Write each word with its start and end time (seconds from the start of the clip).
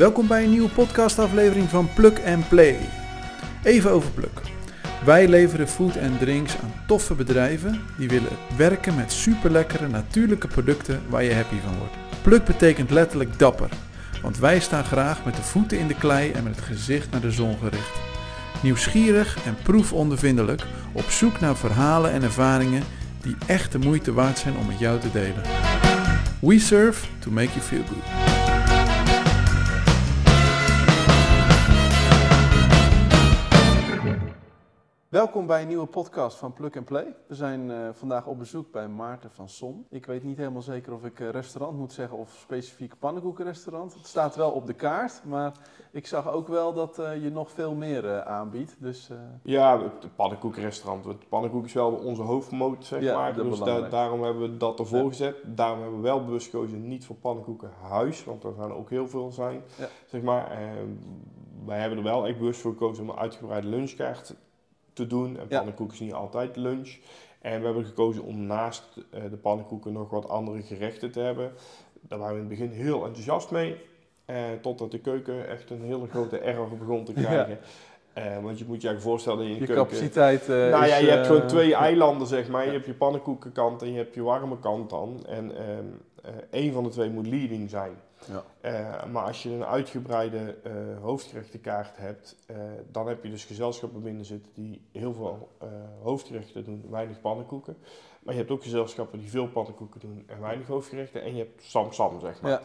Welkom 0.00 0.26
bij 0.26 0.44
een 0.44 0.50
nieuwe 0.50 0.68
podcastaflevering 0.68 1.68
van 1.68 1.88
Plug 1.94 2.24
and 2.24 2.48
Play. 2.48 2.76
Even 3.62 3.90
over 3.90 4.10
Pluk. 4.10 4.40
Wij 5.04 5.28
leveren 5.28 5.68
food 5.68 5.96
en 5.96 6.18
drinks 6.18 6.56
aan 6.62 6.72
toffe 6.86 7.14
bedrijven 7.14 7.80
die 7.98 8.08
willen 8.08 8.36
werken 8.56 8.94
met 8.94 9.12
superlekkere 9.12 9.88
natuurlijke 9.88 10.46
producten 10.46 11.02
waar 11.08 11.22
je 11.22 11.34
happy 11.34 11.56
van 11.64 11.78
wordt. 11.78 11.94
Pluk 12.22 12.44
betekent 12.44 12.90
letterlijk 12.90 13.38
dapper, 13.38 13.68
want 14.22 14.38
wij 14.38 14.60
staan 14.60 14.84
graag 14.84 15.24
met 15.24 15.36
de 15.36 15.42
voeten 15.42 15.78
in 15.78 15.86
de 15.86 15.96
klei 15.96 16.30
en 16.30 16.42
met 16.44 16.56
het 16.56 16.64
gezicht 16.64 17.10
naar 17.10 17.20
de 17.20 17.32
zon 17.32 17.56
gericht. 17.58 18.00
Nieuwsgierig 18.62 19.38
en 19.44 19.56
proefondervindelijk 19.62 20.62
op 20.92 21.10
zoek 21.10 21.40
naar 21.40 21.56
verhalen 21.56 22.12
en 22.12 22.22
ervaringen 22.22 22.82
die 23.22 23.36
echt 23.46 23.72
de 23.72 23.78
moeite 23.78 24.12
waard 24.12 24.38
zijn 24.38 24.56
om 24.56 24.66
met 24.66 24.78
jou 24.78 25.00
te 25.00 25.10
delen. 25.12 25.42
We 26.40 26.58
serve 26.58 27.06
to 27.18 27.30
make 27.30 27.48
you 27.48 27.60
feel 27.60 27.82
good. 27.88 28.29
Welkom 35.10 35.46
bij 35.46 35.62
een 35.62 35.68
nieuwe 35.68 35.86
podcast 35.86 36.36
van 36.36 36.52
Plug 36.52 36.76
and 36.76 36.84
Play. 36.84 37.14
We 37.26 37.34
zijn 37.34 37.70
eh, 37.70 37.88
vandaag 37.92 38.26
op 38.26 38.38
bezoek 38.38 38.70
bij 38.72 38.88
Maarten 38.88 39.30
van 39.30 39.48
Son. 39.48 39.86
Ik 39.88 40.06
weet 40.06 40.24
niet 40.24 40.36
helemaal 40.36 40.62
zeker 40.62 40.92
of 40.92 41.04
ik 41.04 41.20
eh, 41.20 41.28
restaurant 41.28 41.78
moet 41.78 41.92
zeggen 41.92 42.18
of 42.18 42.30
specifiek 42.30 42.98
pannenkoekenrestaurant. 42.98 43.94
Het 43.94 44.06
staat 44.06 44.36
wel 44.36 44.50
op 44.50 44.66
de 44.66 44.72
kaart, 44.72 45.22
maar 45.24 45.52
ik 45.92 46.06
zag 46.06 46.32
ook 46.32 46.48
wel 46.48 46.72
dat 46.72 46.98
eh, 46.98 47.22
je 47.22 47.30
nog 47.30 47.50
veel 47.50 47.74
meer 47.74 48.24
aanbiedt. 48.24 48.76
Dus, 48.78 49.10
Ja, 49.42 49.82
het 49.82 50.16
pannenkoekenrestaurant. 50.16 51.04
Het 51.04 51.28
pannenkoek 51.28 51.64
is 51.64 51.72
wel 51.72 51.92
onze 51.92 52.22
hoofdmoot, 52.22 52.84
zeg 52.84 53.02
Ja, 53.02 53.14
maar. 53.16 53.34
Dus 53.34 53.58
da- 53.58 53.88
daarom 53.88 54.22
hebben 54.22 54.42
we 54.42 54.56
dat 54.56 54.78
ervoor 54.78 55.02
Ja. 55.02 55.08
gezet. 55.08 55.36
Daarom 55.46 55.80
hebben 55.80 55.96
we 55.96 56.04
wel 56.04 56.24
bewust 56.24 56.50
gekozen 56.50 56.88
niet 56.88 57.04
voor 57.06 57.16
pannenkoekenhuis, 57.16 58.24
want 58.24 58.44
er 58.44 58.52
gaan 58.58 58.72
ook 58.72 58.90
heel 58.90 59.08
veel 59.08 59.30
zijn, 59.30 59.62
Ja. 59.78 59.86
zeg 60.06 60.22
maar. 60.22 60.50
En 60.50 61.00
wij 61.64 61.78
hebben 61.80 61.98
er 61.98 62.04
wel 62.04 62.26
echt 62.26 62.38
bewust 62.38 62.60
voor 62.60 62.72
gekozen 62.72 63.02
om 63.04 63.10
een 63.10 63.16
uitgebreide 63.18 63.66
lunchkaart 63.68 64.34
te 65.00 65.06
doen. 65.06 65.38
En 65.38 65.46
Ja. 65.48 65.56
pannenkoek 65.56 65.92
is 65.92 66.00
niet 66.00 66.12
altijd 66.12 66.56
lunch. 66.56 66.96
En 67.40 67.58
we 67.58 67.64
hebben 67.64 67.84
gekozen 67.84 68.22
om 68.22 68.46
naast 68.46 68.84
eh, 69.10 69.22
de 69.30 69.36
pannenkoeken 69.36 69.92
nog 69.92 70.10
wat 70.10 70.28
andere 70.28 70.62
gerechten 70.62 71.10
te 71.10 71.20
hebben. 71.20 71.52
Daar 72.00 72.18
waren 72.18 72.34
we 72.36 72.42
in 72.42 72.48
het 72.48 72.58
begin 72.58 72.84
heel 72.84 73.04
enthousiast 73.04 73.50
mee. 73.50 73.76
Eh, 74.24 74.36
totdat 74.62 74.90
de 74.90 74.98
keuken 74.98 75.48
echt 75.48 75.70
een 75.70 75.82
hele 75.82 76.06
grote 76.08 76.38
error 76.38 76.68
begon 76.78 77.04
te 77.04 77.12
krijgen. 77.22 77.58
Eh, 78.12 78.24
want 78.42 78.58
je 78.58 78.64
moet 78.66 78.82
je 78.82 78.88
eigenlijk 78.88 79.00
voorstellen 79.00 79.42
in 79.46 79.54
je, 79.54 79.60
je 79.60 79.66
keuken... 79.66 79.84
capaciteit 79.84 80.48
Nou 80.48 80.86
ja, 80.86 80.96
je 80.96 81.10
hebt 81.10 81.26
gewoon 81.26 81.46
twee 81.46 81.74
eilanden, 81.88 82.26
zeg 82.26 82.48
maar. 82.48 82.60
Ja. 82.60 82.66
Je 82.66 82.74
hebt 82.74 82.86
je 82.86 82.94
pannenkoekenkant 82.94 83.82
en 83.82 83.92
je 83.92 83.96
hebt 83.96 84.14
je 84.14 84.22
warme 84.22 84.58
kant 84.58 84.90
dan. 84.90 85.24
En 85.28 85.56
ehm 85.56 85.84
eh, 86.22 86.32
één 86.50 86.72
van 86.72 86.84
de 86.84 86.90
twee 86.90 87.10
moet 87.10 87.26
leading 87.26 87.70
zijn. 87.70 87.96
Ja. 88.26 88.44
Eh, 88.60 89.10
maar 89.10 89.24
als 89.24 89.42
je 89.42 89.50
een 89.50 89.64
uitgebreide 89.64 90.56
eh, 90.62 90.72
hoofdgerechtenkaart 91.00 91.96
hebt, 91.96 92.36
eh, 92.46 92.56
dan 92.90 93.08
heb 93.08 93.24
je 93.24 93.30
dus 93.30 93.44
gezelschappen 93.44 94.02
binnen 94.02 94.24
zitten 94.24 94.52
die 94.54 94.82
heel 94.92 95.14
veel 95.14 95.48
eh, 95.58 95.68
hoofdgerechten 96.02 96.64
doen, 96.64 96.86
weinig 96.90 97.20
pannenkoeken. 97.20 97.76
Maar 98.22 98.34
je 98.34 98.40
hebt 98.40 98.52
ook 98.52 98.62
gezelschappen 98.62 99.18
die 99.18 99.30
veel 99.30 99.48
pannenkoeken 99.48 100.00
doen 100.00 100.24
en 100.26 100.40
weinig 100.40 100.66
hoofdgerechten. 100.66 101.22
En 101.22 101.32
je 101.34 101.38
hebt 101.38 101.62
sam-sam, 101.62 102.20
zeg 102.20 102.40
maar. 102.40 102.50
Ja. 102.50 102.60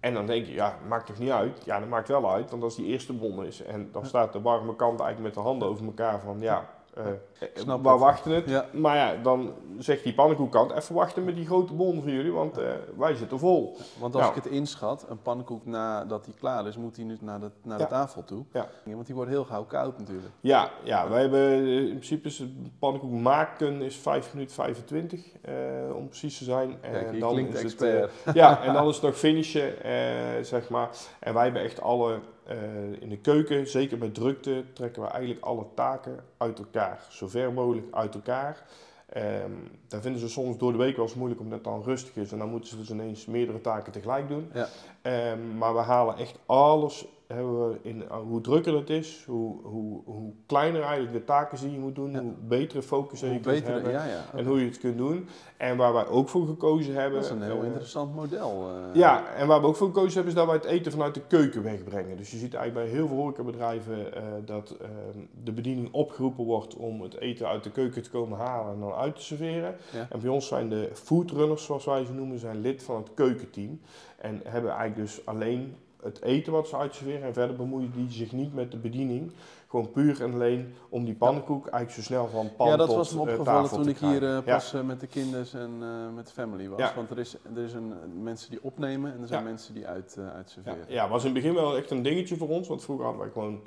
En 0.00 0.14
dan 0.14 0.26
denk 0.26 0.46
je, 0.46 0.52
ja, 0.52 0.78
maakt 0.88 1.06
toch 1.06 1.18
niet 1.18 1.30
uit? 1.30 1.64
Ja, 1.64 1.80
dat 1.80 1.88
maakt 1.88 2.08
wel 2.08 2.30
uit, 2.32 2.50
want 2.50 2.62
als 2.62 2.76
die 2.76 2.86
eerste 2.86 3.12
bon 3.12 3.44
is 3.44 3.62
en 3.62 3.88
dan 3.92 4.06
staat 4.06 4.32
de 4.32 4.40
warme 4.40 4.76
kant 4.76 5.00
eigenlijk 5.00 5.34
met 5.34 5.44
de 5.44 5.48
handen 5.48 5.68
over 5.68 5.84
elkaar 5.86 6.20
van, 6.20 6.40
ja, 6.40 6.56
eh, 6.58 6.64
eh, 6.64 6.77
Snap 7.54 7.82
waar 7.82 7.92
het. 7.92 8.02
wachten 8.02 8.32
het? 8.32 8.48
Ja. 8.48 8.66
Maar 8.72 8.96
ja, 8.96 9.14
dan 9.22 9.52
zegt 9.78 10.02
die 10.04 10.14
pannenkoekkant, 10.14 10.72
even 10.72 10.94
wachten 10.94 11.24
met 11.24 11.34
die 11.36 11.46
grote 11.46 11.72
bon 11.72 12.02
voor 12.02 12.10
jullie, 12.10 12.32
want 12.32 12.58
eh, 12.58 12.70
wij 12.96 13.14
zitten 13.14 13.38
vol. 13.38 13.76
Want 13.98 14.14
als 14.14 14.24
Nou. 14.24 14.36
ik 14.36 14.42
het 14.44 14.52
inschat, 14.52 15.06
een 15.08 15.22
pannenkoek 15.22 15.66
nadat 15.66 16.24
hij 16.24 16.34
klaar 16.38 16.66
is, 16.66 16.76
moet 16.76 16.96
hij 16.96 17.04
nu 17.04 17.16
naar 17.20 17.40
de, 17.40 17.50
naar 17.62 17.78
de 17.78 17.86
tafel 17.86 18.24
toe. 18.24 18.44
Ja. 18.52 18.68
Want 18.84 19.06
die 19.06 19.14
wordt 19.14 19.30
heel 19.30 19.44
gauw 19.44 19.64
koud 19.64 19.98
natuurlijk. 19.98 20.32
Ja, 20.40 20.70
ja 20.84 21.08
wij 21.08 21.20
hebben 21.20 21.40
eh, 21.40 21.78
in 21.78 21.86
principe 21.88 22.28
is 22.28 22.38
het 22.38 22.78
pannenkoek 22.78 23.10
maken 23.12 23.82
is 23.82 23.96
5 23.96 24.34
minuten 24.34 24.54
25 24.54 25.24
eh, 25.42 25.54
om 25.96 26.08
precies 26.08 26.38
te 26.38 26.44
zijn. 26.44 26.80
Kijk, 26.80 27.12
je 27.12 27.18
dan 27.18 27.32
klinkt 27.32 27.64
is 27.64 27.72
het, 27.72 27.82
eh, 27.82 28.34
ja, 28.34 28.62
en 28.62 28.72
dan 28.72 28.88
is 28.88 28.94
het 28.94 29.04
nog 29.04 29.16
finishen, 29.16 29.82
eh, 29.82 29.92
zeg 30.42 30.68
maar. 30.68 30.88
En 31.18 31.34
wij 31.34 31.44
hebben 31.44 31.62
echt 31.62 31.80
alle, 31.80 32.18
eh, 32.48 33.00
in 33.00 33.08
de 33.08 33.18
keuken, 33.18 33.66
zeker 33.66 33.98
bij 33.98 34.08
drukte, 34.08 34.64
trekken 34.72 35.02
we 35.02 35.08
eigenlijk 35.08 35.44
alle 35.44 35.66
taken 35.74 36.24
uit 36.36 36.58
elkaar. 36.58 37.06
Zo 37.10 37.28
ver 37.28 37.52
mogelijk 37.52 37.86
uit 37.94 38.14
elkaar. 38.14 38.64
Ehm 39.08 39.52
daar 39.88 40.00
vinden 40.00 40.20
ze 40.20 40.28
soms 40.28 40.58
door 40.58 40.72
de 40.72 40.78
week 40.78 40.96
wel 40.96 41.04
eens 41.04 41.14
moeilijk 41.14 41.40
omdat 41.40 41.58
het 41.58 41.66
dan 41.66 41.82
rustig 41.82 42.16
is. 42.16 42.32
En 42.32 42.38
dan 42.38 42.48
moeten 42.48 42.68
ze 42.68 42.76
dus 42.76 42.90
ineens 42.90 43.26
meerdere 43.26 43.60
taken 43.60 43.92
tegelijk 43.92 44.28
doen. 44.28 44.50
Ja. 44.54 44.68
Ehm, 45.02 45.58
maar 45.58 45.74
we 45.74 45.80
halen 45.80 46.16
echt 46.16 46.38
alles, 46.46 47.06
hebben 47.34 47.68
we 47.68 47.78
in, 47.82 47.96
uh, 48.02 48.16
hoe 48.28 48.40
drukker 48.40 48.74
het 48.76 48.90
is, 48.90 49.24
hoe, 49.26 49.62
hoe, 49.62 50.02
hoe 50.04 50.32
kleiner 50.46 50.82
eigenlijk 50.82 51.12
de 51.12 51.24
taken 51.24 51.58
die 51.60 51.72
je 51.72 51.78
moet 51.78 51.94
doen, 51.94 52.10
Ja. 52.10 52.20
hoe 52.20 52.32
betere 52.48 52.82
focus 52.82 53.20
je 53.20 53.26
Hoe 53.28 53.40
kunt 53.40 53.64
hebben. 53.66 53.92
ja, 53.92 54.04
ja. 54.04 54.24
En 54.34 54.46
hoe 54.46 54.60
je 54.60 54.66
het 54.66 54.78
kunt 54.78 54.96
doen. 54.98 55.28
En 55.56 55.76
waar 55.76 55.92
wij 55.92 56.06
ook 56.06 56.28
voor 56.28 56.46
gekozen 56.46 56.94
hebben. 56.94 57.20
Dat 57.20 57.24
is 57.30 57.36
een 57.36 57.42
heel 57.42 57.60
eh, 57.60 57.66
interessant 57.66 58.14
model. 58.14 58.68
eh. 58.68 58.94
ja, 59.00 59.34
en 59.34 59.46
waar 59.46 59.60
we 59.60 59.66
ook 59.66 59.76
voor 59.76 59.86
gekozen 59.86 60.12
hebben, 60.14 60.32
is 60.32 60.38
dat 60.38 60.46
wij 60.46 60.54
het 60.56 60.64
eten 60.64 60.92
vanuit 60.92 61.14
de 61.14 61.20
keuken 61.26 61.62
wegbrengen. 61.62 62.16
Dus 62.16 62.30
je 62.30 62.36
ziet 62.36 62.54
eigenlijk 62.54 62.86
bij 62.88 62.96
heel 62.98 63.08
veel 63.08 63.16
horecabedrijven 63.16 64.14
eh 64.14 64.22
dat 64.44 64.70
eh, 64.70 64.88
de 65.44 65.52
bediening 65.52 65.88
opgeroepen 65.92 66.44
wordt 66.44 66.76
om 66.76 67.00
het 67.02 67.16
eten 67.18 67.48
uit 67.48 67.64
de 67.64 67.70
keuken 67.70 68.02
te 68.02 68.10
komen 68.10 68.38
halen 68.38 68.72
en 68.74 68.80
dan 68.80 68.92
uit 68.92 69.16
te 69.16 69.22
serveren. 69.22 69.76
En 70.10 70.20
bij 70.20 70.30
ons 70.30 70.46
zijn 70.46 70.68
de 70.68 70.90
foodrunners, 70.92 71.64
zoals 71.64 71.84
wij 71.84 72.04
ze 72.04 72.12
noemen, 72.12 72.38
zijn 72.38 72.60
lid 72.60 72.82
van 72.82 72.96
het 72.96 73.14
keukenteam. 73.14 73.80
En 74.18 74.40
hebben 74.44 74.70
eigenlijk 74.70 75.00
dus 75.10 75.26
alleen 75.26 75.74
het 76.02 76.22
eten 76.22 76.52
wat 76.52 76.68
ze 76.68 76.76
uitserveren 76.76 77.22
en 77.22 77.32
verder 77.32 77.56
bemoeien 77.56 77.92
die 77.94 78.10
zich 78.10 78.32
niet 78.32 78.54
met 78.54 78.70
de 78.70 78.76
bediening. 78.76 79.32
Gewoon 79.68 79.90
puur 79.90 80.22
en 80.22 80.32
alleen 80.32 80.74
om 80.88 81.04
die 81.04 81.14
pannenkoek 81.14 81.66
eigenlijk 81.66 81.94
zo 81.94 82.02
snel 82.02 82.28
van 82.28 82.50
pan 82.56 82.68
ja, 82.68 82.76
dat 82.76 82.86
tot 82.86 82.96
was 82.96 83.14
me 83.14 83.16
eh, 83.16 83.22
opgevallen 83.22 83.70
toen 83.70 83.88
ik 83.88 83.98
hier 83.98 84.22
eh, 84.22 84.28
Ja. 84.30 84.40
pas 84.40 84.74
eh, 84.74 84.82
met 84.82 85.00
de 85.00 85.06
kinders 85.06 85.54
en 85.54 85.78
met 86.14 86.26
de 86.26 86.32
family 86.32 86.68
was. 86.68 86.78
Ja. 86.78 86.92
Want 86.96 87.10
er 87.10 87.18
is, 87.18 87.36
er 87.56 87.62
is 87.62 87.72
een, 87.72 87.92
mensen 88.22 88.50
die 88.50 88.58
opnemen 88.62 89.14
en 89.14 89.20
er 89.20 89.26
zijn 89.26 89.42
Ja. 89.42 89.48
mensen 89.48 89.74
die 89.74 89.86
uit, 89.86 90.14
Ja, 90.16 90.30
uitserveren. 90.30 90.84
ja, 90.88 91.08
was 91.08 91.24
in 91.24 91.34
het 91.34 91.42
begin 91.42 91.54
wel 91.54 91.76
echt 91.76 91.90
een 91.90 92.02
dingetje 92.02 92.36
voor 92.36 92.48
ons. 92.48 92.68
Want 92.68 92.82
vroeger 92.82 93.04
hadden 93.04 93.22
wij 93.22 93.32
gewoon 93.32 93.60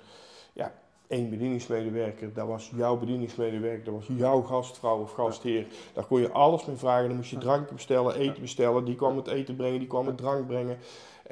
ja, 0.54 0.74
één 1.08 1.30
bedieningsmedewerker. 1.30 2.34
Dat 2.34 2.48
was 2.48 2.72
jouw 2.76 2.98
bedieningsmedewerker. 2.98 3.84
Dat 3.84 3.94
was 3.94 4.18
jouw 4.18 4.42
gastvrouw 4.42 5.02
of 5.02 5.14
gastheer. 5.14 5.66
Daar 5.94 6.06
kon 6.06 6.20
je 6.22 6.32
alles 6.32 6.66
mee 6.66 6.76
vragen. 6.76 7.08
Dan 7.08 7.18
moest 7.18 7.30
je 7.30 7.38
dranken 7.38 7.76
bestellen, 7.76 8.16
eten 8.16 8.42
bestellen. 8.42 8.86
Die 8.86 8.96
kwam 8.96 9.18
het 9.18 9.28
eten 9.28 9.56
brengen, 9.56 9.80
die 9.80 9.88
kwam 9.88 10.08
het 10.08 10.18
drank 10.18 10.48
brengen. 10.48 10.78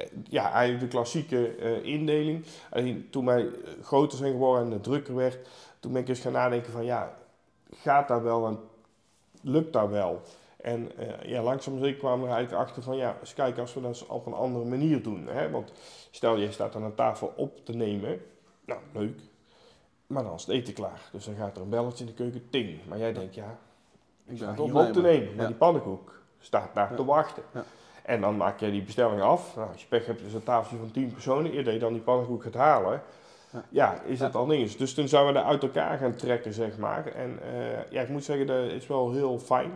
Eh, 0.00 0.06
Ja, 0.28 0.50
eigenlijk 0.52 0.80
de 0.80 0.88
klassieke 0.96 1.54
eh, 1.54 1.84
indeling. 1.84 2.44
Alleen 2.70 3.06
toen 3.10 3.24
wij 3.24 3.40
eh, 3.46 3.52
groter 3.82 4.18
zijn 4.18 4.32
geworden 4.32 4.64
en 4.66 4.70
het 4.72 4.82
drukker 4.82 5.14
werd, 5.14 5.48
toen 5.80 5.92
ben 5.92 6.02
ik 6.02 6.08
eens 6.08 6.20
gaan 6.20 6.32
nadenken 6.32 6.72
van 6.72 6.84
ja, 6.84 7.14
gaat 7.74 8.08
dat 8.08 8.22
wel 8.22 8.46
en 8.46 8.58
lukt 9.42 9.72
dat 9.72 9.88
wel? 9.88 10.22
En 10.56 10.90
ja, 11.22 11.42
langzaam 11.42 11.78
zeker 11.78 11.98
kwamen 11.98 12.20
we 12.20 12.26
er 12.30 12.34
eigenlijk 12.36 12.68
achter 12.68 12.82
van 12.82 12.96
ja, 12.96 13.16
eens 13.20 13.34
kijken 13.34 13.60
als 13.62 13.74
we 13.74 13.80
dat 13.80 14.06
op 14.06 14.26
een 14.26 14.32
andere 14.32 14.64
manier 14.64 15.02
doen. 15.02 15.26
Hè? 15.26 15.50
Want 15.50 15.72
stel 16.10 16.36
je 16.36 16.52
staat 16.52 16.74
aan 16.76 16.82
een 16.82 16.94
tafel 16.94 17.32
op 17.36 17.64
te 17.64 17.72
nemen, 17.72 18.20
nou 18.64 18.80
leuk, 18.92 19.20
maar 20.06 20.22
dan 20.22 20.34
is 20.34 20.40
het 20.40 20.50
eten 20.50 20.74
klaar. 20.74 21.00
Dus 21.12 21.24
dan 21.24 21.34
gaat 21.34 21.56
er 21.56 21.62
een 21.62 21.68
belletje 21.68 22.04
in 22.04 22.10
de 22.10 22.16
keuken, 22.16 22.50
ting. 22.50 22.78
Maar 22.88 22.98
jij 22.98 23.12
denkt 23.12 23.34
ja, 23.34 23.58
Ik 24.26 24.36
sta 24.36 24.54
op 24.58 24.92
te 24.92 25.00
nemen, 25.00 25.28
maar 25.34 25.42
Ja. 25.42 25.46
die 25.46 25.56
pannenkoek 25.56 26.20
staat 26.40 26.74
daar 26.74 26.90
Ja. 26.90 26.96
te 26.96 27.04
wachten. 27.04 27.42
Ja. 27.54 27.64
En 28.10 28.20
dan 28.20 28.36
maak 28.36 28.60
je 28.60 28.70
die 28.70 28.82
bestelling 28.82 29.20
af. 29.20 29.56
Nou, 29.56 29.68
als 29.72 29.80
je 29.80 29.86
pech 29.88 30.06
hebt 30.06 30.20
is 30.20 30.34
een 30.34 30.42
tafeltje 30.42 30.76
van 30.76 30.90
10 30.90 31.12
personen. 31.12 31.52
Eerder 31.52 31.72
je 31.72 31.78
dan 31.78 31.92
die 31.92 32.02
pannenkoek 32.02 32.42
gaat 32.42 32.54
halen, 32.54 33.02
Ja. 33.68 34.00
is 34.04 34.18
Ja. 34.18 34.24
het 34.24 34.34
al 34.34 34.46
niks. 34.46 34.76
Dus 34.76 34.94
toen 34.94 35.08
zijn 35.08 35.26
we 35.26 35.32
er 35.38 35.44
uit 35.44 35.62
elkaar 35.62 35.98
gaan 35.98 36.14
trekken, 36.14 36.52
zeg 36.52 36.78
maar. 36.78 37.06
En 37.06 37.38
eh, 37.42 37.90
ja, 37.90 38.02
ik 38.02 38.08
moet 38.08 38.24
zeggen, 38.24 38.46
dat 38.46 38.70
is 38.70 38.86
wel 38.86 39.12
heel 39.12 39.38
fijn. 39.38 39.70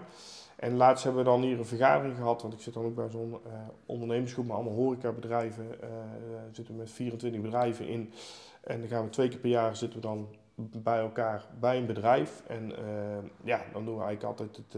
En 0.56 0.77
laatst 0.77 1.05
hebben 1.05 1.25
we 1.25 1.31
dan 1.31 1.43
hier 1.43 1.59
een 1.59 1.65
vergadering 1.67 2.17
gehad, 2.17 2.43
want 2.43 2.55
ik 2.55 2.61
zit 2.61 2.75
dan 2.75 2.84
ook 2.84 2.94
bij 2.94 3.09
zo'n 3.11 3.39
eh, 3.47 3.53
ondernemersgroep, 3.87 4.47
maar 4.47 4.56
allemaal 4.56 4.75
horecabedrijven. 4.75 5.69
we 5.81 6.49
zitten 6.53 6.76
met 6.76 6.91
24 6.91 7.41
bedrijven 7.41 7.87
in. 7.88 8.12
En 8.64 8.81
dan 8.81 8.88
gaan 8.88 9.05
we 9.05 9.11
twee 9.11 9.29
keer 9.29 9.38
per 9.38 9.50
jaar 9.50 9.76
zitten 9.76 10.00
we 10.00 10.06
dan 10.06 10.29
bij 10.56 10.99
elkaar 10.99 11.44
bij 11.61 11.76
een 11.76 11.87
bedrijf. 11.87 12.43
En 12.47 12.73
ja, 13.44 13.61
dan 13.73 13.85
doen 13.85 13.97
we 13.97 14.03
eigenlijk 14.05 14.41
altijd 14.41 14.56
het, 14.56 14.76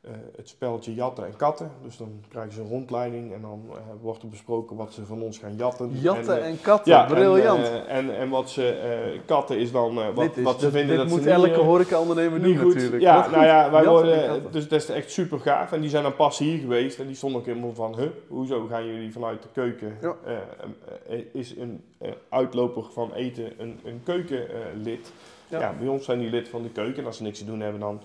eh, 0.00 0.10
het 0.36 0.48
spelletje 0.48 0.94
jatten 0.94 1.24
en 1.26 1.36
katten. 1.36 1.70
Dus 1.82 1.96
dan 1.96 2.20
krijgen 2.28 2.52
ze 2.52 2.60
een 2.60 2.68
rondleiding 2.68 3.32
en 3.34 3.40
dan 3.40 3.62
eh, 3.70 3.76
wordt 4.00 4.22
er 4.22 4.28
besproken 4.28 4.76
wat 4.76 4.92
ze 4.92 5.06
van 5.06 5.22
ons 5.22 5.38
gaan 5.38 5.56
jatten. 5.56 5.90
Jatten 6.00 6.36
En, 6.36 6.42
eh, 6.42 6.48
en 6.48 6.60
katten, 6.60 6.92
ja, 6.92 7.04
briljant. 7.06 7.68
En, 7.70 7.86
en, 7.86 8.16
en 8.16 8.28
wat 8.28 8.50
ze 8.50 9.18
katten 9.26 9.58
is 9.58 9.72
dan 9.72 10.14
wat, 10.14 10.36
is, 10.36 10.42
wat 10.44 10.54
ze 10.60 10.64
dit- 10.64 10.74
vinden 10.74 10.96
dit 10.96 10.96
dat 10.96 11.08
moet 11.08 11.22
ze 11.22 11.30
elke 11.30 11.60
horeca-ondernemer 11.60 12.42
doen 12.42 12.56
goed. 12.56 12.74
natuurlijk. 12.74 13.02
Ja, 13.02 13.22
goed. 13.22 13.32
nou 13.32 13.44
ja, 13.44 13.70
wij 13.70 13.82
Jatten 13.84 13.92
worden, 13.92 14.42
dus 14.52 14.68
dat 14.68 14.80
is 14.80 14.88
echt 14.88 15.10
super 15.10 15.40
gaaf. 15.40 15.72
En 15.72 15.80
die 15.80 15.90
zijn 15.90 16.02
dan 16.02 16.16
pas 16.16 16.38
hier 16.38 16.58
geweest 16.58 16.98
en 16.98 17.06
die 17.06 17.16
stonden 17.16 17.40
ook 17.40 17.46
helemaal 17.46 17.74
van, 17.74 17.96
huh, 17.98 18.08
hoezo 18.28 18.66
gaan 18.66 18.86
jullie 18.86 19.12
vanuit 19.12 19.42
de 19.42 19.48
keuken, 19.52 19.96
Ja. 20.00 20.14
is 21.32 21.56
een 21.56 21.84
uitloper 22.28 22.84
van 22.92 23.12
eten 23.14 23.52
een, 23.58 23.80
een 23.84 24.00
keukenlid. 24.04 25.12
Ja. 25.48 25.60
Ja. 25.60 25.74
bij 25.78 25.88
ons 25.88 26.04
zijn 26.04 26.18
die 26.18 26.30
lid 26.30 26.48
van 26.48 26.62
de 26.62 26.70
keuken 26.70 26.98
en 27.00 27.06
als 27.06 27.16
ze 27.16 27.22
niks 27.22 27.38
te 27.38 27.44
doen 27.44 27.60
hebben 27.60 27.80
dan 27.80 28.00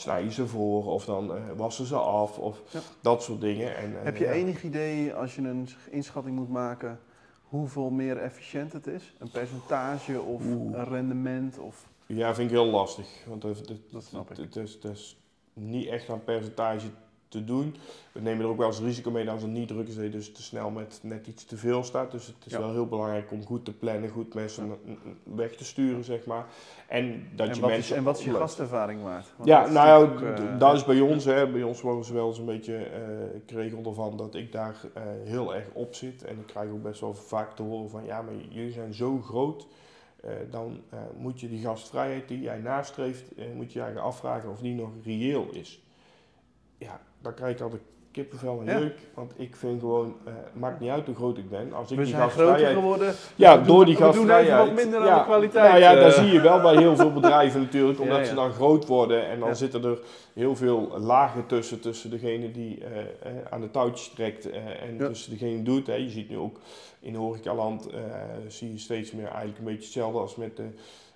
snijden 0.00 0.32
ze 0.32 0.46
voor 0.46 0.84
of 0.84 1.04
dan 1.04 1.34
eh, 1.34 1.42
wassen 1.56 1.86
ze 1.86 1.96
af 1.96 2.38
of 2.38 2.62
Ja. 2.70 2.80
dat 3.00 3.22
soort 3.22 3.40
dingen. 3.40 3.76
En, 3.76 3.94
Heb 4.04 4.16
je 4.16 4.24
ja. 4.24 4.30
enig 4.30 4.62
idee, 4.62 5.14
als 5.14 5.34
je 5.34 5.42
een 5.42 5.68
inschatting 5.90 6.36
moet 6.36 6.48
maken, 6.48 7.00
hoeveel 7.42 7.90
meer 7.90 8.16
efficiënt 8.16 8.72
het 8.72 8.86
is? 8.86 9.14
Een 9.18 9.30
percentage 9.30 10.20
of 10.20 10.44
Oeh. 10.44 10.76
een 10.78 10.84
rendement? 10.84 11.58
Of... 11.58 11.88
Ja, 12.06 12.34
vind 12.34 12.50
ik 12.50 12.56
heel 12.56 12.66
lastig. 12.70 13.06
Want 13.26 13.42
het, 13.42 13.58
het, 13.68 13.80
Dat 13.92 14.04
snap 14.04 14.30
ik. 14.30 14.36
het, 14.36 14.56
is, 14.56 14.72
het 14.72 14.84
is 14.84 15.18
niet 15.52 15.86
echt 15.86 16.08
aan 16.10 16.24
percentage 16.24 16.86
te 17.28 17.44
doen. 17.44 17.76
We 18.12 18.20
nemen 18.20 18.44
er 18.44 18.50
ook 18.50 18.56
wel 18.58 18.66
eens 18.66 18.80
risico 18.80 19.10
mee 19.10 19.30
als 19.30 19.42
het 19.42 19.50
niet 19.50 19.68
druk 19.68 19.88
is, 19.88 19.94
dat 19.94 20.04
je 20.04 20.10
dus 20.10 20.32
te 20.32 20.42
snel 20.42 20.70
met 20.70 20.98
net 21.02 21.26
iets 21.26 21.44
te 21.44 21.56
veel 21.56 21.84
staat. 21.84 22.10
Dus 22.10 22.26
het 22.26 22.36
is 22.44 22.52
Ja. 22.52 22.58
wel 22.58 22.72
heel 22.72 22.86
belangrijk 22.86 23.30
om 23.30 23.44
goed 23.44 23.64
te 23.64 23.72
plannen, 23.72 24.10
goed 24.10 24.34
mensen 24.34 24.76
weg 25.22 25.56
te 25.56 25.64
sturen, 25.64 26.04
zeg 26.04 26.26
maar. 26.26 26.46
En 26.88 27.26
dat 27.36 27.48
En 27.48 27.54
je 27.54 27.60
wat, 27.60 27.70
mensen... 27.70 27.92
is, 27.92 27.98
en 27.98 28.04
wat 28.04 28.18
is 28.18 28.24
je 28.24 28.32
gastervaring 28.34 29.02
waard? 29.02 29.26
Want 29.36 29.48
Ja, 29.48 29.66
nou 29.70 30.20
ja, 30.24 30.34
eh, 30.34 30.58
dat 30.58 30.74
is 30.74 30.84
bij 30.84 31.00
ons. 31.00 31.24
Hè. 31.24 31.48
Bij 31.50 31.62
ons 31.62 31.80
worden 31.80 32.04
ze 32.04 32.14
wel 32.14 32.28
eens 32.28 32.38
een 32.38 32.44
beetje 32.44 32.76
eh 32.76 33.34
ik 33.34 33.50
regel 33.50 33.84
ervan 33.84 34.16
dat 34.16 34.34
ik 34.34 34.52
daar 34.52 34.76
eh, 34.94 35.02
heel 35.24 35.54
erg 35.54 35.66
op 35.72 35.94
zit. 35.94 36.24
En 36.24 36.38
ik 36.38 36.46
krijg 36.46 36.70
ook 36.70 36.82
best 36.82 37.00
wel 37.00 37.14
vaak 37.14 37.56
te 37.56 37.62
horen 37.62 37.90
van 37.90 38.04
ja, 38.04 38.22
maar 38.22 38.34
jullie 38.48 38.72
zijn 38.72 38.94
zo 38.94 39.20
groot. 39.20 39.66
eh, 40.22 40.30
dan 40.50 40.80
eh, 40.90 40.98
moet 41.18 41.40
je 41.40 41.48
die 41.48 41.60
gastvrijheid 41.62 42.28
die 42.28 42.40
jij 42.40 42.58
nastreeft, 42.58 43.34
eh, 43.34 43.44
moet 43.54 43.72
je 43.72 43.78
je 43.78 43.98
afvragen 44.00 44.50
of 44.50 44.60
die 44.60 44.74
nog 44.74 44.90
reëel 45.04 45.48
is. 45.52 45.82
Ja, 46.78 47.00
dan 47.22 47.34
krijg 47.34 47.54
ik 47.54 47.60
altijd 47.60 47.82
kippenvel 48.10 48.60
en 48.60 48.66
Ja. 48.66 48.78
jeuk. 48.78 48.98
Want 49.14 49.32
ik 49.36 49.56
vind 49.56 49.80
gewoon, 49.80 50.14
eh, 50.24 50.32
het 50.36 50.54
maakt 50.60 50.80
niet 50.80 50.90
uit 50.90 51.06
hoe 51.06 51.14
groot 51.14 51.38
ik 51.38 51.50
ben. 51.50 51.72
Als 51.72 51.90
ik 51.90 51.96
we 51.98 52.04
die 52.04 52.12
zijn 52.14 52.30
groter 52.30 52.46
gastvrijheid 52.46 52.76
geworden. 52.78 53.14
ja, 53.36 53.60
We 53.60 53.66
door 53.66 53.76
doen- 53.76 53.84
die 53.84 53.94
we 53.94 54.00
doen 54.00 54.12
gastvrijheid. 54.12 54.46
even 54.46 54.58
wat 54.74 54.74
minder 54.84 55.00
aan 55.00 55.06
ja, 55.06 55.18
de 55.18 55.24
kwaliteit, 55.24 55.68
Nou 55.68 55.80
ja, 55.82 55.94
eh. 55.94 56.00
dat 56.02 56.12
zie 56.14 56.32
je 56.32 56.40
wel 56.40 56.60
bij 56.60 56.76
heel 56.76 56.96
veel 56.96 57.12
bedrijven 57.12 57.60
natuurlijk, 57.60 58.00
omdat 58.04 58.18
Ja, 58.18 58.24
ze 58.24 58.34
dan 58.34 58.52
groot 58.52 58.86
worden 58.86 59.26
en 59.28 59.38
dan 59.40 59.56
zitten 59.56 59.84
er 59.84 59.98
heel 60.32 60.56
veel 60.56 60.98
lagen 60.98 61.46
tussen, 61.46 61.80
tussen 61.80 62.10
degene 62.10 62.50
die 62.50 62.84
eh, 62.84 62.98
eh, 63.00 63.06
aan 63.50 63.60
de 63.60 63.70
touwtjes 63.70 64.08
trekt 64.14 64.50
eh, 64.50 64.82
en 64.82 64.98
tussen 64.98 65.30
degene 65.30 65.50
die 65.54 65.62
doet. 65.62 65.86
Hè. 65.86 65.94
Je 65.94 66.10
ziet 66.10 66.28
nu 66.28 66.36
ook 66.38 66.58
in 67.00 67.14
horecaland, 67.14 67.86
eh 67.86 68.00
zie 68.48 68.72
je 68.72 68.78
steeds 68.78 69.12
meer 69.12 69.26
eigenlijk 69.28 69.58
een 69.58 69.64
beetje 69.64 69.80
hetzelfde 69.82 70.18
als 70.18 70.36
met 70.36 70.56
de, 70.56 70.64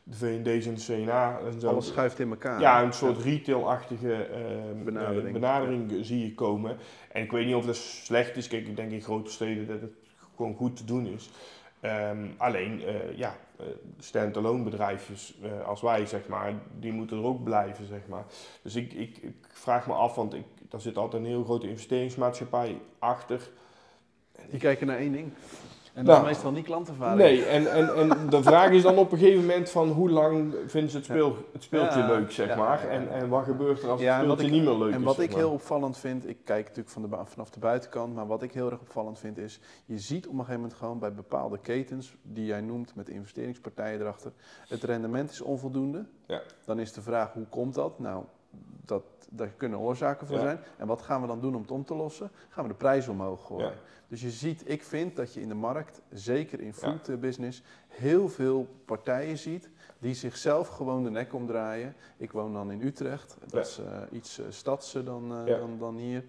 de 0.04 0.16
V&D's 0.16 0.66
en 0.66 0.74
de 0.74 1.04
CNA. 1.04 1.38
En 1.38 1.60
zo. 1.60 1.68
Alles 1.68 1.86
schuift 1.86 2.18
in 2.18 2.30
elkaar. 2.30 2.60
Ja, 2.60 2.82
een 2.82 2.92
soort 2.92 3.22
retail-achtige 3.22 4.14
eh, 4.14 4.82
Benadering. 4.84 5.32
benadering 5.32 6.06
zie 6.06 6.24
je 6.24 6.34
komen. 6.34 6.76
En 7.12 7.22
ik 7.22 7.30
weet 7.30 7.46
niet 7.46 7.54
of 7.54 7.66
dat 7.66 7.76
slecht 7.76 8.36
is. 8.36 8.48
Kijk, 8.48 8.66
ik 8.66 8.76
denk 8.76 8.90
in 8.90 9.02
grote 9.02 9.30
steden 9.30 9.66
dat 9.66 9.80
het 9.80 9.92
gewoon 10.36 10.54
goed 10.54 10.76
te 10.76 10.84
doen 10.84 11.06
is. 11.06 11.30
Ehm, 11.80 12.26
alleen, 12.36 12.84
eh, 12.84 13.16
ja, 13.16 13.36
eh, 13.58 13.66
stand-alone 13.98 14.62
bedrijfjes 14.62 15.38
als 15.64 15.80
wij, 15.80 16.06
zeg 16.06 16.28
maar, 16.28 16.54
die 16.78 16.92
moeten 16.92 17.18
er 17.18 17.24
ook 17.24 17.44
blijven, 17.44 17.86
zeg 17.86 18.06
maar. 18.08 18.24
Dus 18.62 18.74
ik, 18.74 18.92
ik, 18.92 19.16
ik 19.16 19.34
vraag 19.52 19.86
me 19.86 19.92
af, 19.92 20.14
want 20.14 20.34
ik, 20.34 20.44
daar 20.68 20.80
zit 20.80 20.96
altijd 20.96 21.22
een 21.22 21.28
heel 21.28 21.44
grote 21.44 21.68
investeringsmaatschappij 21.68 22.80
achter. 22.98 23.50
Die 24.50 24.60
kijken 24.60 24.86
naar 24.86 24.98
één 24.98 25.12
ding. 25.12 25.32
En 25.94 26.04
Nou, 26.04 26.16
dat 26.18 26.26
is 26.26 26.32
meestal 26.32 26.52
niet 26.52 26.64
klantervaring. 26.64 27.18
Nee, 27.20 27.44
en, 27.44 27.72
en, 27.72 27.94
en 27.96 28.28
de 28.30 28.42
vraag 28.42 28.70
is 28.70 28.82
dan 28.82 28.96
op 28.98 29.12
een 29.12 29.18
gegeven 29.18 29.40
moment 29.40 29.70
van 29.70 29.88
hoe 29.88 30.10
lang 30.10 30.54
vinden 30.66 30.90
ze 30.90 30.96
het, 30.96 31.04
speel, 31.06 31.36
het 31.52 31.62
speeltje 31.62 31.98
Ja, 31.98 32.06
leuk, 32.06 32.30
zeg 32.30 32.48
ja, 32.48 32.56
maar. 32.56 32.82
ja. 32.84 32.88
En, 32.90 33.10
en 33.12 33.28
wat 33.28 33.44
gebeurt 33.44 33.82
er 33.82 33.90
als 33.90 34.00
Ja, 34.00 34.12
en 34.14 34.18
het 34.18 34.28
wat 34.28 34.38
speeltje 34.38 34.56
ik- 34.60 34.62
niet 34.66 34.70
meer 34.78 34.84
leuk 34.84 34.92
En 34.94 34.98
is? 35.00 35.04
wat 35.04 35.14
zeg 35.14 35.24
ik 35.24 35.34
heel 35.34 35.50
opvallend 35.50 35.98
vind, 35.98 36.28
ik 36.28 36.38
kijk 36.44 36.62
natuurlijk 36.62 36.88
van 36.88 37.02
de, 37.02 37.08
vanaf 37.24 37.50
de 37.50 37.58
buitenkant, 37.60 38.14
maar 38.14 38.26
wat 38.26 38.42
ik 38.42 38.52
heel 38.52 38.70
erg 38.70 38.80
opvallend 38.80 39.18
vind 39.18 39.38
is, 39.38 39.60
je 39.84 39.98
ziet 39.98 40.26
op 40.26 40.32
een 40.32 40.38
gegeven 40.38 40.60
moment 40.60 40.78
gewoon 40.78 40.98
bij 40.98 41.12
bepaalde 41.12 41.58
ketens, 41.58 42.14
die 42.22 42.44
jij 42.46 42.60
noemt 42.60 42.94
met 42.94 43.08
investeringspartijen 43.08 44.00
erachter, 44.00 44.32
het 44.68 44.82
rendement 44.84 45.30
is 45.30 45.40
onvoldoende. 45.40 46.04
Ja. 46.26 46.40
Dan 46.64 46.78
is 46.78 46.92
de 46.92 47.02
vraag, 47.02 47.32
hoe 47.32 47.46
komt 47.48 47.74
dat? 47.74 47.98
Nou, 47.98 48.24
dat, 48.84 49.02
daar 49.30 49.48
kunnen 49.48 49.78
oorzaken 49.78 50.26
voor 50.26 50.36
Ja. 50.36 50.42
zijn. 50.42 50.58
En 50.76 50.86
wat 50.86 51.02
gaan 51.02 51.20
we 51.20 51.26
dan 51.26 51.40
doen 51.40 51.54
om 51.54 51.60
het 51.60 51.70
om 51.70 51.84
te 51.84 51.94
lossen? 51.94 52.30
Gaan 52.48 52.64
we 52.64 52.70
de 52.70 52.76
prijs 52.76 53.08
omhoog 53.08 53.46
gooien. 53.46 53.66
Ja. 53.66 53.74
Dus 54.08 54.20
je 54.20 54.30
ziet, 54.30 54.62
ik 54.64 54.82
vind 54.82 55.16
dat 55.16 55.34
je 55.34 55.40
in 55.40 55.48
de 55.48 55.54
markt, 55.54 56.00
zeker 56.10 56.60
in 56.60 56.74
food 56.74 57.20
business, 57.20 57.62
heel 57.88 58.28
veel 58.28 58.66
partijen 58.84 59.38
ziet 59.38 59.70
die 59.98 60.14
zichzelf 60.14 60.68
gewoon 60.68 61.04
de 61.04 61.10
nek 61.10 61.34
omdraaien. 61.34 61.94
Ik 62.16 62.32
woon 62.32 62.52
dan 62.52 62.70
in 62.70 62.82
Utrecht, 62.82 63.36
dat 63.46 63.66
is 63.66 63.78
eh, 63.78 64.00
iets 64.10 64.38
eh, 64.38 64.46
stadser 64.48 65.04
dan, 65.04 65.46
eh, 65.46 65.58
dan, 65.58 65.78
dan 65.78 65.96
hier. 65.96 66.24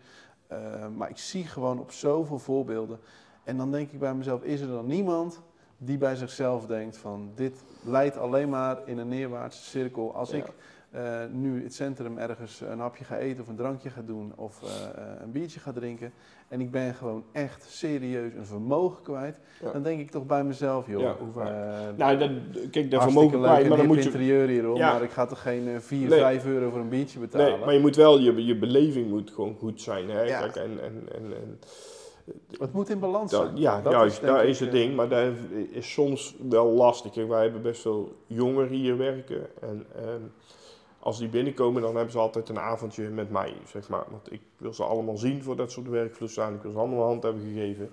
Maar 0.96 1.10
ik 1.10 1.18
zie 1.18 1.46
gewoon 1.46 1.80
op 1.80 1.92
zoveel 1.92 2.40
voorbeelden. 2.40 3.00
En 3.44 3.58
dan 3.58 3.72
denk 3.72 3.92
ik 3.92 4.00
bij 4.00 4.14
mezelf, 4.14 4.44
is 4.44 4.62
er 4.62 4.68
dan 4.68 4.86
niemand 4.86 5.42
die 5.78 5.98
bij 5.98 6.16
zichzelf 6.16 6.66
denkt 6.66 6.98
van 6.98 7.31
dit 7.36 7.64
leidt 7.81 8.18
alleen 8.18 8.50
maar 8.50 8.78
in 8.86 8.98
een 8.98 9.08
neerwaartse 9.08 9.64
cirkel. 9.64 10.16
Als 10.16 10.31
ik 10.31 10.46
eh, 10.94 11.19
nu 11.31 11.57
in 11.57 11.63
het 11.63 11.74
centrum 11.74 12.18
ergens 12.18 12.62
een 12.62 12.80
hapje 12.80 13.04
ga 13.04 13.18
eten 13.18 13.42
of 13.44 13.48
een 13.50 13.56
drankje 13.56 13.90
ga 13.90 14.01
doen 14.01 14.34
of 14.36 14.63
eh, 14.63 14.69
eh, 14.69 15.22
een 15.24 15.31
biertje 15.31 15.60
ga 15.60 15.72
drinken 15.72 16.13
en 16.48 16.62
ik 16.62 16.72
ben 16.72 16.94
gewoon 16.94 17.24
echt 17.31 17.66
serieus 17.69 18.34
een 18.34 18.45
vermogen 18.45 19.04
kwijt, 19.04 19.40
Ja. 19.62 19.72
dan 19.72 19.84
denk 19.84 20.00
ik 20.00 20.12
toch 20.12 20.25
bij 20.25 20.44
mezelf, 20.44 20.88
joh. 20.88 21.01
Ja, 21.01 21.16
hoe 21.19 21.31
vaak? 21.34 21.48
eh, 21.48 21.98
Nou, 21.98 22.18
dat, 22.18 22.30
kijk, 22.72 22.92
daar 22.92 23.00
hartstikke 23.00 23.30
vermogen 23.30 23.40
leuk 23.42 23.50
kwijt, 23.50 23.68
maar 23.68 23.78
dan 23.78 23.88
moet 23.88 23.98
je... 23.98 24.04
interieur 24.04 24.48
hier, 24.48 24.63
hoor, 24.63 24.78
Ja. 24.78 24.92
maar 24.94 25.04
ik 25.04 25.12
ga 25.12 25.25
toch 25.25 25.42
geen 25.42 25.68
eh, 25.68 25.80
4, 25.80 26.10
Nee. 26.10 26.19
5 26.19 26.45
euro 26.45 26.69
voor 26.69 26.80
een 26.80 26.90
biertje 26.90 27.19
betalen. 27.19 27.48
Nee, 27.50 27.66
maar 27.66 27.74
je 27.74 27.80
moet 27.80 27.96
wel, 27.96 28.19
je, 28.19 28.46
je 28.46 28.57
beleving 28.57 29.10
moet 29.10 29.31
gewoon 29.31 29.56
goed 29.56 29.81
zijn. 29.81 30.10
Hè? 30.10 30.22
Ja. 30.22 30.39
Kijk, 30.39 30.56
en, 30.56 30.80
en, 30.84 31.07
en, 31.16 31.24
en, 31.34 31.60
Het 32.60 32.74
moet 32.74 32.89
in 32.89 33.00
balans 33.00 33.31
zijn. 33.31 33.57
ja, 33.57 33.81
Dat 33.81 33.92
juist, 33.94 34.22
denk 34.22 34.34
daar 34.34 34.44
ik, 34.44 34.50
is 34.50 34.60
het 34.60 34.72
ding. 34.72 34.96
Maar 34.96 35.10
dat 35.10 35.34
is 35.72 35.92
soms 35.94 36.36
wel 36.50 36.68
lastig. 36.72 37.12
Kijk, 37.12 37.28
wij 37.28 37.44
hebben 37.44 37.62
best 37.62 37.81
veel 37.81 38.16
jongeren 38.28 38.69
hier 38.78 38.98
werken. 38.98 39.48
En 39.62 39.86
ehm, 39.96 40.22
als 41.04 41.18
die 41.18 41.28
binnenkomen, 41.28 41.82
dan 41.82 41.96
hebben 41.96 42.12
ze 42.12 42.18
altijd 42.18 42.50
een 42.50 42.60
avondje 42.60 43.10
met 43.10 43.32
mij, 43.32 43.54
zeg 43.68 43.90
maar. 43.90 44.06
Want 44.10 44.32
ik 44.32 44.42
wil 44.58 44.74
ze 44.74 44.84
allemaal 44.84 45.18
zien 45.18 45.44
voordat 45.44 45.72
ze 45.72 45.80
op 45.80 45.86
de 45.86 45.92
werkvloer 45.92 46.30
staan. 46.30 46.54
Ik 46.54 46.62
wil 46.62 46.72
ze 46.72 46.78
allemaal 46.78 47.00
een 47.00 47.08
hand 47.08 47.24
hebben 47.24 47.44
gegeven. 47.44 47.92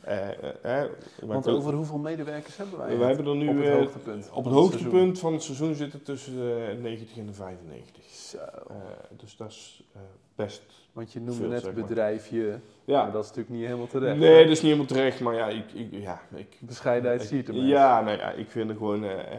Eh, 0.00 0.82
eh, 0.82 0.90
Want 1.20 1.48
over 1.48 1.74
hoeveel 1.74 1.98
medewerkers 1.98 2.56
hebben 2.56 2.78
wij? 2.78 2.98
we 2.98 3.04
hebben 3.04 3.26
er 3.26 3.36
nu 3.36 3.48
op 3.48 3.56
het 3.56 3.66
eh, 3.66 3.74
hoogtepunt. 3.74 4.30
op 4.32 4.44
het 4.44 4.54
hoogtepunt 4.54 5.18
van 5.18 5.32
het 5.32 5.42
seizoen 5.42 5.74
zitten 5.74 6.02
tussen 6.02 6.36
de 6.36 6.78
90 6.80 7.16
en 7.16 7.26
de 7.26 7.32
95. 7.32 8.04
Zo. 8.04 8.36
Eh, 8.36 8.76
dus 9.16 9.36
dat 9.36 9.50
is 9.50 9.84
eh, 9.92 10.00
best. 10.34 10.62
Want 10.92 11.12
je 11.12 11.18
noemde 11.18 11.34
veel, 11.34 11.48
net 11.48 11.62
zeg 11.62 11.74
maar. 11.74 12.60
Ja, 12.92 13.02
maar 13.02 13.12
dat 13.12 13.22
is 13.24 13.28
natuurlijk 13.28 13.56
niet 13.56 13.64
helemaal 13.66 13.86
terecht. 13.86 14.18
nee, 14.18 14.28
hè? 14.34 14.40
dat 14.42 14.50
is 14.50 14.60
niet 14.62 14.62
helemaal 14.62 14.86
terecht, 14.86 15.20
maar 15.20 15.34
ja, 15.34 15.48
ik, 15.48 15.72
ik, 15.72 15.88
ja, 15.90 16.20
ik, 16.34 16.56
Bescheidenheid 16.60 17.22
ik- 17.22 17.28
zie 17.28 17.36
je 17.36 17.42
te 17.42 17.52
Ja, 17.54 18.00
nou 18.00 18.18
ja, 18.18 18.30
ik 18.30 18.50
vind 18.50 18.68
het 18.68 18.78
gewoon 18.78 19.04
eh, 19.04 19.10
eh, 19.10 19.38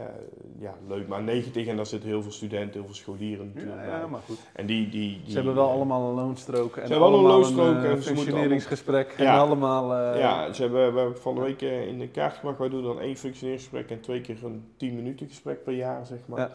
ja, 0.60 0.74
leuk. 0.88 1.08
Maar 1.08 1.24
90 1.24 1.68
en 1.68 1.76
daar 1.76 1.86
zitten 1.86 2.10
heel 2.10 2.22
veel 2.22 2.32
studenten, 2.32 2.74
heel 2.74 2.86
veel 2.86 2.94
scholieren 2.96 3.52
natuurlijk 3.56 3.86
Ja, 3.88 4.08
maar 4.08 4.22
goed. 4.26 4.38
En 4.54 4.66
die, 4.66 4.90
die, 4.90 5.22
die, 5.22 5.30
Ze 5.32 5.36
hebben 5.36 5.56
wel 5.56 5.70
allemaal 5.70 6.10
een 6.10 6.16
loonstrook 6.16 6.76
en 6.78 6.88
Ze 6.88 6.92
hebben 6.94 7.10
wel 7.12 7.20
een 7.20 7.26
loonstrook 7.26 7.68
een, 7.68 7.76
en 7.76 7.84
eh, 7.84 7.90
moeten 7.92 8.16
functioneringsgesprek 8.16 9.14
en 9.18 9.24
Ja. 9.24 9.38
allemaal... 9.38 9.96
Ja, 10.18 10.54
ze 10.54 10.62
hebben, 10.62 10.94
we 10.94 11.00
hebben 11.00 11.22
van 11.22 11.36
de 11.36 11.42
week 11.42 11.62
in 11.62 12.00
de 12.00 12.08
kaart 12.08 12.34
gebracht. 12.36 12.58
Wij 12.58 12.70
doen 12.70 12.84
dan 12.84 13.00
één 13.00 13.16
functioneringsgesprek 13.16 13.90
en 13.90 14.02
twee 14.02 14.22
keer 14.22 14.38
een 14.44 14.66
10 14.78 14.96
minuten 14.96 15.28
gesprek 15.28 15.64
per 15.64 15.74
jaar, 15.74 16.06
zeg 16.06 16.20
maar. 16.26 16.52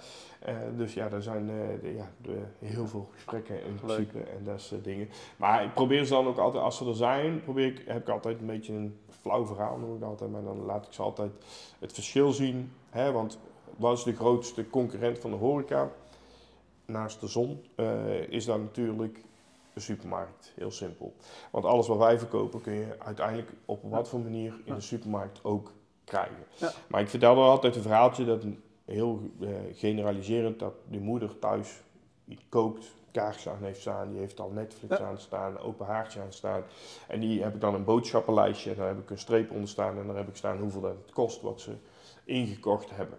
Dus 0.77 0.95
ja, 0.95 1.09
er 1.11 1.23
zijn 1.23 1.47
de- 1.47 1.93
ja, 1.97 2.11
de- 2.23 2.67
heel 2.67 2.87
veel 2.87 3.09
gesprekken 3.15 3.55
in 3.55 3.73
Leuk. 3.73 3.81
principe 3.97 4.19
en 4.19 4.45
dat 4.45 4.61
soort 4.61 4.85
dingen. 4.85 5.09
Maar 5.37 5.65
ik 5.65 5.75
probeer 5.75 6.05
ze 6.05 6.13
dan 6.13 6.27
ook 6.27 6.39
altijd, 6.39 6.63
als 6.63 6.77
ze 6.77 6.85
er 6.89 6.95
zijn, 6.95 7.43
probeer 7.43 7.67
ik, 7.67 7.83
heb 7.87 8.01
ik 8.01 8.09
altijd 8.09 8.41
een 8.41 8.47
beetje 8.47 8.73
een 8.73 8.99
flauw 9.11 9.47
verhaal, 9.47 9.79
noem 9.79 9.95
ik 9.95 10.01
dat 10.01 10.09
altijd. 10.09 10.31
Maar 10.31 10.43
dan 10.43 10.65
laat 10.65 10.87
ik 10.87 10.93
ze 10.93 11.03
altijd 11.03 11.33
het 11.79 11.93
verschil 11.93 12.33
zien. 12.33 12.73
Hè, 12.91 13.13
want 13.13 13.39
wat 13.77 13.99
is 13.99 14.05
de 14.05 14.17
grootste 14.17 14.71
concurrent 14.71 15.19
van 15.19 15.31
de 15.31 15.37
horeca? 15.37 15.91
Naast 16.85 17.21
de 17.21 17.27
zon 17.27 17.65
eh, 17.75 18.29
is 18.29 18.45
daar 18.45 18.59
natuurlijk 18.59 19.25
de 19.73 19.81
supermarkt. 19.81 20.53
Heel 20.57 20.71
simpel. 20.71 21.15
Want 21.51 21.65
alles 21.65 21.89
wat 21.89 21.99
wij 21.99 22.19
verkopen 22.19 22.61
kun 22.61 22.73
je 22.73 22.95
uiteindelijk 22.99 23.51
op 23.65 23.81
wat 23.83 24.09
voor 24.09 24.21
manier 24.21 24.55
in 24.65 24.75
de 24.75 24.81
supermarkt 24.81 25.45
ook 25.45 25.73
krijgen. 26.05 26.45
Ja. 26.57 26.73
Maar 26.89 27.01
ik 27.01 27.09
vertelde 27.09 27.41
altijd 27.41 27.77
een 27.77 27.83
verhaaltje 27.83 28.25
dat 28.25 28.45
heel 28.85 29.21
eh, 29.41 29.49
generaliserend 29.73 30.59
dat 30.59 30.75
de 30.91 30.99
moeder 30.99 31.39
thuis 31.39 31.83
die 32.25 32.39
kookt, 32.49 32.95
kaars 33.11 33.49
aan 33.49 33.63
heeft 33.63 33.81
staan, 33.81 34.11
die 34.11 34.19
heeft 34.19 34.41
al 34.41 34.51
Netflix 34.51 34.99
Ja. 34.99 35.05
aan 35.05 35.19
staan, 35.19 35.59
open 35.59 35.87
haartje 35.87 36.21
aan 36.21 36.33
staan. 36.33 36.63
En 37.09 37.21
die 37.21 37.43
heb 37.43 37.55
ik 37.55 37.61
dan 37.61 37.75
een 37.75 37.85
boodschappenlijstje 37.85 38.71
en 38.71 38.77
daar 38.77 38.89
heb 38.89 38.99
ik 38.99 39.11
een 39.11 39.19
streep 39.19 39.51
onder 39.51 39.69
staan 39.69 39.99
en 39.99 40.07
daar 40.07 40.17
heb 40.17 40.29
ik 40.29 40.37
staan 40.37 40.59
hoeveel 40.59 40.81
dat 40.81 40.95
het 41.03 41.13
kost 41.13 41.43
wat 41.43 41.61
ze 41.61 41.77
ingekocht 42.25 42.91
hebben. 42.91 43.19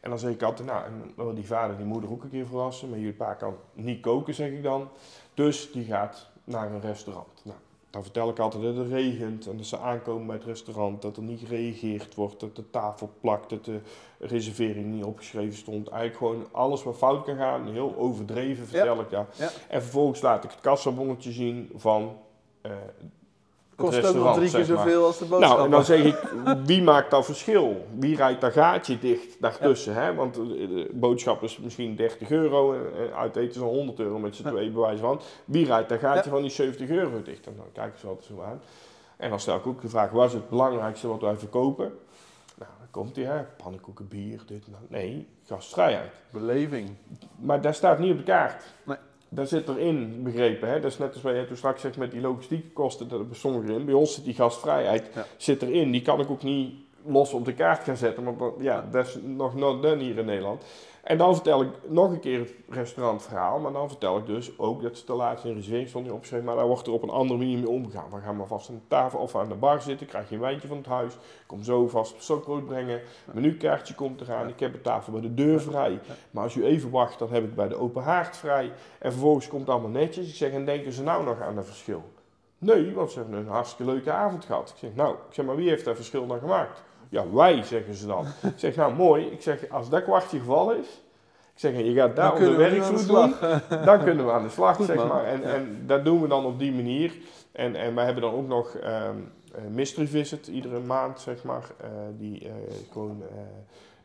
En 0.00 0.10
dan 0.10 0.18
zeg 0.18 0.30
ik 0.30 0.42
altijd, 0.42 0.68
nou, 0.68 0.84
en 0.84 1.12
wil 1.16 1.34
die 1.34 1.46
vader 1.46 1.76
die 1.76 1.86
moeder 1.86 2.10
ook 2.10 2.22
een 2.22 2.30
keer 2.30 2.46
verrassen, 2.46 2.88
maar 2.88 2.98
jullie 2.98 3.14
pa 3.14 3.34
kan 3.34 3.56
niet 3.72 4.00
koken, 4.00 4.34
zeg 4.34 4.50
ik 4.50 4.62
dan. 4.62 4.88
Dus 5.34 5.72
die 5.72 5.84
gaat 5.84 6.30
naar 6.44 6.70
een 6.72 6.80
restaurant. 6.80 7.44
Nou, 7.44 7.58
dan 7.96 8.04
vertel 8.04 8.28
ik 8.28 8.38
altijd 8.38 8.62
dat 8.62 8.76
het 8.76 8.88
regent 8.88 9.46
en 9.46 9.56
dat 9.56 9.66
ze 9.66 9.78
aankomen 9.78 10.26
bij 10.26 10.36
het 10.36 10.44
restaurant, 10.44 11.02
dat 11.02 11.16
er 11.16 11.22
niet 11.22 11.40
gereageerd 11.40 12.14
wordt, 12.14 12.40
dat 12.40 12.56
de 12.56 12.70
tafel 12.70 13.10
plakt, 13.20 13.50
dat 13.50 13.64
de 13.64 13.80
reservering 14.18 14.86
niet 14.86 15.04
opgeschreven 15.04 15.56
stond. 15.56 15.88
Eigenlijk 15.88 16.18
gewoon 16.18 16.46
alles 16.52 16.82
wat 16.82 16.96
fout 16.96 17.24
kan 17.24 17.36
gaan, 17.36 17.68
heel 17.72 17.96
overdreven 17.96 18.66
vertel 18.66 19.00
ik 19.00 19.10
dat. 19.10 19.36
Ja. 19.38 19.50
En 19.68 19.82
vervolgens 19.82 20.20
laat 20.20 20.44
ik 20.44 20.50
het 20.50 20.60
kassabonnetje 20.60 21.32
zien 21.32 21.70
van 21.76 22.16
eh 22.60 22.72
Kost 23.76 24.06
ook 24.06 24.14
nog 24.14 24.34
drie 24.36 24.50
keer 24.50 24.58
maar. 24.58 24.66
zoveel 24.66 25.04
als 25.04 25.18
de 25.18 25.24
boodschap. 25.24 25.52
Nou, 25.52 25.64
en 25.64 25.70
dan 25.70 25.84
zeg 25.84 26.04
ik, 26.04 26.16
wie 26.64 26.82
maakt 26.82 27.10
dat 27.10 27.24
verschil? 27.24 27.86
Wie 27.98 28.16
rijdt 28.16 28.40
dat 28.40 28.52
gaatje 28.52 28.98
dicht 28.98 29.40
daartussen? 29.40 29.94
Hè? 29.94 30.14
Want 30.14 30.36
eh, 30.36 30.42
de 30.44 30.90
boodschap 30.92 31.42
is 31.42 31.58
misschien 31.58 31.96
30 31.96 32.30
euro 32.30 32.72
en 32.72 32.80
eh, 33.10 33.18
uit 33.18 33.36
eten 33.36 33.54
is 33.56 33.60
al 33.66 33.74
100 33.74 33.98
euro 33.98 34.18
met 34.18 34.36
z'n 34.36 34.42
Ja. 34.44 34.50
twee 34.50 34.70
bewijs 34.70 35.00
van. 35.00 35.20
Wie 35.44 35.66
rijdt 35.66 35.88
dat 35.88 35.98
gaatje 35.98 36.22
Ja. 36.24 36.30
van 36.30 36.40
die 36.42 36.50
70 36.50 36.88
euro 36.88 37.22
dicht? 37.22 37.46
En 37.46 37.52
dan 37.56 37.66
kijken 37.72 37.98
ze 38.00 38.06
altijd 38.06 38.26
zo 38.26 38.42
aan. 38.42 38.60
En 39.16 39.30
dan 39.30 39.40
stel 39.40 39.56
ik 39.56 39.66
ook 39.66 39.80
de 39.80 39.88
vraag, 39.88 40.10
wat 40.10 40.26
is 40.26 40.32
het 40.32 40.48
belangrijkste 40.48 41.08
wat 41.08 41.20
wij 41.20 41.36
verkopen? 41.36 41.84
Nou, 42.58 42.70
dan 42.78 42.88
komt 42.90 43.16
hij, 43.16 43.24
hè, 43.24 43.42
pannenkoeken, 43.62 44.08
bier, 44.08 44.40
dit 44.46 44.66
en 44.66 44.72
dat. 44.72 44.90
Nee, 44.90 45.26
gastvrijheid. 45.46 46.10
Beleving. 46.30 46.90
Maar 47.36 47.60
daar 47.60 47.74
staat 47.74 47.98
niet 47.98 48.10
op 48.12 48.18
de 48.18 48.24
kaart. 48.24 48.62
Nee. 48.84 48.96
Daar 49.28 49.46
zit 49.46 49.68
erin 49.68 50.22
begrepen. 50.22 50.68
Hè? 50.68 50.80
Dat 50.80 50.90
is 50.90 50.98
net 50.98 51.12
als 51.12 51.22
wat 51.22 51.34
je 51.34 51.44
toen 51.46 51.56
straks 51.56 51.80
zegt 51.80 51.96
met 51.96 52.10
die 52.10 52.20
logistieke 52.20 52.68
kosten, 52.70 53.08
dat 53.08 53.20
er 53.20 53.26
bij 53.26 53.36
sommigen 53.38 53.74
in. 53.74 53.84
Bij 53.84 53.94
ons 53.94 54.14
zit 54.14 54.24
die 54.24 54.34
gastvrijheid 54.34 55.10
Ja. 55.14 55.26
zit 55.36 55.62
erin. 55.62 55.90
Die 55.90 56.02
kan 56.02 56.20
ik 56.20 56.30
ook 56.30 56.42
niet 56.42 56.74
los 57.04 57.32
op 57.32 57.44
de 57.44 57.54
kaart 57.54 57.84
gaan 57.84 57.96
zetten, 57.96 58.24
want 58.24 58.54
ja, 58.60 58.88
dat 58.90 59.06
is 59.06 59.18
nog 59.22 59.54
not 59.54 59.82
done 59.82 60.02
hier 60.02 60.18
in 60.18 60.24
Nederland. 60.24 60.62
En 61.06 61.18
dan 61.18 61.34
vertel 61.34 61.62
ik 61.62 61.68
nog 61.88 62.10
een 62.10 62.20
keer 62.20 62.38
het 62.38 62.52
restaurantverhaal, 62.68 63.58
maar 63.58 63.72
dan 63.72 63.88
vertel 63.88 64.18
ik 64.18 64.26
dus 64.26 64.58
ook 64.58 64.82
dat 64.82 64.96
ze 64.96 65.04
te 65.04 65.12
laat 65.12 65.44
in 65.44 65.54
reservering 65.54 65.88
stond 65.88 66.04
niet 66.04 66.12
opgeschreven, 66.12 66.46
maar 66.46 66.56
daar 66.56 66.66
wordt 66.66 66.86
er 66.86 66.92
op 66.92 67.02
een 67.02 67.10
andere 67.10 67.38
manier 67.38 67.58
mee 67.58 67.68
omgegaan. 67.68 68.10
We 68.10 68.20
gaan 68.20 68.36
maar 68.36 68.46
vast 68.46 68.68
aan 68.68 68.74
de 68.74 68.86
tafel 68.88 69.18
of 69.18 69.36
aan 69.36 69.48
de 69.48 69.54
bar 69.54 69.82
zitten, 69.82 70.06
krijg 70.06 70.28
je 70.28 70.34
een 70.34 70.40
wijntje 70.40 70.68
van 70.68 70.76
het 70.76 70.86
huis, 70.86 71.16
kom 71.46 71.62
zo 71.62 71.88
vast 71.88 72.22
stokbrood 72.22 72.66
brengen, 72.66 73.00
menukaartje 73.32 73.94
komt 73.94 74.20
eraan, 74.20 74.48
ik 74.48 74.60
heb 74.60 74.72
de 74.72 74.80
tafel 74.80 75.12
bij 75.12 75.20
de 75.20 75.34
deur 75.34 75.60
vrij. 75.60 76.00
Maar 76.30 76.42
als 76.42 76.54
u 76.54 76.64
even 76.64 76.90
wacht, 76.90 77.18
dan 77.18 77.32
heb 77.32 77.44
ik 77.44 77.54
bij 77.54 77.68
de 77.68 77.76
open 77.76 78.02
haard 78.02 78.36
vrij. 78.36 78.72
En 78.98 79.12
vervolgens 79.12 79.48
komt 79.48 79.60
het 79.60 79.70
allemaal 79.70 79.90
netjes. 79.90 80.28
Ik 80.28 80.34
zeg, 80.34 80.52
en 80.52 80.64
denken 80.64 80.92
ze 80.92 81.02
nou 81.02 81.24
nog 81.24 81.40
aan 81.40 81.56
het 81.56 81.66
verschil? 81.66 82.04
Nee, 82.58 82.94
want 82.94 83.10
ze 83.10 83.18
hebben 83.18 83.38
een 83.38 83.48
hartstikke 83.48 83.92
leuke 83.92 84.10
avond 84.10 84.44
gehad. 84.44 84.70
Ik 84.70 84.76
zeg, 84.76 84.94
nou, 84.94 85.14
ik 85.14 85.34
zeg, 85.34 85.44
maar 85.44 85.56
wie 85.56 85.68
heeft 85.68 85.84
dat 85.84 85.96
verschil 85.96 86.26
dan 86.26 86.38
gemaakt? 86.38 86.82
Ja, 87.08 87.30
wij, 87.32 87.62
zeggen 87.62 87.94
ze 87.94 88.06
dan. 88.06 88.24
Ik 88.52 88.52
zeg, 88.56 88.76
nou 88.76 88.94
mooi. 88.94 89.24
Ik 89.26 89.42
zeg, 89.42 89.68
als 89.70 89.88
dat 89.88 90.02
kwartje 90.02 90.38
gevallen 90.38 90.78
is, 90.78 91.02
ik 91.54 91.62
zeg, 91.62 91.76
je 91.76 91.92
gaat 91.94 92.16
daar 92.16 92.34
de 92.34 92.44
de 92.44 92.50
werkvloer 92.56 93.06
doen, 93.06 93.34
dan 93.84 94.04
kunnen 94.04 94.26
we 94.26 94.32
aan 94.32 94.42
de 94.42 94.48
slag, 94.48 94.76
Goed, 94.76 94.86
zeg 94.86 94.96
man. 94.96 95.08
maar. 95.08 95.24
En, 95.24 95.40
Ja. 95.40 95.46
en 95.54 95.82
dat 95.86 96.04
doen 96.04 96.20
we 96.22 96.28
dan 96.28 96.44
op 96.44 96.58
die 96.58 96.72
manier. 96.72 97.12
En, 97.52 97.74
en 97.76 97.94
wij 97.94 98.04
hebben 98.04 98.22
dan 98.22 98.34
ook 98.34 98.46
nog 98.48 98.76
een 98.82 99.30
mystery 99.74 100.06
visit 100.06 100.46
iedere 100.46 100.80
maand, 100.80 101.20
zeg 101.20 101.44
maar. 101.44 101.70
eh, 101.80 101.88
die 102.18 102.44
eh, 102.48 102.52
gewoon, 102.92 103.22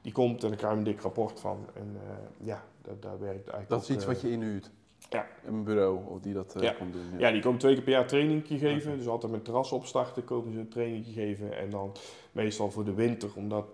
die 0.01 0.11
komt 0.11 0.43
en 0.43 0.49
dan 0.49 0.57
krijg 0.57 0.71
je 0.73 0.77
een 0.77 0.83
dik 0.85 1.01
rapport 1.01 1.39
van. 1.39 1.65
En 1.73 1.97
ja, 2.37 2.63
dat, 2.81 3.01
dat 3.01 3.11
werkt 3.19 3.35
eigenlijk 3.49 3.69
Dat 3.69 3.81
is 3.81 3.89
iets 3.89 4.05
wat 4.05 4.21
je 4.21 4.31
inhuurt. 4.31 4.69
Ja. 5.11 5.27
Een 5.45 5.63
bureau 5.63 5.99
of 6.07 6.19
die 6.19 6.33
dat 6.33 6.55
eh, 6.55 6.61
Ja. 6.61 6.71
komt 6.71 6.93
doen. 6.93 7.01
Ja, 7.17 7.31
die 7.31 7.41
komen 7.41 7.59
twee 7.59 7.73
keer 7.73 7.83
per 7.83 7.91
jaar 7.93 8.07
training 8.07 8.43
geven. 8.47 8.97
Dus 8.97 9.07
altijd 9.07 9.31
met 9.31 9.43
terras 9.45 9.71
opstarten 9.71 10.23
komen 10.23 10.53
ze 10.53 10.59
een 10.59 10.69
training 10.69 11.05
geven. 11.13 11.57
En 11.57 11.69
dan 11.69 11.91
meestal 12.31 12.71
voor 12.71 12.83
de 12.85 12.93
winter, 12.93 13.29
omdat 13.35 13.65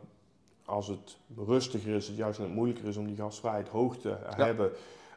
als 0.65 0.88
het 0.88 1.17
rustiger 1.48 1.96
is, 1.96 2.08
het 2.08 2.17
juist 2.17 2.39
net 2.39 2.53
moeilijker 2.53 2.88
is 2.88 2.98
om 2.98 3.08
die 3.08 3.15
gastvrijheid 3.15 3.67
hoog 3.67 3.98
te 3.98 4.10
Ja. 4.10 4.46
hebben. 4.46 4.72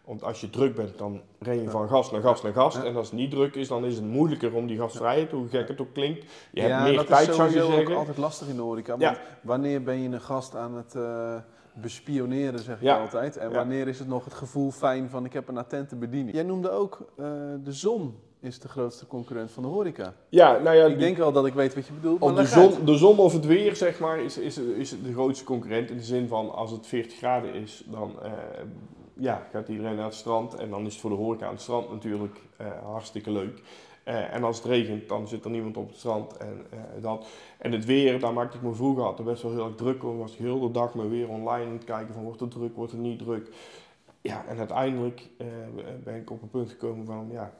Want 0.04 0.22
als 0.24 0.40
je 0.40 0.50
druk 0.50 0.74
bent, 0.74 0.98
dan 0.98 1.20
ren 1.38 1.56
je 1.56 1.62
Ja. 1.62 1.70
van 1.70 1.88
gast 1.88 2.12
naar 2.12 2.20
gast 2.20 2.42
naar 2.42 2.52
gast. 2.52 2.76
Ja. 2.76 2.84
En 2.84 2.96
als 2.96 3.06
het 3.10 3.18
niet 3.18 3.30
druk 3.30 3.54
is, 3.54 3.68
dan 3.68 3.84
is 3.84 3.94
het 3.94 4.04
moeilijker 4.04 4.54
om 4.54 4.66
die 4.66 4.78
gastvrijheid, 4.78 5.30
hoe 5.30 5.48
gek 5.48 5.68
het 5.68 5.80
ook 5.80 5.92
klinkt. 5.92 6.24
Je 6.52 6.60
ja, 6.60 6.66
hebt 6.68 6.82
meer 6.82 6.96
dat 6.96 7.06
tijd, 7.06 7.28
is 7.28 7.34
zou 7.36 7.48
je 7.48 7.54
sowieso 7.54 7.72
ook 7.72 7.78
zeggen. 7.78 7.96
altijd 7.96 8.16
lastig 8.18 8.48
in 8.48 8.56
de 8.56 8.62
horeca. 8.62 8.94
Ja. 8.98 9.06
Want 9.08 9.18
wanneer 9.42 9.82
ben 9.82 10.00
je 10.00 10.08
een 10.08 10.20
gast 10.20 10.56
aan 10.56 10.74
het 10.74 10.94
eh, 10.94 11.36
bespioneren, 11.74 12.58
zeg 12.60 12.80
je 12.80 12.94
altijd. 12.94 13.36
En 13.36 13.50
Ja. 13.50 13.54
wanneer 13.56 13.88
is 13.88 13.98
het 13.98 14.08
nog 14.08 14.24
het 14.24 14.34
gevoel 14.34 14.70
fijn 14.70 15.08
van 15.10 15.24
ik 15.24 15.32
heb 15.32 15.48
een 15.48 15.58
attente 15.58 15.96
bediening. 15.96 16.34
Jij 16.34 16.42
noemde 16.44 16.70
ook 16.70 16.98
eh, 17.16 17.24
de 17.64 17.72
zon 17.72 18.14
is 18.40 18.58
de 18.58 18.68
grootste 18.68 19.06
concurrent 19.06 19.50
van 19.50 19.62
de 19.62 19.68
horeca. 19.68 20.14
Ja, 20.28 20.58
nou 20.58 20.76
ja, 20.76 20.82
ik 20.84 20.88
die- 20.88 20.98
denk 20.98 21.16
wel 21.16 21.32
dat 21.32 21.46
ik 21.46 21.54
weet 21.54 21.74
wat 21.74 21.86
je 21.86 21.92
bedoelt, 21.92 22.20
maar 22.20 22.28
Of 22.28 22.34
de, 22.34 22.40
uit. 22.60 22.72
zon, 22.74 22.84
de 22.84 22.96
zon 22.96 23.18
of 23.18 23.32
het 23.32 23.46
weer, 23.46 23.76
zeg 23.76 23.98
maar, 24.00 24.18
is, 24.20 24.38
is, 24.38 24.58
is 24.58 24.90
de 25.02 25.12
grootste 25.12 25.44
concurrent. 25.44 25.90
In 25.90 25.96
de 25.96 26.02
zin 26.02 26.28
van, 26.28 26.54
als 26.54 26.70
het 26.70 26.86
40 26.86 27.16
graden 27.16 27.54
is, 27.54 27.84
dan 27.86 28.22
eh, 28.22 28.32
ja, 29.14 29.46
gaat 29.52 29.68
iedereen 29.68 29.96
naar 29.96 30.04
het 30.04 30.14
strand. 30.14 30.54
En 30.54 30.70
dan 30.70 30.86
is 30.86 30.92
het 30.92 31.00
voor 31.00 31.10
de 31.10 31.16
horeca 31.16 31.46
aan 31.46 31.52
het 31.52 31.60
strand 31.62 31.90
natuurlijk 31.90 32.36
eh, 32.56 32.66
hartstikke 32.84 33.30
leuk. 33.30 33.62
Eh, 34.10 34.34
en 34.34 34.44
als 34.44 34.56
het 34.56 34.66
regent, 34.66 35.08
dan 35.08 35.28
zit 35.28 35.44
er 35.44 35.50
niemand 35.50 35.76
op 35.76 35.88
het 35.88 35.98
strand. 35.98 36.36
En, 36.36 36.66
eh, 36.70 37.02
dat. 37.02 37.26
en 37.58 37.72
het 37.72 37.84
weer, 37.84 38.20
daar 38.20 38.32
maakte 38.32 38.56
ik 38.56 38.62
me 38.62 38.72
vroeger 38.72 39.04
altijd 39.04 39.28
best 39.28 39.42
wel 39.42 39.52
heel 39.52 39.66
erg 39.66 39.74
druk 39.74 40.04
om. 40.04 40.18
Was 40.18 40.32
ik 40.32 40.38
heel 40.38 40.60
de 40.60 40.70
dag 40.70 40.94
maar 40.94 41.08
weer 41.08 41.28
online 41.28 41.66
aan 41.66 41.72
het 41.72 41.84
kijken 41.84 42.14
van, 42.14 42.22
wordt 42.22 42.40
het 42.40 42.50
druk, 42.50 42.76
wordt 42.76 42.92
het 42.92 43.00
niet 43.00 43.18
druk. 43.18 43.50
Ja, 44.20 44.44
en 44.46 44.58
uiteindelijk 44.58 45.28
eh, 45.36 45.46
ben 46.04 46.14
ik 46.14 46.30
op 46.30 46.42
een 46.42 46.50
punt 46.50 46.70
gekomen 46.70 47.06
van, 47.06 47.28
ja, 47.30 47.52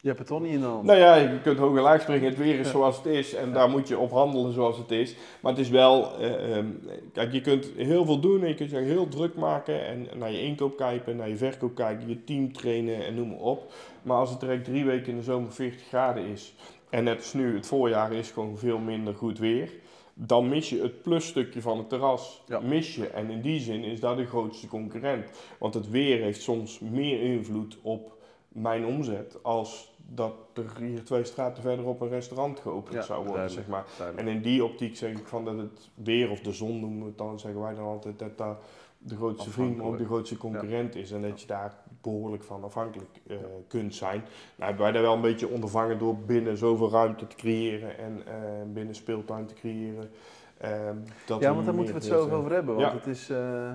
Je 0.00 0.06
hebt 0.08 0.18
het 0.18 0.28
toch 0.28 0.40
niet 0.40 0.52
in 0.52 0.60
de 0.60 0.66
hand. 0.66 0.84
nou 0.84 0.98
ja, 0.98 1.14
je 1.14 1.40
kunt 1.40 1.58
hoog 1.58 1.76
en 1.76 1.82
laag 1.82 2.00
springen. 2.00 2.28
Het 2.28 2.38
weer 2.38 2.58
is 2.58 2.70
zoals 2.70 2.96
het 2.96 3.06
is. 3.06 3.34
En 3.34 3.46
Ja. 3.48 3.54
daar 3.54 3.70
moet 3.70 3.88
je 3.88 3.98
op 3.98 4.10
handelen 4.10 4.52
zoals 4.52 4.76
het 4.78 4.90
is. 4.90 5.14
Maar 5.40 5.52
het 5.52 5.60
is 5.60 5.68
wel... 5.68 6.18
eh, 6.18 6.56
ehm, 6.56 6.66
kijk, 7.12 7.32
je 7.32 7.40
kunt 7.40 7.70
heel 7.76 8.04
veel 8.04 8.20
doen. 8.20 8.42
En 8.42 8.48
je 8.48 8.54
kunt 8.54 8.70
je 8.70 8.76
heel 8.76 9.08
druk 9.08 9.34
maken. 9.34 9.86
En 9.86 10.06
naar 10.16 10.30
je 10.32 10.42
inkoop 10.42 10.76
kijken, 10.76 11.16
naar 11.16 11.28
je 11.28 11.36
verkoop 11.36 11.74
kijken. 11.74 12.08
Je 12.08 12.24
team 12.24 12.52
trainen 12.52 13.04
en 13.06 13.14
noem 13.14 13.28
maar 13.28 13.38
op. 13.38 13.72
Maar 14.02 14.16
als 14.16 14.30
het 14.30 14.40
direct 14.40 14.64
drie 14.64 14.84
weken 14.84 15.08
in 15.10 15.16
de 15.16 15.22
zomer 15.22 15.52
40 15.52 15.86
graden 15.86 16.24
is. 16.26 16.54
En 16.90 17.04
net 17.04 17.16
als 17.16 17.32
nu, 17.32 17.54
het 17.54 17.66
voorjaar 17.66 18.12
is 18.12 18.30
gewoon 18.30 18.58
veel 18.58 18.78
minder 18.78 19.14
goed 19.14 19.38
weer. 19.38 19.70
Dan 20.14 20.48
mis 20.48 20.68
je 20.68 20.82
het 20.82 21.02
plusstukje 21.02 21.60
van 21.60 21.78
het 21.78 21.88
terras. 21.88 22.42
Ja. 22.46 22.60
Mis 22.60 22.94
je. 22.94 23.06
En 23.08 23.30
in 23.30 23.40
die 23.40 23.60
zin 23.60 23.84
is 23.84 24.00
dat 24.00 24.16
de 24.16 24.26
grootste 24.26 24.66
concurrent. 24.68 25.30
Want 25.58 25.74
het 25.74 25.90
weer 25.90 26.22
heeft 26.22 26.42
soms 26.42 26.78
meer 26.78 27.20
invloed 27.22 27.78
op 27.82 28.16
mijn 28.48 28.86
omzet 28.86 29.38
als 29.42 29.96
dat 30.10 30.34
er 30.54 30.82
hier 30.82 31.04
twee 31.04 31.24
straten 31.24 31.62
verderop 31.62 32.00
een 32.00 32.08
restaurant 32.08 32.60
geopend 32.60 32.94
Ja, 32.94 33.02
zou 33.02 33.26
worden, 33.26 33.50
zeg 33.50 33.66
maar. 33.66 33.84
Duidelijk. 33.98 34.28
En 34.28 34.34
in 34.34 34.42
die 34.42 34.64
optiek 34.64 34.96
zeg 34.96 35.10
ik 35.10 35.26
van 35.26 35.44
dat 35.44 35.56
het 35.56 35.90
weer 35.94 36.30
of 36.30 36.40
de 36.40 36.52
zon 36.52 36.80
noemen 36.80 37.00
we 37.00 37.06
het 37.06 37.18
dan, 37.18 37.38
zeggen 37.38 37.60
wij 37.60 37.74
dan 37.74 37.84
altijd 37.84 38.18
dat 38.18 38.38
dat 38.38 38.62
de 38.98 39.16
grootste 39.16 39.50
vriend, 39.50 39.76
maar 39.76 39.86
ook 39.86 39.98
de 39.98 40.04
grootste 40.04 40.36
concurrent 40.36 40.94
is. 40.94 41.10
En 41.10 41.22
dat 41.22 41.40
je 41.40 41.46
daar 41.46 41.74
behoorlijk 42.00 42.42
van 42.42 42.64
afhankelijk 42.64 43.20
eh, 43.26 43.36
kunt 43.68 43.94
zijn. 43.94 44.18
Nou 44.20 44.68
hebben 44.68 44.82
wij 44.82 44.92
daar 44.92 45.02
wel 45.02 45.14
een 45.14 45.20
beetje 45.20 45.48
ondervangen 45.48 45.98
door 45.98 46.16
binnen 46.16 46.56
zoveel 46.56 46.90
ruimte 46.90 47.26
te 47.26 47.36
creëren 47.36 47.98
en 47.98 48.22
eh, 48.26 48.32
binnen 48.72 48.94
speeltuin 48.94 49.46
te 49.46 49.54
creëren. 49.54 50.10
Ehm, 50.58 50.96
dat 51.26 51.40
Ja, 51.40 51.52
want 51.52 51.64
daar 51.64 51.74
moeten 51.74 51.94
we 51.94 52.00
het 52.00 52.08
zo 52.08 52.30
over 52.30 52.52
hebben. 52.52 52.74
Want 52.74 52.92
het 52.92 53.06
is, 53.06 53.30
eh, 53.30 53.72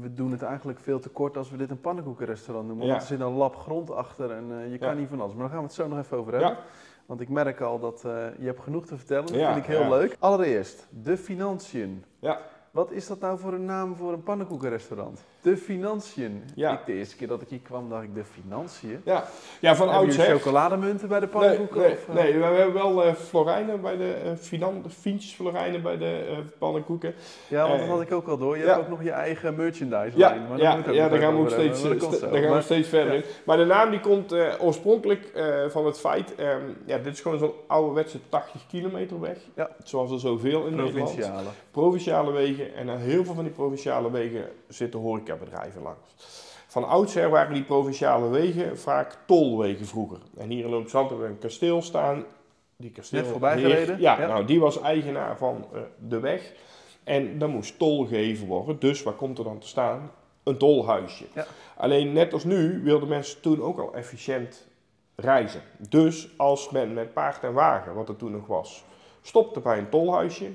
we 0.00 0.14
doen 0.14 0.30
het 0.32 0.42
eigenlijk 0.42 0.78
veel 0.80 0.98
te 1.00 1.08
kort 1.08 1.36
als 1.36 1.50
we 1.50 1.56
dit 1.56 1.70
een 1.70 1.80
pannenkoekenrestaurant 1.80 2.66
noemen. 2.66 2.86
Ja. 2.86 2.90
Want 2.92 3.02
er 3.02 3.08
zit 3.08 3.20
een 3.20 3.32
lap 3.32 3.56
grond 3.56 3.90
achter 3.90 4.30
en 4.30 4.44
eh, 4.60 4.70
je 4.72 4.78
kan 4.78 4.88
Ja. 4.88 4.94
niet 4.94 5.08
van 5.08 5.20
alles. 5.20 5.32
Maar 5.32 5.40
daar 5.42 5.50
gaan 5.50 5.58
we 5.60 5.64
het 5.66 5.74
zo 5.74 5.88
nog 5.88 5.98
even 5.98 6.16
over 6.16 6.32
hebben. 6.32 6.50
Ja. 6.50 6.58
Want 7.06 7.20
ik 7.20 7.28
merk 7.28 7.60
al 7.60 7.78
dat 7.78 8.04
eh, 8.04 8.12
je 8.38 8.46
hebt 8.46 8.60
genoeg 8.60 8.86
te 8.86 8.96
vertellen. 8.96 9.26
Dat 9.26 9.36
vind 9.52 9.56
ik 9.56 9.64
heel 9.64 9.88
leuk. 9.88 10.16
Allereerst, 10.18 10.86
de 10.90 11.16
financiën. 11.16 12.04
Ja. 12.18 12.40
Wat 12.70 12.90
is 12.90 13.06
dat 13.06 13.20
nou 13.20 13.38
voor 13.38 13.52
een 13.52 13.64
naam 13.64 13.96
voor 13.96 14.12
een 14.12 14.22
pannenkoekenrestaurant? 14.22 15.24
De 15.42 15.56
financiën. 15.56 16.42
Ja. 16.54 16.72
Ik, 16.72 16.86
de 16.86 16.92
eerste 16.92 17.16
keer 17.16 17.28
dat 17.28 17.42
ik 17.42 17.48
hier 17.48 17.58
kwam, 17.58 17.88
dacht 17.88 18.02
ik 18.02 18.14
de 18.14 18.24
financiën. 18.24 19.00
Ja, 19.04 19.24
ja 19.60 19.76
van 19.76 19.88
oudsher. 19.88 20.24
chocolademunten 20.24 21.08
bij 21.08 21.20
de 21.20 21.26
pannenkoeken? 21.26 21.80
nee, 21.80 21.90
of, 21.90 22.08
eh? 22.08 22.14
nee, 22.14 22.38
we 22.38 22.44
hebben 22.44 22.72
wel 22.72 23.04
eh 23.04 23.14
florijnen 23.14 23.80
bij 23.80 23.96
de 23.96 24.16
uh, 24.24 24.30
finan, 24.36 24.84
Fientjes 24.88 25.32
florijnen 25.32 25.82
bij 25.82 25.98
de 25.98 26.42
pannenkoeken. 26.58 27.14
Ja, 27.48 27.68
want 27.68 27.78
dat 27.80 27.88
had 27.88 28.00
ik 28.00 28.12
ook 28.12 28.28
al 28.28 28.38
door. 28.38 28.56
Je 28.56 28.62
ja. 28.64 28.68
hebt 28.68 28.80
ook 28.80 28.88
nog 28.88 29.02
je 29.02 29.10
eigen 29.10 29.56
merchandise 29.56 30.18
Ja, 30.18 30.28
lijn. 30.28 30.48
Maar 30.48 30.58
ja, 30.58 30.78
ja 30.90 31.08
daar 31.08 31.18
gaan 31.18 31.34
we 31.36 31.40
ook 31.40 31.50
steeds, 31.50 31.80
st- 31.80 32.20
daar 32.20 32.42
gaan 32.42 32.62
we 32.68 32.84
verder 32.84 33.14
in. 33.14 33.24
Maar 33.44 33.56
de 33.56 33.64
naam 33.64 33.90
die 33.90 34.00
komt 34.00 34.34
oorspronkelijk 34.60 35.32
van 35.68 35.86
het 35.86 35.98
feit, 35.98 36.34
ehm, 36.34 36.60
ja, 36.86 36.98
dit 36.98 37.12
is 37.12 37.20
gewoon 37.20 37.38
zo'n 37.38 37.52
ouderwetse 37.66 38.18
80 38.28 38.66
kilometer 38.66 39.20
weg. 39.20 39.38
Ja. 39.56 39.70
Zoals 39.84 40.10
er 40.10 40.20
zoveel 40.20 40.66
in 40.66 40.74
Nederland. 40.74 41.04
Provinciale. 41.04 41.48
Provinciale 41.70 42.32
wegen. 42.32 42.74
En 42.74 42.90
aan 42.90 42.98
heel 42.98 43.24
veel 43.24 43.34
van 43.34 43.44
die 43.44 43.52
provinciale 43.52 44.10
wegen 44.10 44.44
zitten 44.68 45.00
horecabedrijven 45.32 45.82
langs. 45.82 46.14
Van 46.66 46.88
oudsher 46.88 47.30
waren 47.30 47.54
die 47.54 47.62
provinciale 47.62 48.28
wegen 48.28 48.78
vaak 48.78 49.18
tolwegen 49.26 49.86
vroeger. 49.86 50.18
En 50.36 50.50
hier 50.50 50.64
in 50.64 50.70
Loopzand 50.70 51.08
hebben 51.08 51.26
we 51.26 51.32
een 51.32 51.38
kasteel 51.38 51.82
staan. 51.82 52.24
Die 52.76 52.90
kasteel 52.90 53.20
Net 53.20 53.30
voorbij 53.30 53.58
gereden? 53.60 54.00
Ja, 54.00 54.20
Ja. 54.20 54.26
nou 54.26 54.44
die 54.44 54.60
was 54.60 54.80
eigenaar 54.80 55.36
van 55.36 55.66
eh, 55.72 55.80
de 55.98 56.20
weg. 56.20 56.52
En 57.04 57.38
dan 57.38 57.50
moest 57.50 57.78
tol 57.78 58.06
gegeven 58.06 58.46
worden. 58.46 58.78
Dus 58.78 59.02
waar 59.02 59.14
komt 59.14 59.38
er 59.38 59.44
dan 59.44 59.58
te 59.58 59.66
staan? 59.66 60.10
Een 60.42 60.56
tolhuisje. 60.58 61.24
Ja. 61.34 61.46
Alleen 61.76 62.12
net 62.12 62.32
als 62.32 62.44
nu 62.44 62.82
wilden 62.82 63.08
mensen 63.08 63.40
toen 63.40 63.62
ook 63.62 63.78
al 63.78 63.94
efficiënt 63.94 64.66
reizen. 65.16 65.62
Dus 65.88 66.28
als 66.36 66.70
men 66.70 66.92
met 66.92 67.12
paard 67.12 67.42
en 67.42 67.52
wagen, 67.52 67.94
wat 67.94 68.08
er 68.08 68.16
toen 68.16 68.32
nog 68.32 68.46
was, 68.46 68.84
stopte 69.22 69.60
bij 69.60 69.78
een 69.78 69.88
tolhuisje, 69.88 70.50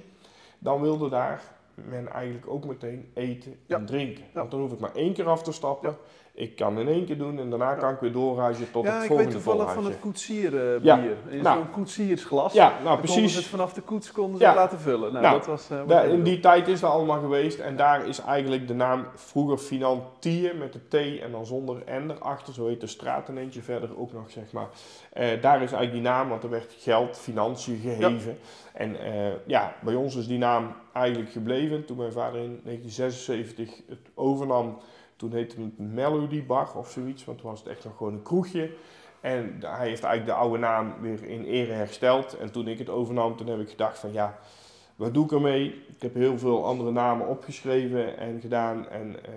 dan 0.59 0.81
wilde 0.81 1.09
daar 1.09 1.41
men 1.85 2.07
eigenlijk 2.07 2.47
ook 2.49 2.65
meteen 2.65 3.11
eten 3.13 3.59
en 3.67 3.85
drinken. 3.85 4.23
Want 4.33 4.51
dan 4.51 4.59
hoef 4.59 4.71
ik 4.71 4.79
maar 4.79 4.95
één 4.95 5.13
keer 5.13 5.27
af 5.27 5.43
te 5.43 5.51
stappen. 5.51 5.97
Ik 6.39 6.55
kan 6.55 6.79
in 6.79 6.87
één 6.87 7.05
keer 7.05 7.17
doen 7.17 7.39
en 7.39 7.49
daarna 7.49 7.73
kan 7.73 7.93
ik 7.93 7.99
weer 7.99 8.11
doorreizen 8.11 8.71
tot 8.71 8.83
Ja, 8.85 8.93
het 8.93 9.03
ik 9.03 9.09
weet 9.09 9.17
volgende 9.17 9.33
toevallig 9.43 9.73
van 9.73 9.85
het 9.85 9.99
koetsierbier. 9.99 10.79
Ja, 10.81 10.99
In 11.29 11.41
nou. 11.41 11.57
zo'n 11.57 11.71
koetsiersglas. 11.71 12.53
Ja, 12.53 12.73
nou 12.83 12.97
precies. 12.99 13.35
het 13.35 13.45
vanaf 13.45 13.73
de 13.73 13.81
koets 13.81 14.11
konden 14.11 14.37
ze 14.37 14.43
Ja. 14.43 14.55
laten 14.55 14.79
vullen. 14.79 15.11
Nou, 15.13 15.23
Nou, 15.23 15.37
dat 15.37 15.45
was... 15.45 15.69
eh, 15.89 16.09
in 16.11 16.23
die 16.23 16.39
tijd 16.39 16.67
is 16.67 16.79
dat 16.79 16.91
allemaal 16.91 17.19
geweest 17.19 17.59
en 17.59 17.75
daar 17.75 18.07
is 18.07 18.19
eigenlijk 18.19 18.67
de 18.67 18.73
naam 18.73 19.05
vroeger 19.15 19.57
Finantiën 19.57 20.57
met 20.57 20.73
de 20.73 20.79
T 21.17 21.21
en 21.21 21.31
dan 21.31 21.45
zonder 21.45 21.83
N 21.91 22.09
erachter, 22.09 22.53
zo 22.53 22.67
heet 22.67 22.81
de 22.81 22.87
straat 22.87 23.29
een 23.29 23.37
eentje 23.37 23.61
verder 23.61 23.99
ook 23.99 24.13
nog 24.13 24.31
zeg 24.31 24.51
maar. 24.51 24.67
Eh, 25.13 25.27
daar 25.41 25.55
is 25.61 25.71
eigenlijk 25.71 25.91
die 25.91 26.01
naam, 26.01 26.29
want 26.29 26.43
er 26.43 26.49
werd 26.49 26.75
geld, 26.79 27.17
financiën 27.17 27.79
geheven. 27.83 28.37
En 28.73 28.99
eh, 28.99 29.31
ja, 29.45 29.75
bij 29.81 29.95
ons 29.95 30.15
is 30.15 30.27
die 30.27 30.37
naam 30.37 30.73
eigenlijk 30.93 31.31
gebleven. 31.31 31.85
Toen 31.85 31.97
mijn 31.97 32.11
vader 32.11 32.39
in 32.41 32.59
1976 32.63 33.81
het 33.87 33.99
overnam, 34.13 34.77
toen 35.17 35.31
heette 35.31 35.61
het 35.61 35.77
Melody 35.77 36.45
Bar 36.45 36.75
of 36.75 36.91
zoiets, 36.91 37.25
want 37.25 37.37
toen 37.37 37.49
was 37.49 37.59
het 37.59 37.69
echt 37.69 37.83
nog 37.83 37.97
gewoon 37.97 38.13
een 38.13 38.23
kroegje. 38.23 38.69
En 39.21 39.57
hij 39.59 39.87
heeft 39.87 40.03
eigenlijk 40.03 40.25
de 40.25 40.43
oude 40.43 40.57
naam 40.57 40.93
weer 41.01 41.23
in 41.23 41.43
ere 41.43 41.71
hersteld. 41.71 42.37
En 42.37 42.51
toen 42.51 42.67
ik 42.67 42.77
het 42.77 42.89
overnam, 42.89 43.35
toen 43.35 43.47
heb 43.47 43.59
ik 43.59 43.69
gedacht 43.69 43.99
van 43.99 44.11
ja, 44.11 44.39
wat 44.95 45.13
doe 45.13 45.25
ik 45.25 45.31
ermee? 45.31 45.65
Ik 45.65 46.01
heb 46.01 46.13
heel 46.13 46.37
veel 46.37 46.65
andere 46.65 46.91
namen 46.91 47.27
opgeschreven 47.27 48.17
en 48.17 48.41
gedaan. 48.41 48.89
En 48.89 49.23
eh, 49.25 49.33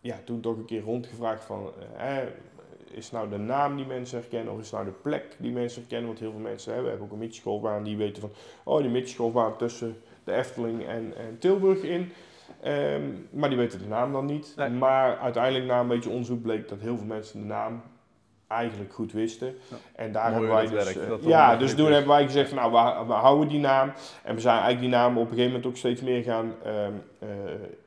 ja, 0.00 0.16
toen 0.24 0.40
toch 0.40 0.56
een 0.56 0.64
keer 0.64 0.82
rondgevraagd 0.82 1.44
van, 1.44 1.70
eh, 1.96 2.16
is 2.90 3.10
nou 3.10 3.28
de 3.28 3.38
naam 3.38 3.76
die 3.76 3.86
mensen 3.86 4.18
herkennen 4.18 4.52
of 4.52 4.60
is 4.60 4.70
nou 4.70 4.84
de 4.84 4.90
plek 4.90 5.36
die 5.38 5.52
mensen 5.52 5.80
herkennen? 5.80 6.06
Want 6.06 6.18
heel 6.18 6.30
veel 6.30 6.40
mensen 6.40 6.72
hebben, 6.72 6.90
hebben 6.90 7.08
ook 7.08 7.12
een 7.12 7.18
midgetgolfbaan 7.18 7.82
die 7.82 7.96
weten 7.96 8.20
van, 8.20 8.30
oh 8.64 8.80
die 8.80 8.90
midgetgolfbaan 8.90 9.56
tussen 9.56 9.96
de 10.24 10.32
Efteling 10.32 10.86
en, 10.86 11.16
en 11.16 11.38
Tilburg 11.38 11.82
in. 11.82 12.12
Ehm, 12.60 13.02
maar 13.30 13.48
die 13.48 13.58
weten 13.58 13.78
de 13.78 13.86
naam 13.86 14.12
dan 14.12 14.24
niet. 14.24 14.52
Nee. 14.56 14.70
Maar 14.70 15.18
uiteindelijk 15.18 15.64
na 15.64 15.80
een 15.80 15.88
beetje 15.88 16.10
onderzoek 16.10 16.42
bleek 16.42 16.68
dat 16.68 16.80
heel 16.80 16.96
veel 16.96 17.06
mensen 17.06 17.40
de 17.40 17.46
naam 17.46 17.82
eigenlijk 18.48 18.92
goed 18.92 19.12
wisten. 19.12 19.46
Ja. 19.70 19.76
En 19.94 20.12
daar 20.12 20.30
Mooi 20.30 20.46
hebben 20.46 20.74
wij 20.74 20.84
dus, 20.84 20.96
eh, 20.96 21.28
ja, 21.28 21.56
dus 21.56 21.74
toen 21.74 21.86
is. 21.88 21.92
hebben 21.92 22.12
wij 22.14 22.24
gezegd 22.24 22.48
van 22.48 22.58
nou, 22.58 22.72
we, 22.72 23.06
we 23.06 23.12
houden 23.12 23.48
die 23.48 23.60
naam. 23.60 23.92
En 24.22 24.34
we 24.34 24.40
zijn 24.40 24.54
eigenlijk 24.60 24.80
die 24.80 24.98
naam 25.00 25.16
op 25.16 25.22
een 25.22 25.28
gegeven 25.28 25.46
moment 25.46 25.66
ook 25.66 25.76
steeds 25.76 26.00
meer 26.02 26.22
gaan 26.22 26.54
ehm, 26.64 26.92
eh, 27.18 27.28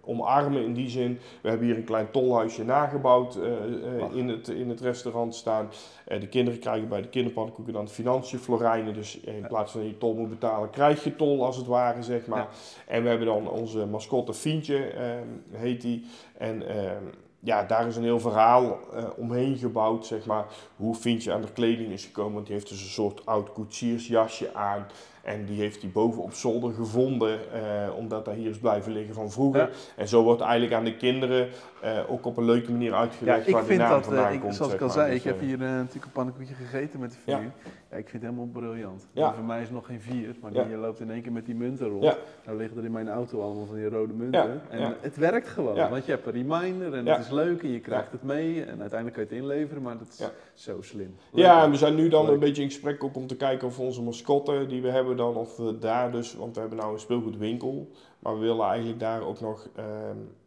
omarmen 0.03 0.63
in 0.63 0.73
die 0.73 0.89
zin. 0.89 1.19
We 1.41 1.49
hebben 1.49 1.67
hier 1.67 1.75
een 1.77 1.83
klein 1.83 2.11
tolhuisje 2.11 2.63
nagebouwd 2.65 3.35
eh, 3.35 3.51
eh, 3.51 4.15
in, 4.15 4.27
het, 4.29 4.47
in 4.47 4.69
het 4.69 4.81
restaurant 4.81 5.35
staan. 5.35 5.69
Eh, 6.05 6.19
de 6.19 6.27
kinderen 6.27 6.59
krijgen 6.59 6.87
bij 6.87 7.01
de 7.01 7.07
kinderpannenkoeken 7.09 7.73
dan 7.73 7.87
financiën 7.89 8.39
florijnen. 8.39 8.93
Dus 8.93 9.19
in 9.19 9.39
Ja. 9.39 9.47
plaats 9.47 9.71
van 9.71 9.81
dat 9.81 9.89
je 9.89 9.97
tol 9.97 10.13
moet 10.15 10.29
betalen, 10.29 10.69
krijg 10.69 11.03
je 11.03 11.15
tol 11.15 11.45
als 11.45 11.57
het 11.57 11.65
ware, 11.67 12.03
zeg 12.03 12.25
maar. 12.27 12.39
Ja. 12.39 12.47
En 12.87 13.03
we 13.03 13.09
hebben 13.09 13.27
dan 13.27 13.49
onze 13.49 13.85
mascotte 13.85 14.33
Fientje, 14.33 14.77
ehm, 14.85 15.27
heet 15.51 15.81
die. 15.81 16.05
En 16.37 16.67
ehm, 16.67 17.03
ja, 17.43 17.63
daar 17.63 17.87
is 17.87 17.95
een 17.95 18.03
heel 18.03 18.19
verhaal 18.19 18.79
eh, 18.93 19.03
omheen 19.15 19.57
gebouwd, 19.57 20.05
zeg 20.05 20.25
maar. 20.25 20.45
Hoe 20.75 20.95
Fientje 20.95 21.33
aan 21.33 21.41
de 21.41 21.51
kleding 21.51 21.91
is 21.91 22.05
gekomen. 22.05 22.33
Want 22.33 22.45
die 22.45 22.55
heeft 22.55 22.69
dus 22.69 22.81
een 22.81 22.89
soort 22.89 23.25
oud 23.25 23.53
koetsiersjasje 23.53 24.53
aan. 24.53 24.85
En 25.23 25.45
die 25.45 25.59
heeft 25.59 25.81
hij 25.81 25.91
boven 25.91 26.23
op 26.23 26.33
zolder 26.33 26.73
gevonden, 26.73 27.53
eh, 27.53 27.95
omdat 27.97 28.25
hij 28.25 28.35
hier 28.35 28.49
is 28.49 28.57
blijven 28.57 28.91
liggen 28.91 29.13
van 29.13 29.31
vroeger. 29.31 29.61
Ja. 29.61 29.69
En 29.95 30.07
zo 30.07 30.23
wordt 30.23 30.41
eigenlijk 30.41 30.73
aan 30.73 30.83
de 30.83 30.97
kinderen 30.97 31.49
eh, 31.81 32.11
ook 32.11 32.25
op 32.25 32.37
een 32.37 32.43
leuke 32.45 32.71
manier 32.71 32.89
Ja, 32.89 32.97
uitgelegd 32.97 33.47
ik 33.47 33.53
waar 33.53 33.61
die 33.67 33.77
vind 33.77 33.89
dat, 33.89 34.11
eh, 34.13 34.33
ik, 34.33 34.39
komt. 34.39 34.55
zoals 34.55 34.73
ik 34.73 34.81
al 34.81 34.89
zei, 34.89 35.07
Dus, 35.09 35.17
ik 35.19 35.23
heb 35.23 35.39
eh, 35.39 35.45
hier 35.47 35.57
natuurlijk 35.57 36.05
een 36.05 36.11
pannenkoekje 36.11 36.53
gegeten 36.53 36.99
met 36.99 37.11
de 37.11 37.17
Ja. 37.25 37.33
familie. 37.33 37.51
Ja. 37.89 37.97
ik 37.97 38.09
vind 38.09 38.23
het 38.23 38.31
helemaal 38.31 38.51
briljant. 38.53 39.07
Ja. 39.13 39.33
Voor 39.33 39.43
mij 39.43 39.57
is 39.57 39.63
het 39.65 39.73
nog 39.73 39.85
geen 39.85 40.01
vier, 40.01 40.35
maar 40.41 40.53
Ja. 40.53 40.63
die 40.63 40.77
loopt 40.77 40.99
in 40.99 41.11
één 41.11 41.21
keer 41.21 41.31
met 41.31 41.45
die 41.45 41.55
munten 41.55 41.87
rond. 41.87 42.03
Ja. 42.03 42.15
Nou 42.45 42.57
liggen 42.57 42.77
er 42.77 42.83
in 42.85 42.91
mijn 42.91 43.09
auto 43.09 43.41
allemaal 43.41 43.65
van 43.65 43.75
die 43.75 43.89
rode 43.89 44.13
munten. 44.13 44.41
Ja, 44.41 44.61
En 44.69 44.79
ja. 44.79 44.95
het 45.01 45.17
werkt 45.17 45.47
gewoon, 45.47 45.75
Ja. 45.75 45.89
want 45.89 46.05
je 46.05 46.11
hebt 46.11 46.25
een 46.25 46.31
reminder 46.33 46.93
en 46.93 47.05
Ja. 47.05 47.15
het 47.15 47.25
is 47.25 47.31
leuk 47.31 47.63
en 47.63 47.71
je 47.71 47.79
krijgt 47.79 48.11
het 48.11 48.23
mee. 48.23 48.63
En 48.63 48.79
uiteindelijk 48.81 49.13
kan 49.13 49.23
je 49.29 49.29
het 49.35 49.43
inleveren, 49.43 49.81
maar 49.83 49.97
dat 49.97 50.07
is 50.07 50.17
Ja. 50.17 50.31
zo 50.53 50.81
slim. 50.81 51.15
Leuk, 51.31 51.45
Ja, 51.45 51.63
en 51.63 51.71
we 51.71 51.77
zijn 51.77 51.95
nu 51.95 52.09
dan 52.09 52.25
Leuk. 52.25 52.33
een 52.33 52.39
beetje 52.39 52.61
in 52.61 52.67
gesprek 52.69 53.03
ook 53.03 53.15
om 53.15 53.27
te 53.27 53.35
kijken 53.35 53.67
of 53.67 53.79
onze 53.79 54.01
mascotte 54.01 54.65
die 54.67 54.81
we 54.81 54.89
hebben 54.89 55.17
dan, 55.17 55.35
of 55.35 55.57
we 55.57 55.77
daar 55.79 56.11
dus, 56.11 56.35
want 56.35 56.53
we 56.53 56.59
hebben 56.59 56.77
nou 56.79 56.93
een 56.93 56.99
speelgoedwinkel, 56.99 57.91
maar 58.19 58.33
we 58.33 58.39
willen 58.39 58.65
eigenlijk 58.65 58.99
daar 58.99 59.21
ook 59.21 59.39
nog 59.39 59.67
ehm, 59.75 59.87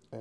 eh, 0.08 0.18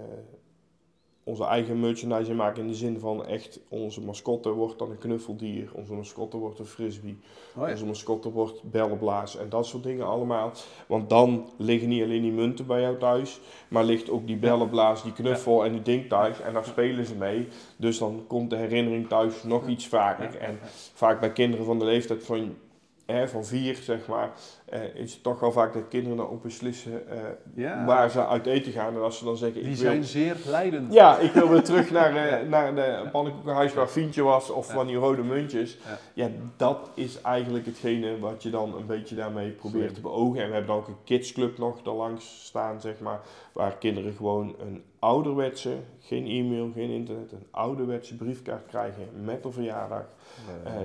onze 1.25 1.45
eigen 1.45 1.79
merchandise 1.79 2.33
maken 2.33 2.61
in 2.61 2.67
de 2.67 2.73
zin 2.75 2.99
van 2.99 3.25
echt, 3.25 3.59
onze 3.69 4.01
mascotte 4.01 4.49
wordt 4.49 4.79
dan 4.79 4.91
een 4.91 4.97
knuffeldier, 4.97 5.69
onze 5.73 5.93
mascotte 5.93 6.37
wordt 6.37 6.59
een 6.59 6.65
frisbee, 6.65 7.17
Oh 7.55 7.65
ja. 7.65 7.71
onze 7.71 7.85
mascotte 7.85 8.31
wordt 8.31 8.63
bellenblaas 8.63 9.37
en 9.37 9.49
dat 9.49 9.65
soort 9.65 9.83
dingen 9.83 10.05
allemaal. 10.05 10.51
Want 10.87 11.09
dan 11.09 11.49
liggen 11.57 11.89
niet 11.89 12.03
alleen 12.03 12.21
die 12.21 12.31
munten 12.31 12.65
bij 12.65 12.81
jou 12.81 12.97
thuis, 12.97 13.39
maar 13.67 13.83
ligt 13.83 14.09
ook 14.09 14.27
die 14.27 14.37
bellenblaas, 14.37 15.03
die 15.03 15.13
knuffel 15.13 15.65
en 15.65 15.71
die 15.71 15.81
ding 15.81 16.09
thuis 16.09 16.41
en 16.41 16.53
daar 16.53 16.65
spelen 16.65 17.05
ze 17.05 17.15
mee. 17.15 17.47
Dus 17.77 17.97
dan 17.97 18.23
komt 18.27 18.49
de 18.49 18.55
herinnering 18.55 19.07
thuis 19.07 19.43
nog 19.43 19.67
iets 19.67 19.87
vaker. 19.87 20.37
En 20.37 20.59
vaak 20.93 21.19
bij 21.19 21.31
kinderen 21.31 21.65
van 21.65 21.79
de 21.79 21.85
leeftijd 21.85 22.23
van, 22.23 22.55
hè, 23.05 23.27
van 23.27 23.45
vier, 23.45 23.75
zeg 23.75 24.07
maar, 24.07 24.31
eh, 24.73 24.95
is 24.95 25.13
het 25.13 25.23
toch 25.23 25.39
wel 25.39 25.51
vaak 25.51 25.73
dat 25.73 25.87
kinderen 25.89 26.17
dan 26.17 26.29
ook 26.29 26.41
beslissen 26.43 27.09
eh, 27.09 27.17
Ja. 27.55 27.85
waar 27.85 28.09
ze 28.09 28.27
uit 28.27 28.45
eten 28.45 28.71
gaan. 28.71 28.95
En 28.95 29.01
als 29.01 29.17
ze 29.17 29.23
dan 29.25 29.37
zeggen, 29.37 29.61
Die 29.63 29.71
ik 29.71 29.77
wil, 29.77 29.85
zijn 29.91 30.03
zeer 30.03 30.35
leidend. 30.45 30.93
ja, 30.93 31.17
ik 31.17 31.31
wil 31.31 31.49
weer 31.49 31.63
terug 31.63 31.91
naar, 31.97 32.15
eh, 32.15 32.47
naar 32.49 32.75
de 32.75 33.09
pannenkoekenhuis 33.11 33.73
waar 33.73 33.87
Fientje 33.87 34.23
was, 34.23 34.49
of 34.49 34.71
van 34.71 34.87
die 34.87 34.95
rode 34.95 35.23
muntjes. 35.23 35.77
Ja. 36.13 36.23
Ja. 36.25 36.29
dat 36.57 36.89
is 36.93 37.21
eigenlijk 37.21 37.65
hetgene 37.65 38.19
wat 38.19 38.43
je 38.43 38.49
dan 38.49 38.75
een 38.75 38.85
beetje 38.85 39.15
daarmee 39.15 39.49
probeert 39.51 39.83
Slim. 39.83 39.93
te 39.95 40.01
beogen. 40.01 40.41
En 40.41 40.47
we 40.47 40.53
hebben 40.53 40.71
dan 40.71 40.77
ook 40.77 40.87
een 40.87 41.03
kidsclub 41.03 41.57
nog 41.57 41.81
daarlangs 41.81 42.45
staan, 42.45 42.81
zeg 42.81 42.99
maar, 42.99 43.19
waar 43.51 43.77
kinderen 43.77 44.13
gewoon 44.13 44.55
een 44.59 44.83
ouderwetse, 44.99 45.69
geen 45.99 46.25
e-mail, 46.27 46.71
geen 46.73 46.89
internet, 46.89 47.31
een 47.31 47.47
ouderwetse 47.51 48.15
briefkaart 48.15 48.65
krijgen 48.67 49.03
met 49.23 49.45
een 49.45 49.51
verjaardag. 49.53 50.05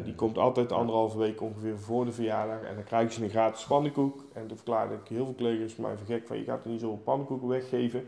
Die 0.05 0.15
komt 0.15 0.39
altijd 0.39 0.73
anderhalve 0.73 1.19
week 1.19 1.41
ongeveer 1.43 1.79
voor 1.79 2.05
de 2.05 2.13
verjaardag. 2.13 2.63
En 2.63 2.75
dan 2.75 2.85
krijgen 2.85 3.13
ze 3.13 3.25
een 3.25 3.31
gratis 3.31 3.65
pannenkoek. 3.83 4.25
En 4.33 4.47
toen 4.47 4.57
verklaarde 4.57 4.95
ik 4.95 5.09
heel 5.09 5.25
veel 5.25 5.35
collega's 5.35 5.77
mij 5.77 5.97
gek 6.07 6.27
van 6.27 6.39
je 6.39 6.45
gaat 6.45 6.65
er 6.65 6.71
niet 6.71 6.81
zoveel 6.81 7.01
pannenkoeken 7.05 7.49
weggeven. 7.49 8.05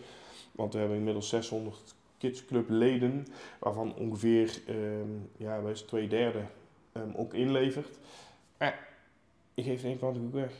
Want 0.52 0.72
we 0.72 0.78
hebben 0.78 0.96
inmiddels 0.96 1.28
600 1.28 1.94
kidsclub 2.18 2.68
leden. 2.68 3.26
Waarvan 3.58 3.94
ongeveer 3.94 4.60
ehm 4.66 5.10
ja, 5.36 5.60
twee 5.86 6.08
derde 6.08 6.40
ehm, 6.92 7.10
ook 7.16 7.34
inlevert. 7.34 7.98
Eh, 8.56 8.68
je 9.54 9.62
geeft 9.62 9.84
één 9.84 9.98
pannenkoek 9.98 10.32
weg. 10.34 10.52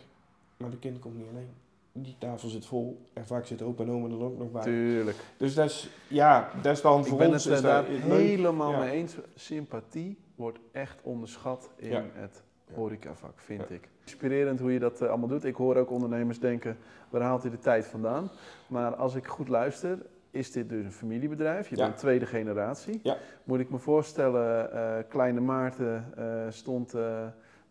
Maar 0.57 0.70
de 0.70 0.79
kind 0.79 0.99
komt 0.99 1.16
niet 1.16 1.27
alleen. 1.33 1.51
Die 1.92 2.14
tafel 2.18 2.49
zit 2.49 2.66
vol. 2.66 3.01
En 3.12 3.27
vaak 3.27 3.46
zit 3.46 3.62
opa 3.62 3.83
en 3.83 3.90
oma 3.90 4.09
er 4.09 4.23
ook 4.23 4.38
nog 4.38 4.51
bij. 4.51 4.62
Tuurlijk. 4.62 5.16
Dus 5.37 5.55
dat 5.55 5.70
is, 5.70 5.88
ja, 6.09 6.51
dat 6.62 6.77
is 6.77 6.83
dan 6.83 7.01
Ik 7.01 7.07
voor 7.07 7.18
ben 7.18 7.31
ons 7.31 7.44
het 7.44 7.53
eh, 7.53 7.59
is 7.59 7.64
daar 7.64 7.85
helemaal 7.87 8.70
Ja. 8.70 8.79
mee 8.79 8.90
eens. 8.90 9.14
Sympathie 9.35 10.18
wordt 10.35 10.59
echt 10.73 11.01
onderschat 11.03 11.70
in 11.77 11.90
Ja. 11.90 12.05
het. 12.12 12.42
Horecavak, 12.74 13.33
vind 13.37 13.68
Ja. 13.68 13.74
ik. 13.74 13.88
Inspirerend 14.04 14.61
hoe 14.61 14.72
je 14.72 14.78
dat 14.78 15.00
eh, 15.00 15.09
allemaal 15.09 15.28
doet. 15.28 15.44
Ik 15.44 15.54
hoor 15.54 15.76
ook 15.76 15.90
ondernemers 15.90 16.40
denken, 16.40 16.76
waar 17.11 17.22
haalt 17.22 17.42
hij 17.42 17.50
de 17.50 17.59
tijd 17.59 17.87
vandaan? 17.87 18.30
Maar 18.66 18.94
als 18.94 19.14
ik 19.14 19.26
goed 19.26 19.48
luister, 19.48 19.98
is 20.30 20.52
dit 20.52 20.68
dus 20.68 20.85
een 20.85 20.92
familiebedrijf. 20.92 21.68
Je 21.68 21.76
Ja. 21.76 21.85
bent 21.85 21.96
tweede 21.96 22.26
generatie. 22.26 23.00
Ja. 23.02 23.16
Moet 23.44 23.61
ik 23.61 23.70
me 23.70 23.78
voorstellen, 23.78 24.72
eh, 24.72 25.04
kleine 25.09 25.40
Maarten 25.40 26.04
eh, 26.16 26.24
stond 26.48 26.94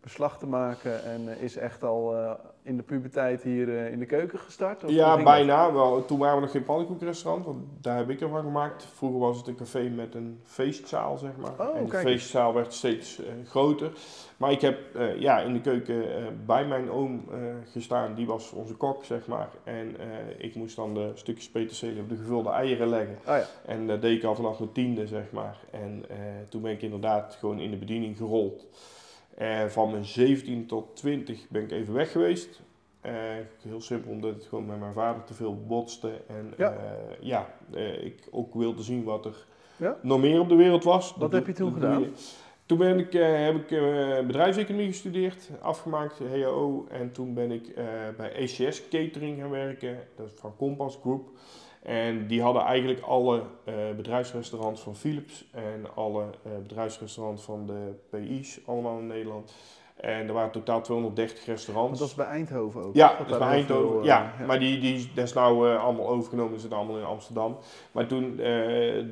beslag 0.00 0.38
te 0.38 0.46
maken 0.46 1.04
en 1.04 1.28
eh, 1.28 1.42
is 1.42 1.56
echt 1.56 1.84
al 1.84 2.16
eh, 2.16 2.30
in 2.62 2.76
de 2.76 2.82
puberteit 2.82 3.42
hier 3.42 3.78
eh, 3.78 3.92
in 3.92 3.98
de 3.98 4.06
keuken 4.06 4.38
gestart? 4.38 4.84
Of 4.84 4.90
Ja, 4.90 5.22
bijna. 5.22 5.72
Wel, 5.72 6.04
toen 6.04 6.18
waren 6.18 6.34
we 6.34 6.42
nog 6.42 6.50
geen 6.50 6.64
pannenkoekrestaurant, 6.64 7.44
want 7.44 7.58
daar 7.80 7.96
heb 7.96 8.10
ik 8.10 8.20
ervan 8.20 8.42
gemaakt. 8.42 8.84
Vroeger 8.94 9.18
was 9.18 9.36
het 9.36 9.46
een 9.46 9.56
café 9.56 9.88
met 9.88 10.14
een 10.14 10.40
feestzaal, 10.44 11.18
zeg 11.18 11.30
maar. 11.36 11.68
Oh, 11.68 11.76
en 11.76 11.84
de 11.84 11.96
feestzaal 11.96 12.54
werd 12.54 12.72
steeds 12.72 13.22
groter. 13.46 13.92
Maar 14.36 14.50
ik 14.50 14.60
heb 14.60 14.78
ja, 15.18 15.40
in 15.40 15.52
de 15.52 15.60
keuken 15.60 16.04
bij 16.46 16.66
mijn 16.66 16.90
oom 16.90 17.24
gestaan, 17.72 18.14
die 18.14 18.26
was 18.26 18.52
onze 18.52 18.74
kok, 18.74 19.04
zeg 19.04 19.26
maar. 19.26 19.48
En 19.64 19.96
ik 20.38 20.54
moest 20.54 20.76
dan 20.76 20.94
de 20.94 21.10
stukjes 21.14 21.50
peterselie 21.50 22.00
op 22.00 22.08
de 22.08 22.16
gevulde 22.16 22.50
eieren 22.50 22.88
leggen. 22.88 23.18
Oh 23.20 23.36
ja. 23.36 23.46
En 23.66 23.86
dat 23.86 24.02
deed 24.02 24.16
ik 24.16 24.24
al 24.24 24.34
vanaf 24.34 24.58
mijn 24.58 24.72
tiende, 24.72 25.06
zeg 25.06 25.30
maar. 25.32 25.58
En 25.70 26.04
toen 26.48 26.62
ben 26.62 26.72
ik 26.72 26.82
inderdaad 26.82 27.36
gewoon 27.40 27.58
in 27.58 27.70
de 27.70 27.78
bediening 27.78 28.16
gerold. 28.16 28.66
Eh, 29.40 29.64
van 29.66 29.90
mijn 29.90 30.04
17 30.04 30.66
tot 30.66 30.96
20 30.96 31.46
ben 31.48 31.62
ik 31.62 31.70
even 31.70 31.94
weg 31.94 32.12
geweest. 32.12 32.60
Eh, 33.00 33.12
heel 33.62 33.80
simpel, 33.80 34.10
omdat 34.10 34.34
het 34.34 34.44
gewoon 34.44 34.66
met 34.66 34.78
mijn 34.80 34.92
vader 34.92 35.24
te 35.24 35.34
veel 35.34 35.64
botste. 35.66 36.10
En 36.26 36.54
Ja. 37.20 37.54
eh, 37.72 38.04
ik 38.04 38.28
ook 38.30 38.54
wilde 38.54 38.82
zien 38.82 39.04
wat 39.04 39.24
er 39.24 39.46
Ja. 39.76 39.96
nog 40.02 40.20
meer 40.20 40.40
op 40.40 40.48
de 40.48 40.54
wereld 40.54 40.84
was. 40.84 41.10
Wat 41.10 41.20
Dat 41.20 41.32
heb 41.32 41.46
je 41.46 41.52
toen 41.52 41.72
gedaan? 41.72 42.04
Toen 42.66 42.78
ben 42.78 42.98
ik, 42.98 43.12
heb 43.12 43.54
ik 43.54 43.68
bedrijfseconomie 44.26 44.86
gestudeerd, 44.86 45.50
afgemaakt, 45.60 46.18
HAO. 46.18 46.86
En 46.90 47.12
toen 47.12 47.34
ben 47.34 47.50
ik 47.50 47.74
bij 48.16 48.32
ECS 48.34 48.88
Catering 48.88 49.40
gaan 49.40 49.50
werken, 49.50 49.98
dat 50.16 50.26
is 50.26 50.32
van 50.36 50.56
Compass 50.56 50.98
Group. 51.00 51.28
En 51.82 52.26
die 52.26 52.42
hadden 52.42 52.62
eigenlijk 52.62 53.00
alle 53.00 53.42
eh, 53.64 53.74
bedrijfsrestaurants 53.96 54.80
van 54.80 54.96
Philips 54.96 55.48
en 55.52 55.86
alle 55.94 56.22
eh, 56.22 56.52
bedrijfsrestaurants 56.62 57.42
van 57.42 57.66
de 57.66 57.94
PI's, 58.10 58.60
allemaal 58.66 58.98
in 58.98 59.06
Nederland. 59.06 59.54
En 59.96 60.26
er 60.26 60.32
waren 60.32 60.50
totaal 60.50 60.80
230 60.80 61.44
restaurants. 61.46 61.98
Dat 61.98 62.08
is 62.08 62.14
bij 62.14 62.26
Eindhoven 62.26 62.82
ook. 62.82 62.94
Ja, 62.94 63.08
dat 63.08 63.20
is 63.20 63.26
bij 63.26 63.38
veel, 63.38 63.46
Eindhoven. 63.46 64.00
eh, 64.00 64.04
ja, 64.04 64.32
maar 64.46 64.58
die, 64.58 64.80
die, 64.80 65.10
dat 65.14 65.24
is 65.24 65.32
nou 65.32 65.76
allemaal 65.76 66.08
overgenomen, 66.08 66.52
dat 66.52 66.60
zit 66.60 66.72
allemaal 66.72 66.98
in 66.98 67.04
Amsterdam. 67.04 67.58
Maar 67.92 68.06
toen, 68.06 68.36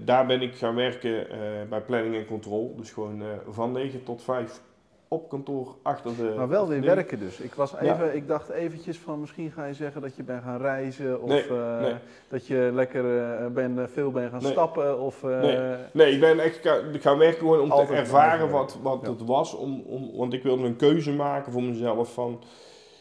daar 0.05 0.27
ben 0.27 0.43
ik 0.43 0.55
gaan 0.55 0.75
werken 0.75 1.27
bij 1.69 1.81
planning 1.81 2.15
en 2.15 2.27
control. 2.27 2.75
Dus 2.77 2.91
gewoon 2.91 3.23
van 3.49 3.73
9 3.73 4.03
tot 4.03 4.23
5 4.23 4.61
op 5.09 5.29
kantoor 5.29 5.75
achter 5.83 6.17
de... 6.17 6.33
Maar 6.37 6.49
wel 6.49 6.69
weer 6.69 6.81
werken 6.81 7.19
dus. 7.19 7.39
Ik, 7.41 7.55
was 7.55 7.77
even, 7.77 8.17
ik 8.17 8.29
dacht 8.29 8.49
eventjes 8.49 8.99
van 8.99 9.21
misschien 9.21 9.51
ga 9.51 9.65
je 9.65 9.75
zeggen 9.75 10.01
dat 10.01 10.17
je 10.17 10.23
bent 10.23 10.43
gaan 10.43 10.61
reizen 10.61 11.23
of 11.23 11.29
Nee, 11.29 11.43
eh, 11.49 11.81
nee. 11.81 11.95
dat 12.29 12.47
je 12.47 12.71
lekker 12.75 13.19
eh, 13.21 13.47
ben, 13.47 13.79
eh, 13.79 13.85
veel 13.93 14.11
bent 14.11 14.31
gaan 14.31 14.43
Nee. 14.43 14.51
stappen. 14.53 15.01
Of, 15.01 15.25
eh, 15.25 15.41
Nee. 15.41 15.77
Nee, 15.93 16.13
ik 16.13 16.21
ben 16.21 16.41
echt 16.41 16.59
ga- 16.59 16.81
gaan 17.01 17.19
werken 17.19 17.39
gewoon 17.39 17.61
om 17.61 17.71
Altijd 17.71 17.89
te 17.89 17.95
ervaren 17.95 18.51
wat, 18.51 18.79
wat 18.83 18.99
Ja. 19.03 19.09
het 19.11 19.25
was. 19.25 19.55
Om, 19.55 19.83
om, 19.87 20.11
want 20.17 20.33
ik 20.33 20.43
wilde 20.43 20.65
een 20.65 20.77
keuze 20.77 21.13
maken 21.13 21.53
voor 21.53 21.63
mezelf 21.63 22.13
van... 22.13 22.41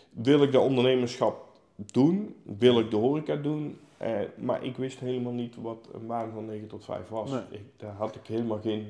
Wil 0.10 0.44
ik 0.44 0.52
de 0.52 0.60
ondernemerschap 0.60 1.46
doen? 1.76 2.36
Wil 2.44 2.80
ik 2.80 2.90
de 2.92 2.96
horeca 2.98 3.36
doen? 3.36 3.80
Maar 4.36 4.64
ik 4.64 4.78
wist 4.78 5.00
helemaal 5.00 5.32
niet 5.34 5.56
wat 5.62 5.88
een 5.94 6.08
baan 6.08 6.32
van 6.34 6.46
9 6.46 6.68
tot 6.68 6.86
5 6.86 7.08
was. 7.10 7.32
Ik, 7.50 7.62
daar 7.78 7.94
had 7.98 8.16
ik 8.16 8.28
helemaal 8.28 8.60
geen 8.62 8.88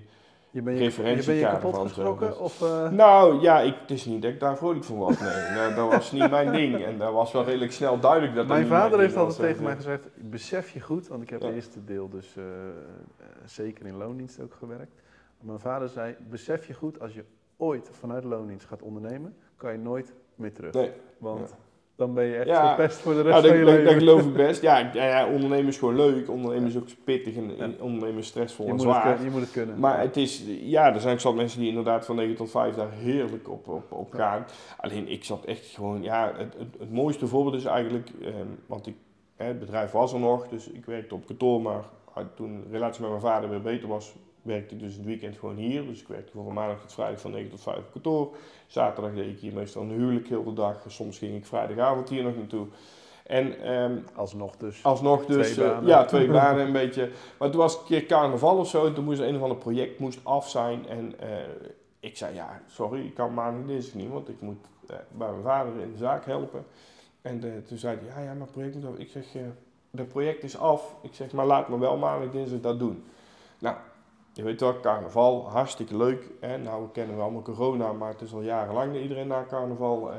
je 0.51 0.61
ben 0.61 0.73
je, 0.73 0.83
je, 0.83 1.23
ben 1.25 1.35
je 1.35 1.41
kapot 1.41 1.91
van? 1.91 2.37
Of, 2.39 2.61
uh... 2.61 2.89
Nou 2.89 3.41
ja, 3.41 3.59
ik, 3.59 3.75
het 3.81 3.91
is 3.91 4.05
niet 4.05 4.21
dat 4.21 4.31
ik 4.31 4.39
daar 4.39 4.57
vrolijk 4.57 4.83
van 4.83 4.97
was. 4.97 5.19
Nee, 5.19 5.49
nou, 5.55 5.75
dat 5.75 5.91
was 5.91 6.11
niet 6.11 6.29
mijn 6.29 6.51
ding. 6.51 6.83
En 6.85 6.97
dat 6.97 7.13
was 7.13 7.31
wel 7.31 7.43
redelijk 7.43 7.71
snel 7.71 7.99
duidelijk 7.99 8.35
dat 8.35 8.47
Mijn 8.47 8.67
vader 8.67 8.99
heeft 8.99 9.15
altijd 9.15 9.39
tegen 9.39 9.63
mij 9.63 9.75
gezegd: 9.75 10.07
besef 10.15 10.69
je 10.69 10.81
goed, 10.81 11.07
want 11.07 11.21
ik 11.21 11.29
heb 11.29 11.41
het 11.41 11.53
eerste 11.53 11.83
deel 11.83 12.09
dus 12.09 12.35
uh, 12.37 12.45
zeker 13.45 13.85
in 13.85 13.97
loondienst 13.97 14.41
ook 14.41 14.53
gewerkt. 14.53 15.01
Mijn 15.41 15.59
vader 15.59 15.89
zei: 15.89 16.15
besef 16.29 16.67
je 16.67 16.73
goed, 16.73 16.99
als 16.99 17.13
je 17.13 17.23
ooit 17.57 17.89
vanuit 17.91 18.23
loondienst 18.23 18.65
gaat 18.65 18.81
ondernemen, 18.81 19.35
kan 19.55 19.71
je 19.71 19.77
nooit 19.77 20.13
meer 20.35 20.53
terug. 20.53 20.73
Nee. 20.73 20.91
Want 21.17 21.55
dan 21.97 22.13
ben 22.13 22.23
je 22.23 22.35
echt 22.35 22.47
ja. 22.47 22.75
best 22.75 22.97
voor 22.97 23.13
de 23.13 23.21
rest 23.21 23.35
ja, 23.35 23.47
van 23.47 23.57
je 23.57 23.63
leven. 23.63 23.83
Dat 23.83 23.93
geloof 23.93 24.25
ik 24.25 24.33
best. 24.33 24.61
Ja, 24.61 24.89
ja, 24.93 25.27
ondernemen 25.27 25.67
is 25.67 25.77
gewoon 25.77 25.95
leuk. 25.95 26.29
Ondernemen 26.29 26.67
is 26.67 26.77
ook 26.77 26.87
pittig 27.03 27.35
en 27.35 27.55
ja. 27.57 27.69
ondernemen 27.79 28.17
is 28.17 28.27
stressvol 28.27 28.65
je 28.65 28.71
en 28.71 28.79
zwaar. 28.79 29.23
je 29.23 29.29
moet 29.29 29.41
het 29.41 29.51
kunnen. 29.51 29.79
Maar 29.79 29.99
het 29.99 30.17
is, 30.17 30.43
ja, 30.61 30.93
er 30.93 30.99
zijn 30.99 31.19
zat 31.19 31.35
mensen 31.35 31.59
die 31.59 31.69
inderdaad 31.69 32.05
van 32.05 32.15
9 32.15 32.35
tot 32.35 32.51
5 32.51 32.75
daar 32.75 32.91
heerlijk 32.91 33.49
op, 33.49 33.67
op, 33.67 33.91
op 33.91 34.13
gaan. 34.13 34.45
Alleen 34.77 35.07
ik 35.07 35.23
zat 35.23 35.45
echt 35.45 35.65
gewoon, 35.65 36.03
ja, 36.03 36.33
het, 36.37 36.53
het, 36.57 36.79
het 36.79 36.91
mooiste 36.91 37.27
voorbeeld 37.27 37.55
is 37.55 37.65
eigenlijk, 37.65 38.09
eh, 38.21 38.33
want 38.65 38.87
ik, 38.87 38.95
het 39.35 39.59
bedrijf 39.59 39.91
was 39.91 40.13
er 40.13 40.19
nog, 40.19 40.47
dus 40.47 40.67
ik 40.67 40.85
werkte 40.85 41.15
op 41.15 41.25
kantoor, 41.25 41.61
maar 41.61 41.83
toen 42.35 42.63
de 42.63 42.71
relatie 42.71 43.01
met 43.01 43.09
mijn 43.09 43.21
vader 43.21 43.49
weer 43.49 43.61
beter 43.61 43.87
was, 43.87 44.15
werkte 44.47 44.77
dus 44.77 44.95
het 44.95 45.05
weekend 45.05 45.37
gewoon 45.37 45.55
hier. 45.55 45.85
Dus 45.85 46.01
ik 46.01 46.07
werkte 46.07 46.31
van 46.31 46.53
maandag 46.53 46.81
tot 46.81 46.93
vrijdag 46.93 47.21
van 47.21 47.31
9 47.31 47.49
tot 47.49 47.61
5 47.61 47.77
op 47.77 47.91
kantoor. 47.91 48.35
Zaterdag 48.67 49.13
deed 49.13 49.29
ik 49.29 49.39
hier 49.39 49.53
meestal 49.53 49.81
een 49.81 49.89
huwelijk 49.89 50.27
heel 50.27 50.43
de 50.43 50.53
dag. 50.53 50.83
Soms 50.87 51.17
ging 51.17 51.35
ik 51.35 51.45
vrijdagavond 51.45 52.09
hier 52.09 52.23
nog 52.23 52.35
naartoe. 52.35 52.67
En, 53.23 53.71
um, 53.71 54.05
alsnog 54.15 54.57
dus. 54.57 54.83
Alsnog 54.83 55.25
dus. 55.25 55.51
Twee 55.51 55.65
uh, 55.65 55.77
ja, 55.85 56.05
twee 56.05 56.27
banen 56.41 56.65
een 56.65 56.71
beetje. 56.71 57.11
Maar 57.39 57.49
toen 57.49 57.59
was 57.59 57.71
het 57.71 57.81
een 57.81 57.87
keer 57.87 58.05
carnaval 58.05 58.57
of 58.57 58.67
zo. 58.67 58.85
En 58.85 58.93
toen 58.93 59.03
moest 59.03 59.19
een 59.19 59.35
of 59.35 59.41
ander 59.41 59.57
project 59.57 59.99
moest 59.99 60.19
af 60.23 60.49
zijn. 60.49 60.87
En 60.87 61.13
uh, 61.23 61.27
ik 61.99 62.17
zei, 62.17 62.35
ja, 62.35 62.61
sorry, 62.67 63.05
ik 63.05 63.13
kan 63.13 63.33
maandag 63.33 63.65
dinsdag 63.65 63.95
niet. 63.95 64.09
Want 64.09 64.29
ik 64.29 64.41
moet 64.41 64.65
uh, 64.91 64.95
bij 65.17 65.29
mijn 65.29 65.43
vader 65.43 65.81
in 65.81 65.91
de 65.91 65.97
zaak 65.97 66.25
helpen. 66.25 66.65
En 67.21 67.63
toen 67.67 67.77
zei 67.77 67.97
hij, 67.97 68.23
ja, 68.23 68.29
ja, 68.29 68.33
maar 68.33 68.47
project 68.47 68.75
moet 68.75 68.85
af. 68.85 68.97
Ik 68.97 69.09
zeg, 69.09 69.25
het 69.91 70.07
project 70.07 70.43
is 70.43 70.57
af. 70.57 70.95
Ik 71.01 71.13
zeg, 71.13 71.31
maar 71.31 71.45
laat 71.45 71.69
me 71.69 71.79
wel 71.79 71.97
maandag 71.97 72.31
dinsdag 72.31 72.59
dat 72.59 72.79
doen. 72.79 73.03
Nou, 73.59 73.75
je 74.37 74.43
weet 74.43 74.59
wel, 74.59 74.79
carnaval, 74.79 75.49
hartstikke 75.49 75.97
leuk. 75.97 76.23
Hè? 76.39 76.57
Nou, 76.57 76.83
we 76.83 76.91
kennen 76.91 77.15
we 77.15 77.21
allemaal 77.21 77.41
corona, 77.41 77.93
maar 77.93 78.09
het 78.09 78.21
is 78.21 78.33
al 78.33 78.41
jarenlang 78.41 78.93
dat 78.93 79.01
iedereen 79.01 79.27
na 79.27 79.45
carnaval 79.49 80.11
uh, 80.11 80.17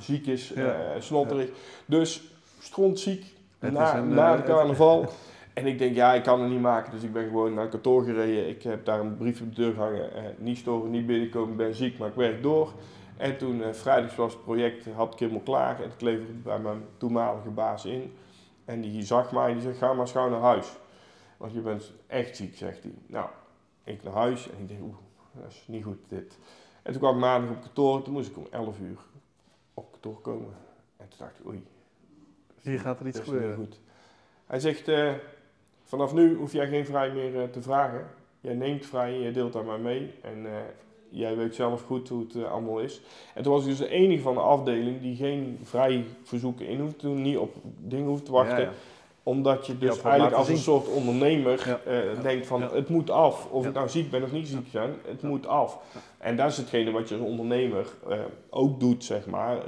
ziek 0.00 0.26
is, 0.26 0.48
ja. 0.48 0.64
uh, 0.64 1.00
snotterig. 1.00 1.46
Ja. 1.46 1.54
Dus 1.86 2.22
strontziek 2.58 3.24
na, 3.58 3.96
een, 3.96 4.08
na 4.08 4.36
het 4.36 4.44
carnaval. 4.44 5.08
en 5.54 5.66
ik 5.66 5.78
denk, 5.78 5.94
ja, 5.94 6.14
ik 6.14 6.22
kan 6.22 6.40
het 6.40 6.50
niet 6.50 6.60
maken. 6.60 6.92
Dus 6.92 7.02
ik 7.02 7.12
ben 7.12 7.24
gewoon 7.26 7.54
naar 7.54 7.62
het 7.62 7.72
kantoor 7.72 8.04
gereden. 8.04 8.48
Ik 8.48 8.62
heb 8.62 8.84
daar 8.84 9.00
een 9.00 9.16
brief 9.16 9.40
op 9.40 9.54
de 9.54 9.62
deur 9.62 9.72
gehangen. 9.72 10.10
Uh, 10.16 10.22
niet 10.38 10.58
storen, 10.58 10.90
niet 10.90 11.06
binnenkomen, 11.06 11.56
ben 11.56 11.74
ziek, 11.74 11.98
maar 11.98 12.08
ik 12.08 12.14
werk 12.14 12.42
door. 12.42 12.72
En 13.16 13.36
toen, 13.36 13.62
vrijdags 13.74 14.14
was 14.14 14.32
het 14.32 14.44
project, 14.44 14.86
had 14.94 15.12
ik 15.12 15.18
helemaal 15.18 15.40
klaar. 15.40 15.82
En 15.82 15.90
ik 15.90 16.00
leverde 16.00 16.32
bij 16.32 16.58
mijn 16.58 16.84
toenmalige 16.96 17.50
baas 17.50 17.84
in. 17.84 18.14
En 18.64 18.80
die 18.80 19.02
zag 19.02 19.32
mij 19.32 19.48
en 19.48 19.52
die 19.52 19.62
zei, 19.62 19.74
ga 19.74 19.92
maar 19.92 20.00
eens 20.00 20.12
naar 20.12 20.30
huis. 20.30 20.66
Want 21.36 21.52
je 21.52 21.60
bent 21.60 21.92
echt 22.06 22.36
ziek, 22.36 22.56
zegt 22.56 22.82
hij. 22.82 22.92
Nou, 23.06 23.28
ik 23.84 24.02
naar 24.02 24.12
huis 24.12 24.50
en 24.50 24.58
ik 24.58 24.68
denk, 24.68 24.80
oeh, 24.82 24.96
dat 25.32 25.50
is 25.50 25.64
niet 25.66 25.84
goed 25.84 25.98
dit. 26.08 26.38
En 26.82 26.92
toen 26.92 27.00
kwam 27.00 27.14
ik 27.14 27.20
maandag 27.20 27.50
op 27.50 27.60
kantoor, 27.60 28.02
toen 28.02 28.12
moest 28.12 28.30
ik 28.30 28.36
om 28.36 28.46
11 28.50 28.80
uur 28.80 28.98
op 29.74 29.90
kantoor 29.90 30.20
komen. 30.20 30.54
En 30.96 31.08
toen 31.08 31.18
dacht 31.18 31.38
ik, 31.38 31.46
oei. 31.46 31.62
Hier 32.60 32.80
gaat 32.80 33.00
er 33.00 33.06
iets 33.06 33.18
gebeuren. 33.18 33.56
Goed. 33.56 33.80
Hij 34.46 34.60
zegt, 34.60 34.88
uh, 34.88 35.12
vanaf 35.84 36.12
nu 36.14 36.36
hoef 36.36 36.52
jij 36.52 36.68
geen 36.68 36.86
vrij 36.86 37.12
meer 37.12 37.34
uh, 37.34 37.42
te 37.42 37.62
vragen. 37.62 38.06
Jij 38.40 38.54
neemt 38.54 38.86
vrij 38.86 39.14
en 39.14 39.20
je 39.20 39.30
deelt 39.30 39.52
daar 39.52 39.64
maar 39.64 39.80
mee. 39.80 40.14
En 40.22 40.44
uh, 40.44 40.52
jij 41.08 41.36
weet 41.36 41.54
zelf 41.54 41.82
goed 41.82 42.08
hoe 42.08 42.26
het 42.26 42.44
allemaal 42.44 42.80
is. 42.80 43.00
En 43.34 43.42
toen 43.42 43.52
was 43.52 43.62
ik 43.62 43.68
dus 43.68 43.78
de 43.78 43.88
enige 43.88 44.22
van 44.22 44.34
de 44.34 44.40
afdeling 44.40 45.00
die 45.00 45.16
geen 45.16 45.58
vrij 45.62 46.04
verzoeken 46.22 46.66
in 46.66 46.80
hoefde 46.80 46.96
te 46.96 47.06
doen, 47.06 47.22
niet 47.22 47.38
op 47.38 47.54
dingen 47.78 48.06
hoefde 48.06 48.24
te 48.24 48.32
wachten. 48.32 48.60
Ja, 48.60 48.62
ja 48.62 48.72
omdat 49.30 49.66
je 49.66 49.78
dus 49.78 50.02
eigenlijk 50.02 50.36
als 50.36 50.48
een 50.48 50.56
soort 50.56 50.88
ondernemer 50.88 51.78
uh, 51.88 52.22
denkt 52.22 52.46
van 52.46 52.62
het 52.62 52.88
moet 52.88 53.10
af. 53.10 53.46
Of 53.50 53.66
ik 53.66 53.72
nou 53.72 53.88
ziek 53.88 54.10
ben 54.10 54.22
of 54.22 54.32
niet 54.32 54.48
ziek 54.48 54.72
ben, 54.72 54.94
het 55.06 55.22
moet 55.22 55.46
af. 55.46 55.78
En 56.18 56.36
dat 56.36 56.50
is 56.50 56.56
hetgene 56.56 56.90
wat 56.90 57.08
je 57.08 57.14
als 57.14 57.24
ondernemer 57.24 57.86
uh, 58.08 58.18
ook 58.50 58.80
doet, 58.80 59.04
zeg 59.04 59.26
maar. 59.26 59.58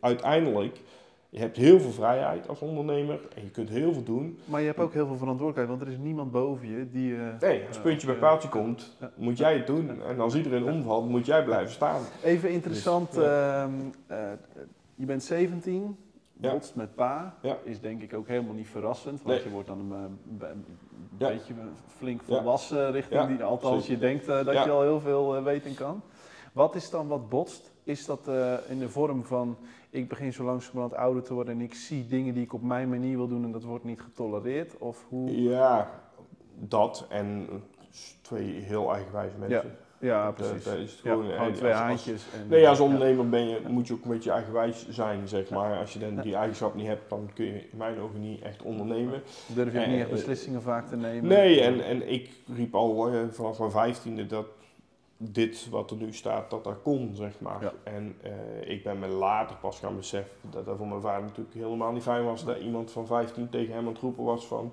Uiteindelijk, 0.00 0.80
je 1.28 1.38
hebt 1.38 1.56
heel 1.56 1.80
veel 1.80 1.90
vrijheid 1.90 2.48
als 2.48 2.60
ondernemer 2.60 3.20
en 3.36 3.42
je 3.42 3.50
kunt 3.50 3.68
heel 3.68 3.92
veel 3.92 4.04
doen. 4.04 4.38
Maar 4.44 4.60
je 4.60 4.66
hebt 4.66 4.78
ook 4.78 4.92
heel 4.92 5.06
veel 5.06 5.16
verantwoordelijkheid, 5.16 5.68
want 5.68 5.80
er 5.80 5.98
is 5.98 6.04
niemand 6.04 6.30
boven 6.30 6.68
je 6.68 6.90
die... 6.90 7.10
Uh, 7.10 7.26
nee, 7.40 7.62
als 7.68 7.78
puntje 7.78 8.06
bij 8.06 8.16
paaltje 8.16 8.48
komt, 8.48 8.96
moet 9.16 9.38
jij 9.38 9.54
het 9.54 9.66
doen. 9.66 10.02
En 10.02 10.20
als 10.20 10.34
iedereen 10.34 10.64
omvalt, 10.64 11.08
moet 11.08 11.26
jij 11.26 11.44
blijven 11.44 11.72
staan. 11.72 12.02
Even 12.22 12.50
interessant, 12.50 13.12
dus, 13.12 13.24
ehm, 13.24 13.72
je 14.94 15.06
bent 15.06 15.22
17 15.22 15.96
botst 16.50 16.74
met 16.74 16.94
pa, 16.94 17.34
is 17.62 17.80
denk 17.80 18.02
ik 18.02 18.14
ook 18.14 18.28
helemaal 18.28 18.54
niet 18.54 18.68
verrassend. 18.68 19.22
Want 19.22 19.42
je 19.42 19.50
wordt 19.50 19.68
dan 19.68 19.92
een, 19.92 20.18
eh, 20.40 20.48
een 20.48 20.64
beetje 21.10 21.54
flink 21.86 22.22
volwassen 22.22 22.92
richting 22.92 23.26
die, 23.26 23.42
althans 23.42 23.86
je 23.86 23.98
denkt 23.98 24.28
uh, 24.28 24.44
dat 24.44 24.64
je 24.64 24.70
al 24.70 24.82
heel 24.82 25.00
veel 25.00 25.36
uh, 25.36 25.42
weten 25.42 25.74
kan. 25.74 26.02
Wat 26.52 26.74
is 26.74 26.90
dan 26.90 27.08
wat 27.08 27.28
botst? 27.28 27.72
Is 27.84 28.06
dat 28.06 28.28
in 28.68 28.78
de 28.78 28.88
vorm 28.88 29.24
van, 29.24 29.56
ik 29.90 30.08
begin 30.08 30.32
zo 30.32 30.44
langzamerhand 30.44 30.94
ouder 30.94 31.22
te 31.22 31.34
worden 31.34 31.54
en 31.54 31.60
ik 31.60 31.74
zie 31.74 32.06
dingen 32.06 32.34
die 32.34 32.42
ik 32.42 32.52
op 32.52 32.62
mijn 32.62 32.88
manier 32.88 33.16
wil 33.16 33.28
doen 33.28 33.44
en 33.44 33.52
dat 33.52 33.62
wordt 33.62 33.84
niet 33.84 34.00
getolereerd? 34.00 34.78
Of 34.78 35.04
hoe? 35.08 35.42
Ja, 35.42 35.90
dat 36.54 37.06
en 37.08 37.48
twee 38.22 38.60
heel 38.60 38.92
eigenwijze 38.92 39.36
mensen. 39.38 39.76
Ja, 40.04 40.30
precies. 40.30 40.64
Dat, 40.64 40.76
is 40.76 41.00
gewoon, 41.02 41.26
ja, 41.26 41.50
twee 41.50 41.72
haantjes. 41.72 42.24
En, 42.34 42.48
nee, 42.48 42.68
als 42.68 42.80
ondernemer 42.80 43.28
ben 43.28 43.48
je, 43.48 43.60
moet 43.68 43.86
je 43.86 43.92
ook 43.92 44.04
een 44.04 44.10
beetje 44.10 44.30
eigenwijs 44.30 44.88
zijn, 44.88 45.28
zeg 45.28 45.50
maar. 45.50 45.78
Als 45.78 45.92
je 45.92 45.98
dan 45.98 46.20
die 46.20 46.34
eigenschap 46.36 46.74
niet 46.74 46.86
hebt, 46.86 47.10
dan 47.10 47.30
kun 47.34 47.44
je 47.44 47.52
in 47.52 47.76
mijn 47.76 48.00
ogen 48.00 48.20
niet 48.20 48.42
echt 48.42 48.62
ondernemen. 48.62 49.22
Durf 49.46 49.72
je 49.72 49.80
ook 49.80 49.86
niet 49.86 50.00
echt 50.00 50.10
beslissingen 50.10 50.62
vaak 50.62 50.88
te 50.88 50.96
nemen? 50.96 51.28
Nee, 51.28 51.60
en, 51.60 51.84
en 51.84 52.12
ik 52.12 52.30
riep 52.54 52.74
al 52.74 53.14
uh, 53.14 53.20
vanaf 53.30 53.58
mijn 53.58 53.70
vijftiende 53.70 54.26
dat 54.26 54.46
dit 55.16 55.68
wat 55.70 55.90
er 55.90 55.96
nu 55.96 56.12
staat, 56.12 56.50
dat 56.50 56.64
dat 56.64 56.82
kon, 56.82 57.10
zeg 57.14 57.40
maar. 57.40 57.72
En 57.82 58.16
uh, 58.24 58.70
ik 58.70 58.82
ben 58.82 58.98
me 58.98 59.06
later 59.06 59.56
pas 59.56 59.78
gaan 59.78 59.96
beseffen 59.96 60.36
dat 60.50 60.64
dat 60.64 60.76
voor 60.76 60.88
mijn 60.88 61.00
vader 61.00 61.22
natuurlijk 61.22 61.54
helemaal 61.54 61.92
niet 61.92 62.02
fijn 62.02 62.24
was. 62.24 62.44
Dat 62.44 62.58
iemand 62.58 62.90
van 62.90 63.06
15 63.06 63.48
tegen 63.48 63.74
hem 63.74 63.86
aan 63.86 63.92
het 63.92 64.02
roepen 64.02 64.24
was 64.24 64.46
van 64.46 64.72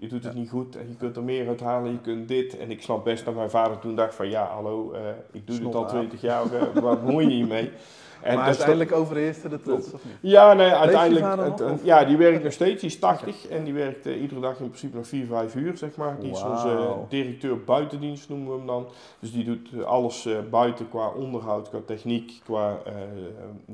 je 0.00 0.08
doet 0.08 0.24
het 0.24 0.34
niet 0.34 0.50
goed 0.50 0.76
en 0.76 0.88
je 0.88 0.96
kunt 0.96 1.16
er 1.16 1.22
meer 1.22 1.48
uit 1.48 1.60
halen, 1.60 1.92
je 1.92 2.00
kunt 2.00 2.28
dit. 2.28 2.58
En 2.58 2.70
ik 2.70 2.82
snap 2.82 3.04
best 3.04 3.24
dat 3.24 3.34
mijn 3.34 3.50
vader 3.50 3.78
toen 3.78 3.94
dacht 3.94 4.14
van 4.14 4.28
ja, 4.28 4.44
hallo, 4.44 4.94
uh, 4.94 5.00
ik 5.32 5.46
doe 5.46 5.58
dit 5.58 5.74
al 5.74 5.88
twintig 5.88 6.20
jaar, 6.20 6.44
uh, 6.44 6.62
wat 6.82 7.04
bemoei 7.04 7.28
je 7.28 7.34
hiermee? 7.34 7.70
En 8.22 8.36
maar 8.36 8.44
uiteindelijk 8.44 8.92
overheerste 8.92 9.48
de 9.48 9.60
trots, 9.60 9.92
of 9.92 10.04
niet? 10.04 10.14
Ja, 10.20 10.52
nee, 10.52 10.70
uiteindelijk. 10.70 11.60
Het, 11.60 11.80
ja, 11.82 12.04
die 12.04 12.16
werkt 12.16 12.42
nog 12.42 12.52
steeds. 12.52 12.80
Die 12.80 12.90
is 12.90 12.98
80 12.98 13.48
en 13.48 13.64
die 13.64 13.72
werkt 13.72 14.06
uh, 14.06 14.22
iedere 14.22 14.40
dag 14.40 14.58
in 14.58 14.66
principe 14.66 14.96
nog 14.96 15.06
4, 15.06 15.26
5 15.26 15.54
uur, 15.54 15.76
zeg 15.76 15.96
maar. 15.96 16.16
Die 16.20 16.30
is 16.30 16.42
onze 16.42 16.94
directeur 17.08 17.64
buitendienst, 17.64 18.28
noemen 18.28 18.50
we 18.50 18.56
hem 18.56 18.66
dan. 18.66 18.86
Dus 19.18 19.32
die 19.32 19.44
doet 19.44 19.68
uh, 19.74 19.82
alles 19.82 20.26
uh, 20.26 20.38
buiten 20.50 20.88
qua 20.88 21.08
onderhoud, 21.08 21.68
qua 21.68 21.78
techniek, 21.86 22.40
qua 22.44 22.78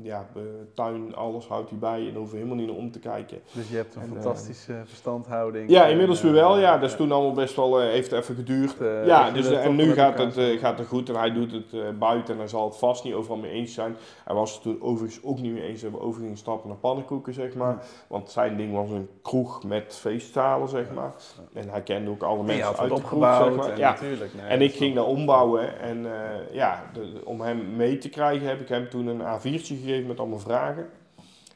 ja, 0.01 0.27
tuin, 0.73 1.15
alles 1.15 1.47
houdt 1.47 1.69
hij 1.69 1.79
bij 1.79 2.07
en 2.07 2.15
hoeft 2.15 2.31
helemaal 2.31 2.55
niet 2.55 2.67
naar 2.67 2.75
om 2.75 2.91
te 2.91 2.99
kijken. 2.99 3.39
Dus 3.51 3.69
je 3.69 3.75
hebt 3.75 3.95
een 3.95 4.01
en, 4.01 4.07
fantastische 4.07 4.81
verstandhouding. 4.85 5.69
Ja, 5.69 5.85
inmiddels 5.85 6.21
weer 6.21 6.31
wel. 6.31 6.57
Ja, 6.57 6.77
dat 6.77 6.89
is 6.89 6.95
toen 6.95 7.11
allemaal 7.11 7.33
best 7.33 7.55
wel, 7.55 7.79
heeft 7.79 8.11
even 8.11 8.35
geduurd. 8.35 8.75
ja, 9.05 9.31
dus, 9.31 9.49
en 9.49 9.75
nu 9.75 9.93
gaat 9.93 10.17
het, 10.17 10.59
gaat 10.59 10.77
het 10.77 10.87
goed 10.87 11.09
en 11.09 11.15
hij 11.15 11.33
doet 11.33 11.51
het 11.51 11.99
buiten 11.99 12.33
en 12.33 12.39
hij 12.39 12.49
zal 12.49 12.65
het 12.65 12.77
vast 12.77 13.03
niet 13.03 13.13
overal 13.13 13.37
mee 13.37 13.51
eens 13.51 13.73
zijn 13.73 13.95
was 14.37 14.53
het 14.53 14.61
toen 14.61 14.81
overigens 14.81 15.23
ook 15.23 15.39
niet 15.39 15.53
meer 15.53 15.63
eens 15.63 15.81
hebben 15.81 16.01
over 16.01 16.21
gingen 16.21 16.37
stappen 16.37 16.69
naar 16.69 16.77
pannenkoeken, 16.77 17.33
zeg 17.33 17.55
maar. 17.55 17.85
Want 18.07 18.29
zijn 18.29 18.57
ding 18.57 18.73
was 18.73 18.89
een 18.89 19.09
kroeg 19.21 19.63
met 19.63 19.95
feestzalen, 19.95 20.69
zeg 20.69 20.93
maar. 20.93 21.13
En 21.53 21.69
hij 21.69 21.81
kende 21.81 22.09
ook 22.09 22.21
alle 22.21 22.43
mensen 22.43 22.77
uit 22.77 22.95
de 22.95 23.01
kroeg, 23.01 23.35
zeg 23.35 23.55
maar. 23.55 23.69
En, 23.69 23.77
ja. 23.77 23.91
natuurlijk, 23.91 24.33
nee, 24.33 24.45
en 24.45 24.61
ik 24.61 24.73
ging 24.73 24.95
daar 24.95 25.05
ombouwen 25.05 25.79
en 25.79 25.97
uh, 25.97 26.11
ja, 26.51 26.83
de, 26.93 27.21
om 27.23 27.41
hem 27.41 27.75
mee 27.75 27.97
te 27.97 28.09
krijgen 28.09 28.47
heb 28.47 28.61
ik 28.61 28.67
hem 28.67 28.89
toen 28.89 29.07
een 29.07 29.21
A4'tje 29.21 29.75
gegeven 29.75 30.07
met 30.07 30.19
allemaal 30.19 30.39
vragen. 30.39 30.89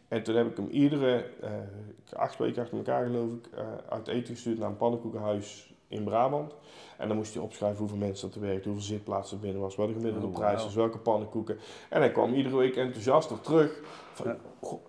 En 0.08 0.24
toen 0.24 0.36
heb 0.36 0.48
ik 0.48 0.58
hem 0.58 0.68
iedere, 0.70 1.26
uh, 1.44 1.50
acht 2.20 2.38
weken 2.38 2.62
achter 2.62 2.78
elkaar 2.78 3.06
geloof 3.06 3.32
ik, 3.32 3.50
uh, 3.54 3.60
uit 3.90 4.08
eten 4.08 4.34
gestuurd 4.34 4.60
naar 4.60 4.70
een 4.70 4.78
pannenkoekenhuis 4.78 5.71
in 5.92 6.04
Brabant. 6.04 6.56
En 6.98 7.08
dan 7.08 7.18
moest 7.18 7.34
hij 7.34 7.44
opschrijven 7.44 7.78
hoeveel 7.78 7.98
mensen 7.98 8.28
dat 8.28 8.36
er 8.36 8.42
werkten, 8.42 8.72
hoeveel 8.72 8.90
zitplaatsen 8.90 9.38
er 9.38 9.44
binnen 9.44 9.62
was, 9.62 9.76
wat 9.76 9.88
de 9.88 9.94
gemiddelde 9.94 10.28
oh, 10.28 10.34
prijs 10.34 10.64
was, 10.64 10.76
welke 10.76 10.98
pannenkoeken. 10.98 11.58
En 11.90 12.00
hij 12.00 12.12
kwam 12.12 12.34
iedere 12.34 12.58
week 12.58 12.76
enthousiast 12.76 13.32
op 13.32 13.44
terug. 13.44 13.80
Van, 14.14 14.36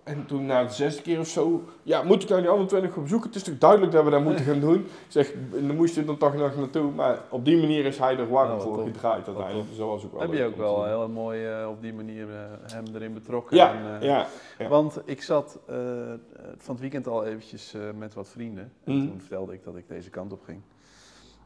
en 0.03 0.27
toen 0.27 0.47
na 0.47 0.65
de 0.65 0.73
zesde 0.73 1.03
keer 1.03 1.21
of 1.21 1.27
zo, 1.27 1.63
ja, 1.83 2.03
moet 2.03 2.23
ik 2.23 2.29
nou 2.29 2.41
die 2.41 2.51
andere 2.51 2.69
twee 2.69 2.83
nog 2.83 2.93
gaan 2.93 3.03
bezoeken? 3.03 3.29
Het 3.29 3.37
is 3.37 3.43
toch 3.43 3.59
duidelijk 3.59 3.93
dat 3.93 4.05
we 4.05 4.11
dat 4.11 4.23
moeten 4.23 4.45
gaan 4.51 4.61
doen? 4.61 4.87
zeg, 5.09 5.33
dan 5.51 5.77
moest 5.77 5.95
je 5.95 6.05
er 6.05 6.17
toch 6.17 6.35
nog 6.35 6.57
naartoe. 6.57 6.91
Maar 6.91 7.23
op 7.31 7.45
die 7.45 7.57
manier 7.57 7.85
is 7.85 7.99
hij 7.99 8.17
er 8.17 8.29
warm 8.29 8.61
voor 8.61 8.77
top. 8.77 8.85
gedraaid 8.85 9.27
uiteindelijk. 9.27 9.69
Dus 9.69 9.79
was 9.79 10.05
ook 10.05 10.13
wel 10.13 10.21
Heb 10.21 10.33
je 10.33 10.45
ook 10.45 10.57
wel 10.57 10.85
heel 10.85 11.09
mooi 11.09 11.61
uh, 11.61 11.69
op 11.69 11.83
die 11.83 11.95
manier 11.95 12.29
uh, 12.29 12.35
hem 12.73 12.85
erin 12.95 13.15
betrokken. 13.15 13.57
Ja, 13.57 13.75
en, 13.75 14.03
uh, 14.03 14.09
ja, 14.09 14.27
ja, 14.59 14.69
Want 14.69 15.01
ik 15.05 15.23
zat 15.23 15.59
van 16.57 16.75
het 16.75 16.81
weekend 16.81 17.07
al 17.07 17.25
eventjes 17.25 17.75
met 17.99 18.15
wat 18.15 18.29
vrienden. 18.29 18.73
En 18.85 18.95
mm. 18.95 19.09
toen 19.09 19.21
vertelde 19.21 19.53
ik 19.53 19.65
dat 19.65 19.77
ik 19.77 19.89
deze 19.89 20.11
kant 20.11 20.33
op 20.33 20.43
ging. 20.43 20.61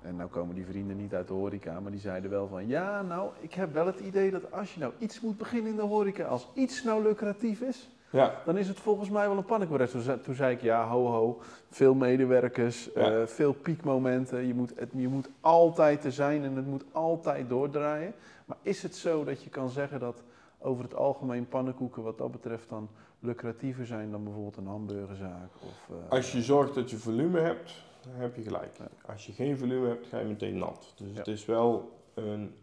En 0.06 0.16
nou 0.16 0.28
komen 0.30 0.54
die 0.54 0.66
vrienden 0.66 0.96
niet 0.96 1.14
uit 1.14 1.28
de 1.28 1.34
horeca, 1.34 1.80
maar 1.80 1.90
die 1.90 2.00
zeiden 2.00 2.30
wel 2.30 2.48
van 2.48 2.66
ja, 2.66 3.02
nou, 3.02 3.30
ik 3.40 3.54
heb 3.54 3.72
wel 3.72 3.86
het 3.86 4.00
idee 4.00 4.30
dat 4.30 4.52
als 4.52 4.74
je 4.74 4.80
nou 4.80 4.92
iets 4.98 5.20
moet 5.20 5.38
beginnen 5.38 5.70
in 5.70 5.76
de 5.76 5.82
horeca, 5.82 6.24
als 6.24 6.48
iets 6.54 6.82
nou 6.84 7.02
lucratief 7.02 7.60
is, 7.60 7.88
Ja, 8.10 8.34
dan 8.44 8.56
is 8.56 8.68
het 8.68 8.78
volgens 8.80 9.10
mij 9.10 9.28
wel 9.28 9.36
een 9.36 9.44
pannenkoek. 9.44 9.80
Toen, 9.80 10.00
zei- 10.00 10.20
toen 10.20 10.34
zei 10.34 10.54
ik 10.54 10.60
ja, 10.62 10.88
ho 10.88 11.06
ho, 11.06 11.40
veel 11.70 11.94
medewerkers, 11.94 12.90
Ja. 12.94 13.20
eh, 13.20 13.26
veel 13.26 13.52
piekmomenten, 13.52 14.46
je 14.46 14.54
moet, 14.54 14.72
het, 14.78 14.90
je 14.96 15.08
moet 15.08 15.28
altijd 15.40 16.04
er 16.04 16.12
zijn 16.12 16.44
en 16.44 16.56
het 16.56 16.66
moet 16.66 16.84
altijd 16.92 17.48
doordraaien. 17.48 18.12
Maar 18.44 18.56
is 18.62 18.82
het 18.82 18.94
zo 18.96 19.24
dat 19.24 19.42
je 19.42 19.50
kan 19.50 19.68
zeggen 19.70 20.00
dat 20.00 20.22
over 20.58 20.84
het 20.84 20.94
algemeen 20.94 21.48
pannenkoeken 21.48 22.02
wat 22.02 22.18
dat 22.18 22.30
betreft 22.32 22.68
dan 22.68 22.88
lucratiever 23.20 23.86
zijn 23.86 24.10
dan 24.10 24.24
bijvoorbeeld 24.24 24.56
een 24.56 24.66
hamburgerzaak? 24.66 25.48
Of, 25.62 25.90
eh, 25.90 26.10
als 26.10 26.32
je 26.32 26.42
zorgt 26.42 26.74
dat 26.74 26.90
je 26.90 26.96
volume 26.96 27.40
hebt, 27.40 27.84
heb 28.12 28.36
je 28.36 28.42
gelijk. 28.42 28.76
Als 29.06 29.26
je 29.26 29.32
geen 29.32 29.58
volume 29.58 29.88
hebt, 29.88 30.06
ga 30.06 30.18
je 30.18 30.24
meteen 30.26 30.58
nat. 30.58 30.92
Dus 30.96 31.10
Ja. 31.12 31.16
het 31.18 31.26
is 31.26 31.44
wel 31.44 31.90
een 32.14 32.54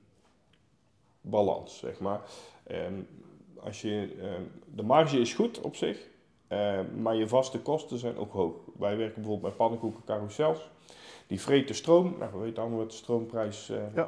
balans, 1.21 1.77
zeg 1.77 1.99
maar. 1.99 2.21
Ehm, 2.63 2.93
als 3.59 3.81
je, 3.81 4.15
ehm, 4.21 4.41
de 4.75 4.83
marge 4.83 5.19
is 5.19 5.33
goed 5.33 5.61
op 5.61 5.75
zich, 5.75 6.07
ehm, 6.47 7.01
maar 7.01 7.15
je 7.15 7.27
vaste 7.27 7.59
kosten 7.59 7.97
zijn 7.97 8.17
ook 8.17 8.31
hoog. 8.33 8.55
Wij 8.77 8.97
werken 8.97 9.21
bijvoorbeeld 9.21 9.49
bij 9.49 9.57
pannenkoeken 9.57 10.03
carousels. 10.05 10.71
Die 11.33 11.41
vreten 11.41 11.75
stroom. 11.75 12.15
Nou, 12.19 12.31
we 12.33 12.37
weten 12.39 12.61
allemaal 12.61 12.79
wat 12.79 12.89
de 12.89 12.95
stroomprijs 12.95 13.71
Ja. 13.95 14.07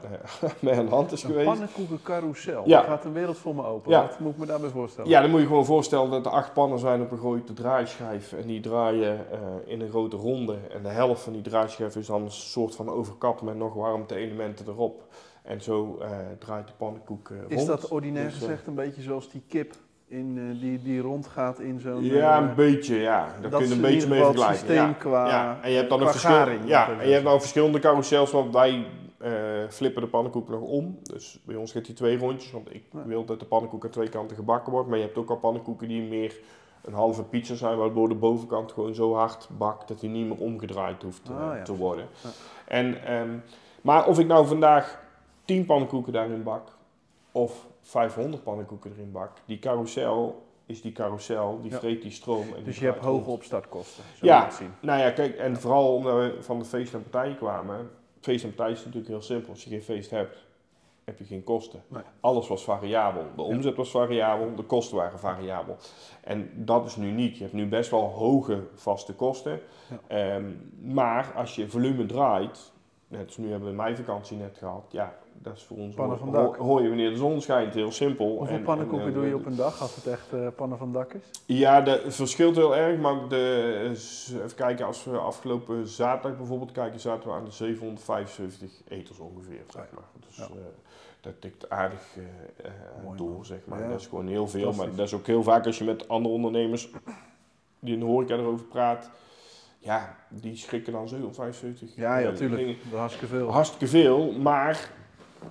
mee 0.59 0.73
aan 0.75 0.85
de 0.85 0.91
hand 0.91 1.11
is 1.11 1.23
een 1.23 1.29
geweest. 1.29 1.47
pannenkoekencarousel, 1.47 2.63
Ja. 2.65 2.79
daar 2.79 2.89
gaat 2.89 3.05
een 3.05 3.13
wereld 3.13 3.37
voor 3.37 3.55
me 3.55 3.65
open. 3.65 3.91
Ja. 3.91 4.01
Wat 4.01 4.19
moet 4.19 4.31
ik 4.33 4.37
me 4.37 4.45
daarbij 4.45 4.69
voorstellen? 4.69 5.09
Ja, 5.09 5.21
dan 5.21 5.29
moet 5.29 5.39
je 5.39 5.45
gewoon 5.47 5.65
voorstellen 5.65 6.09
dat 6.11 6.25
er 6.25 6.31
acht 6.31 6.53
pannen 6.53 6.79
zijn 6.79 7.01
op 7.01 7.11
een 7.11 7.17
grote 7.17 7.53
draaischijf. 7.53 8.33
En 8.33 8.47
die 8.47 8.59
draaien 8.59 9.31
eh, 9.31 9.39
in 9.65 9.81
een 9.81 9.89
grote 9.89 10.15
ronde. 10.15 10.57
En 10.71 10.83
de 10.83 10.89
helft 10.89 11.21
van 11.21 11.33
die 11.33 11.41
draaischijf 11.41 11.95
is 11.95 12.07
dan 12.07 12.21
een 12.21 12.31
soort 12.31 12.75
van 12.75 12.89
overkap 12.89 13.41
met 13.41 13.55
nog 13.55 13.73
warmte-elementen 13.73 14.67
erop. 14.67 15.03
En 15.43 15.61
zo 15.61 15.97
eh, 16.01 16.09
draait 16.39 16.67
de 16.67 16.73
pannenkoek 16.77 17.29
eh, 17.29 17.37
rond. 17.39 17.51
Is 17.51 17.65
dat 17.65 17.87
ordinair 17.87 18.25
Dus, 18.25 18.33
gezegd 18.33 18.67
een 18.67 18.75
beetje 18.75 19.01
zoals 19.01 19.29
die 19.31 19.41
kip 19.47 19.73
in, 20.07 20.37
eh, 20.53 20.61
die, 20.61 20.81
die 20.81 21.01
rondgaat 21.01 21.59
in 21.59 21.79
zo'n... 21.79 22.03
Ja, 22.03 22.37
eh, 22.41 22.47
een 22.47 22.55
beetje, 22.55 22.95
ja. 22.95 23.25
Daar 23.41 23.49
dat 23.51 23.59
kun 23.59 23.69
je 23.69 23.75
een 23.75 23.81
beetje 23.81 24.07
mee 24.07 24.19
vergelijken. 24.23 24.57
systeem 24.57 24.75
ja. 24.75 24.91
qua- 24.93 25.27
ja. 25.27 25.57
En 25.61 25.69
je 25.69 25.75
hebt 25.77 25.89
dan 25.89 25.97
qua 25.97 26.07
een 26.07 26.13
verschil, 26.13 26.35
garing, 26.35 26.67
ja, 26.67 26.89
en 26.99 27.07
je 27.07 27.13
hebt 27.13 27.25
dan 27.25 27.39
verschillende 27.39 27.79
carousels, 27.79 28.31
want 28.31 28.53
wij 28.53 28.85
eh, 29.17 29.31
flippen 29.69 30.01
de 30.01 30.07
pannenkoek 30.07 30.49
nog 30.49 30.61
om. 30.61 30.99
Dus 31.03 31.39
bij 31.45 31.55
ons 31.55 31.71
gaat 31.71 31.85
die 31.85 31.95
twee 31.95 32.17
rondjes, 32.17 32.51
want 32.51 32.73
ik 32.73 32.83
Ja. 32.91 33.03
wil 33.05 33.25
dat 33.25 33.39
de 33.39 33.45
pannenkoek 33.45 33.83
aan 33.83 33.89
twee 33.89 34.09
kanten 34.09 34.35
gebakken 34.35 34.71
wordt. 34.73 34.87
Maar 34.89 34.97
je 34.97 35.03
hebt 35.03 35.17
ook 35.17 35.29
al 35.29 35.37
pannenkoeken 35.37 35.87
die 35.87 36.01
meer 36.01 36.35
een 36.83 36.93
halve 36.93 37.23
pizza 37.23 37.55
zijn, 37.55 37.77
waardoor 37.77 38.09
de 38.09 38.15
bovenkant 38.15 38.71
gewoon 38.71 38.93
zo 38.95 39.13
hard 39.15 39.49
bakt 39.57 39.87
dat 39.87 39.99
die 39.99 40.09
niet 40.09 40.27
meer 40.27 40.37
omgedraaid 40.37 41.01
hoeft 41.03 41.29
Ah, 41.29 41.61
te 41.63 41.75
worden. 41.75 42.07
Ja. 42.23 42.29
En, 42.67 43.05
ehm, 43.05 43.29
maar 43.81 44.07
of 44.07 44.19
ik 44.19 44.27
nou 44.27 44.47
vandaag 44.47 44.99
10 45.45 45.65
pannenkoeken 45.65 46.13
daarin 46.13 46.43
bak 46.43 46.67
of 47.31 47.65
500 47.87 48.43
pannenkoeken 48.43 48.91
erin 48.91 49.11
bak, 49.11 49.31
die 49.45 49.59
carousel 49.59 50.43
is 50.65 50.81
die 50.81 50.91
carousel, 50.91 51.59
die 51.61 51.71
Ja. 51.71 51.77
vreet 51.77 52.01
die 52.01 52.11
stroom. 52.11 52.47
En 52.47 52.53
die 52.55 52.63
Dus 52.63 52.79
je 52.79 52.85
hebt 52.85 53.03
hoge 53.03 53.29
opstartkosten, 53.29 54.03
zo 54.17 54.25
Ja. 54.25 54.49
zien. 54.51 54.73
Nou 54.79 54.99
ja, 54.99 55.11
kijk, 55.11 55.35
en 55.37 55.57
vooral 55.57 55.95
omdat 55.95 56.13
we 56.15 56.37
van 56.39 56.59
de 56.59 56.65
feest 56.65 56.93
en 56.93 57.03
partijen 57.09 57.37
kwamen. 57.37 57.89
Feest 58.21 58.43
en 58.43 58.49
partijen 58.49 58.73
is 58.77 58.79
natuurlijk 58.85 59.07
heel 59.11 59.21
simpel. 59.21 59.49
Als 59.49 59.63
je 59.63 59.69
geen 59.69 59.83
feest 59.83 60.09
hebt, 60.11 60.43
heb 61.03 61.17
je 61.19 61.25
geen 61.25 61.43
kosten. 61.43 61.83
Nee. 61.87 62.01
Alles 62.19 62.47
was 62.47 62.63
variabel. 62.63 63.25
De 63.35 63.41
omzet 63.41 63.75
was 63.75 63.89
variabel, 63.91 64.55
de 64.55 64.63
kosten 64.63 64.97
waren 64.97 65.19
variabel. 65.19 65.77
En 66.23 66.49
dat 66.65 66.85
is 66.85 66.95
nu 66.95 67.11
niet. 67.11 67.35
Je 67.37 67.43
hebt 67.43 67.55
nu 67.55 67.67
best 67.67 67.89
wel 67.91 68.01
hoge 68.09 68.63
vaste 68.73 69.13
kosten. 69.13 69.59
Ja. 69.89 69.99
Ehm, 70.35 70.51
maar 70.81 71.31
als 71.35 71.55
je 71.55 71.69
volume 71.69 72.05
draait, 72.05 72.71
net 73.07 73.25
als 73.25 73.37
nu 73.37 73.51
hebben 73.51 73.69
we 73.69 73.75
mijn 73.75 73.95
vakantie 73.97 74.37
net 74.37 74.57
gehad, 74.57 74.85
ja, 74.89 75.15
dat 75.41 75.55
is 75.55 75.63
voor 75.63 75.77
ons. 75.77 75.95
Pannen 75.95 76.17
van 76.17 76.27
hoor, 76.27 76.37
dak. 76.43 76.55
hoor 76.55 76.81
je 76.81 76.87
wanneer 76.87 77.09
de 77.09 77.15
zon 77.15 77.41
schijnt, 77.41 77.73
heel 77.73 77.91
simpel. 77.91 78.37
Hoeveel 78.37 78.55
En- 78.57 78.63
pannenkoeken 78.63 79.07
en, 79.07 79.13
doe 79.13 79.25
je 79.27 79.35
op 79.35 79.45
een 79.45 79.55
dag 79.55 79.81
als 79.81 79.95
het 79.95 80.07
echt 80.07 80.33
eh, 80.33 80.47
pannen 80.55 80.77
van 80.77 80.91
dak 80.93 81.13
is? 81.13 81.21
ja, 81.45 81.83
het 81.83 82.15
verschilt 82.15 82.55
heel 82.55 82.75
erg, 82.75 82.99
maar 82.99 83.27
de, 83.29 83.79
even 84.43 84.55
kijken, 84.55 84.85
als 84.85 85.03
we 85.03 85.17
afgelopen 85.17 85.87
zaterdag 85.87 86.37
bijvoorbeeld 86.37 86.71
kijken, 86.71 86.99
zaten 86.99 87.29
we 87.29 87.35
aan 87.35 87.45
de 87.45 87.51
775 87.51 88.71
eters 88.87 89.19
ongeveer, 89.19 89.61
zeg 89.67 89.87
maar. 89.93 90.03
Dus 90.27 90.35
Ja. 90.37 90.43
eh, 90.43 90.49
dat 91.21 91.41
tikt 91.41 91.69
aardig 91.69 92.01
eh, 92.17 92.71
Mooi, 93.03 93.17
door, 93.17 93.31
man. 93.31 93.45
zeg 93.45 93.59
maar. 93.65 93.79
Ja. 93.81 93.89
Dat 93.89 93.99
is 93.99 94.07
gewoon 94.07 94.27
heel 94.27 94.47
veel, 94.47 94.73
maar 94.73 94.95
dat 94.95 95.05
is 95.05 95.13
ook 95.13 95.27
heel 95.27 95.43
vaak 95.43 95.65
als 95.65 95.77
je 95.77 95.83
met 95.83 96.07
andere 96.07 96.35
ondernemers 96.35 96.89
die 97.79 97.93
in 97.93 97.99
de 97.99 98.05
horeca 98.05 98.33
erover 98.35 98.65
praat, 98.65 99.09
ja, 99.79 100.15
die 100.29 100.55
schrikken 100.55 100.93
dan 100.93 101.07
775. 101.07 101.95
Ja, 101.95 102.17
ja, 102.17 102.31
tuurlijk. 102.31 102.59
dingen. 102.61 102.75
Dat 102.83 102.91
is 102.93 102.97
hartstikke 102.99 103.27
veel. 103.27 103.51
Hartstikke 103.51 103.87
veel, 103.87 104.31
maar 104.31 104.91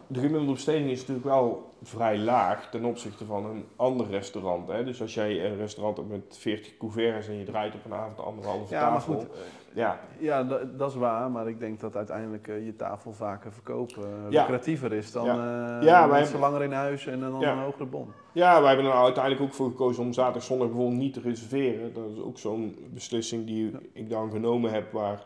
de 0.07 0.21
gemiddelde 0.21 0.53
besteding 0.53 0.91
is 0.91 0.99
natuurlijk 0.99 1.27
wel 1.27 1.73
vrij 1.83 2.19
laag 2.19 2.71
ten 2.71 2.85
opzichte 2.85 3.25
van 3.25 3.45
een 3.45 3.65
ander 3.77 4.07
restaurant. 4.11 4.69
Hè? 4.69 4.85
Dus 4.85 5.01
als 5.01 5.15
jij 5.15 5.45
een 5.47 5.57
restaurant 5.57 5.97
hebt 5.97 6.09
met 6.09 6.37
40 6.39 6.77
couverts 6.77 7.29
en 7.29 7.39
je 7.39 7.45
draait 7.45 7.75
op 7.75 7.85
een 7.85 7.95
avond 7.95 8.21
anderhalve 8.21 8.75
Ja, 8.75 8.81
maar 8.91 8.99
tafel. 8.99 9.15
goed. 9.15 9.23
eh, 9.23 9.39
Ja, 9.75 10.01
Ja, 10.19 10.43
dat, 10.77 10.91
is 10.91 10.97
waar, 10.97 11.31
maar 11.31 11.49
ik 11.49 11.59
denk 11.59 11.81
dat 11.81 11.97
uiteindelijk 11.97 12.49
eh, 12.49 12.65
je 12.65 12.77
tafel 12.77 13.13
vaker 13.13 13.53
verkopen 13.53 14.03
eh, 14.03 14.31
Ja. 14.31 14.41
lucratiever 14.41 14.93
is 14.93 15.13
dan 15.13 15.25
Ja. 15.25 15.79
eh, 15.81 15.87
Ja, 15.87 16.07
mensen 16.07 16.39
langer 16.39 16.63
in 16.63 16.73
huis 16.73 17.07
en 17.07 17.21
dan 17.21 17.43
een 17.43 17.59
hogere 17.59 17.85
bon. 17.87 18.13
ja, 18.33 18.61
wij 18.61 18.75
hebben 18.75 18.87
er 18.93 18.97
uiteindelijk 18.99 19.43
ook 19.45 19.55
voor 19.55 19.69
gekozen 19.71 20.03
om 20.03 20.13
zaterdag 20.13 20.43
zondag 20.43 20.67
bijvoorbeeld 20.69 20.99
niet 21.01 21.13
te 21.15 21.21
reserveren. 21.21 21.93
Dat 21.95 22.11
is 22.11 22.19
ook 22.23 22.39
zo'n 22.39 22.77
beslissing 22.91 23.47
die 23.47 23.71
ik 23.93 24.11
dan 24.11 24.31
genomen 24.31 24.73
heb 24.73 24.93
waar 24.93 25.23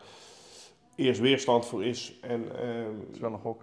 eerst 0.95 1.21
weerstand 1.21 1.65
voor 1.65 1.83
is. 1.85 2.19
En 2.21 2.43
ehm, 2.59 3.11
is 3.11 3.19
wel 3.19 3.33
een 3.33 3.39
gok. 3.39 3.61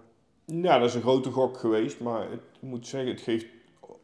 Ja, 0.51 0.77
dat 0.79 0.87
is 0.89 0.95
een 0.95 1.01
grote 1.01 1.31
gok 1.31 1.57
geweest, 1.57 1.99
maar 1.99 2.21
het, 2.21 2.39
ik 2.61 2.61
moet 2.69 2.87
zeggen, 2.87 3.09
het 3.11 3.21
geeft 3.21 3.45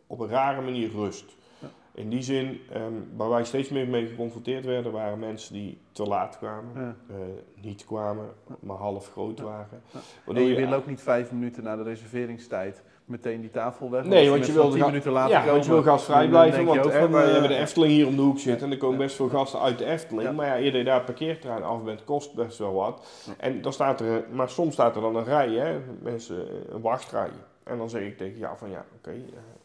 op 0.07 0.19
een 0.19 0.27
rare 0.27 0.61
manier 0.61 0.89
rust. 0.91 1.25
Ja. 1.59 1.67
In 1.93 2.09
die 2.09 2.21
zin, 2.21 2.59
ehm, 2.71 2.93
waar 3.15 3.29
wij 3.29 3.43
steeds 3.45 3.69
meer 3.69 3.87
mee 3.87 4.07
geconfronteerd 4.07 4.65
werden, 4.65 4.91
waren 4.91 5.19
mensen 5.19 5.53
die 5.53 5.77
te 5.91 6.03
laat 6.03 6.37
kwamen, 6.37 6.71
Ja. 6.81 6.95
eh, 7.09 7.15
niet 7.63 7.85
kwamen, 7.85 8.29
maar 8.59 8.77
half 8.77 9.11
groot 9.11 9.39
waren. 9.39 9.81
Ja. 9.93 9.99
En 10.33 10.41
je 10.43 10.55
wil 10.55 10.73
ook 10.73 10.87
niet 10.87 11.01
vijf 11.01 11.31
minuten 11.31 11.63
na 11.63 11.75
de 11.75 11.83
reserveringstijd 11.83 12.81
meteen 13.05 13.41
die 13.41 13.49
tafel 13.49 13.89
weg. 13.89 14.03
Nee, 14.03 14.29
want 14.29 14.45
je 14.45 14.53
mensen 14.53 14.53
wil 14.53 14.71
tien 14.71 14.85
minuten 14.85 15.11
later 15.11 15.31
ja, 15.31 15.37
komen. 15.37 15.53
want 15.53 15.65
je 15.65 15.71
wil 15.71 15.83
gastvrij 15.83 16.21
dan 16.21 16.29
blijven, 16.29 16.59
je 16.59 16.65
want 16.65 16.91
van, 16.91 17.11
wij 17.11 17.25
eh, 17.25 17.31
hebben 17.31 17.49
de 17.49 17.57
Efteling 17.57 17.91
hier 17.91 18.07
om 18.07 18.15
de 18.15 18.21
hoek 18.21 18.39
zitten 18.39 18.67
en 18.67 18.73
er 18.73 18.79
komen 18.79 18.97
best 18.97 19.15
veel 19.15 19.29
gasten 19.29 19.59
uit 19.59 19.77
de 19.77 19.85
Efteling. 19.85 20.27
Ja. 20.27 20.31
Maar 20.31 20.47
ja, 20.47 20.57
eer 20.57 20.77
je 20.77 20.83
daar 20.83 21.03
parkeerterrein 21.03 21.63
af 21.63 21.83
bent, 21.83 22.03
kost 22.03 22.33
best 22.33 22.57
wel 22.57 22.73
wat. 22.73 23.07
En 23.37 23.61
dan 23.61 23.73
staat 23.73 24.01
er, 24.01 24.25
maar 24.31 24.49
soms 24.49 24.73
staat 24.73 24.95
er 24.95 25.01
dan 25.01 25.15
een 25.15 25.23
rij, 25.23 25.49
hè, 25.49 25.79
mensen, 26.01 26.47
een 26.73 26.81
wachtrij. 26.81 27.29
En 27.63 27.77
dan 27.77 27.89
zeg 27.89 28.01
ik 28.01 28.17
tegen 28.17 28.37
jou 28.37 28.57
van 28.57 28.69
ja, 28.69 28.85
oké, 28.97 29.11
eh, 29.11 29.17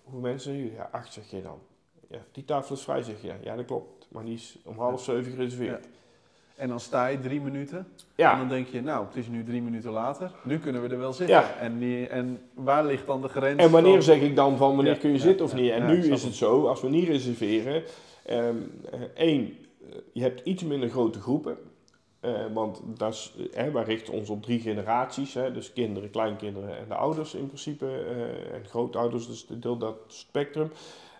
hoeveel 0.03 0.21
mensen 0.21 0.43
zijn 0.51 0.57
jullie? 0.57 0.75
Ja, 0.75 0.89
acht 0.93 1.13
zeg 1.13 1.31
je 1.31 1.43
dan. 1.43 1.59
Ja, 2.09 2.19
die 2.33 2.45
tafel 2.45 2.75
is 2.75 2.83
vrij, 2.83 3.03
zeg 3.03 3.23
je. 3.23 3.33
Ja, 3.41 3.57
dat 3.57 3.65
klopt. 3.65 4.07
Maar 4.09 4.25
die 4.25 4.35
is 4.35 4.59
om 4.65 4.79
half 4.79 5.03
zeven 5.03 5.33
gereserveerd. 5.33 5.89
En 6.59 6.69
dan 6.69 6.81
sta 6.81 7.07
je 7.07 7.21
drie 7.21 7.41
minuten. 7.41 7.87
Ja, 8.15 8.33
En 8.33 8.39
dan 8.39 8.49
denk 8.49 8.67
je, 8.69 8.83
nou, 8.83 9.07
het 9.07 9.17
is 9.17 9.29
nu 9.29 9.45
drie 9.45 9.63
minuten 9.63 9.91
later. 9.91 10.31
Nu 10.43 10.59
kunnen 10.59 10.83
we 10.83 10.89
er 10.89 10.99
wel 10.99 11.13
zitten. 11.13 11.37
Ja. 11.37 11.55
En, 11.61 11.83
en 12.11 12.41
waar 12.55 12.85
ligt 12.85 13.07
dan 13.07 13.23
de 13.23 13.29
grens? 13.29 13.63
En 13.63 13.71
wanneer 13.71 13.93
van- 13.93 14.03
zeg 14.03 14.21
ik 14.21 14.37
dan 14.37 14.57
van 14.57 14.75
wanneer 14.75 14.95
Ja, 14.95 14.99
kun 15.01 15.13
je 15.13 15.19
zitten 15.19 15.45
of 15.47 15.55
niet? 15.55 15.71
En 15.71 15.87
nu 15.87 16.13
is 16.13 16.23
het 16.23 16.35
zo, 16.35 16.67
als 16.67 16.81
we 16.81 16.89
niet 16.89 17.09
reserveren, 17.09 17.83
eh, 18.25 18.49
één, 19.15 19.57
eh, 19.83 19.99
je 20.13 20.23
hebt 20.23 20.41
iets 20.45 20.63
minder 20.65 20.89
grote 20.89 21.21
groepen. 21.21 21.57
Eh, 22.21 22.33
want 22.53 22.83
dat 22.87 23.13
is, 23.13 23.35
wij 23.73 23.85
richten 23.85 24.13
ons 24.15 24.31
op 24.31 24.43
drie 24.43 24.61
generaties, 24.61 25.35
hè, 25.35 25.53
dus 25.53 25.73
kinderen, 25.73 26.11
kleinkinderen 26.11 26.79
en 26.79 26.85
de 26.89 26.95
ouders 26.95 27.35
in 27.35 27.47
principe, 27.47 27.87
en 28.53 28.65
grootouders, 28.65 29.27
dus 29.27 29.47
deel 29.49 29.77
dat 29.77 29.97
spectrum. 30.07 30.71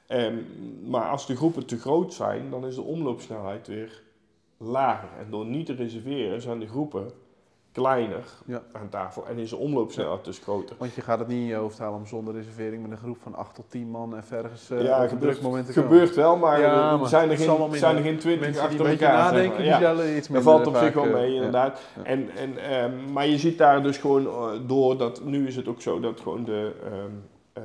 Ehm, 0.07 0.35
maar 0.85 1.09
als 1.11 1.27
de 1.27 1.37
groepen 1.37 1.67
te 1.67 1.79
groot 1.79 2.15
zijn, 2.15 2.51
dan 2.51 2.67
is 2.67 2.75
de 2.75 2.83
omloopsnelheid 2.83 3.67
weer 3.67 4.03
lager. 4.59 5.09
En 5.19 5.31
door 5.31 5.47
niet 5.47 5.67
te 5.67 5.75
reserveren 5.75 6.41
zijn 6.41 6.59
de 6.59 6.67
groepen 6.69 7.11
kleiner 7.73 8.25
Ja. 8.47 8.63
aan 8.73 8.89
tafel 8.89 9.27
en 9.27 9.39
is 9.39 9.51
de 9.51 9.57
omloopsnelheid 9.57 10.25
dus 10.25 10.39
groter. 10.39 10.77
Want 10.79 10.95
je 10.95 11.01
gaat 11.01 11.19
het 11.19 11.29
niet 11.29 11.39
in 11.39 11.45
je 11.47 11.55
hoofd 11.55 11.79
halen 11.79 11.99
om 11.99 12.07
zonder 12.07 12.35
reservering 12.35 12.83
met 12.83 12.91
een 12.91 12.97
groep 12.97 13.17
van 13.23 13.35
8 13.35 13.55
tot 13.55 13.71
10 13.71 13.91
man 13.91 14.17
en 14.17 14.25
vergens 14.25 14.71
uh, 14.71 14.83
Ja, 14.83 14.97
op 14.97 15.03
een 15.03 15.09
gebeurt, 15.09 15.71
gebeurt 15.71 16.15
wel, 16.15 16.37
maar 16.37 16.61
Ja, 16.61 16.93
er 16.93 16.99
maar 16.99 17.09
zijn 17.09 17.31
er 17.31 17.37
geen, 17.37 17.75
zijn 17.77 17.97
er 17.97 18.03
geen 18.03 18.19
twintig 18.19 18.41
Mensen 18.47 18.53
die 18.53 18.61
achter 18.71 18.81
een 18.81 18.91
beetje 18.91 19.07
elkaar. 19.07 19.23
zeg 19.23 19.33
nadenken, 19.33 19.71
maar. 19.71 19.95
die 19.95 20.05
Ja, 20.07 20.17
iets 20.17 20.29
dat 20.29 20.37
minder 20.37 20.43
valt 20.53 20.67
op 20.67 20.77
zich 20.77 20.95
wel 20.95 21.05
eh, 21.05 21.13
mee, 21.13 21.29
ja. 21.31 21.35
inderdaad. 21.37 21.81
Ja. 21.97 22.03
En, 22.05 22.31
en, 22.37 22.59
ehm, 22.59 23.13
maar 23.13 23.27
je 23.27 23.39
ziet 23.39 23.59
daar 23.59 23.83
dus 23.83 23.97
gewoon 23.99 24.27
eh, 24.27 24.51
door 24.67 24.97
dat 24.97 25.25
nu 25.25 25.47
is 25.47 25.57
het 25.57 25.69
ook 25.69 25.83
zo 25.83 26.01
dat 26.01 26.21
gewoon 26.21 26.45
de. 26.45 26.73
ehm, 26.85 27.11
eh, 27.53 27.63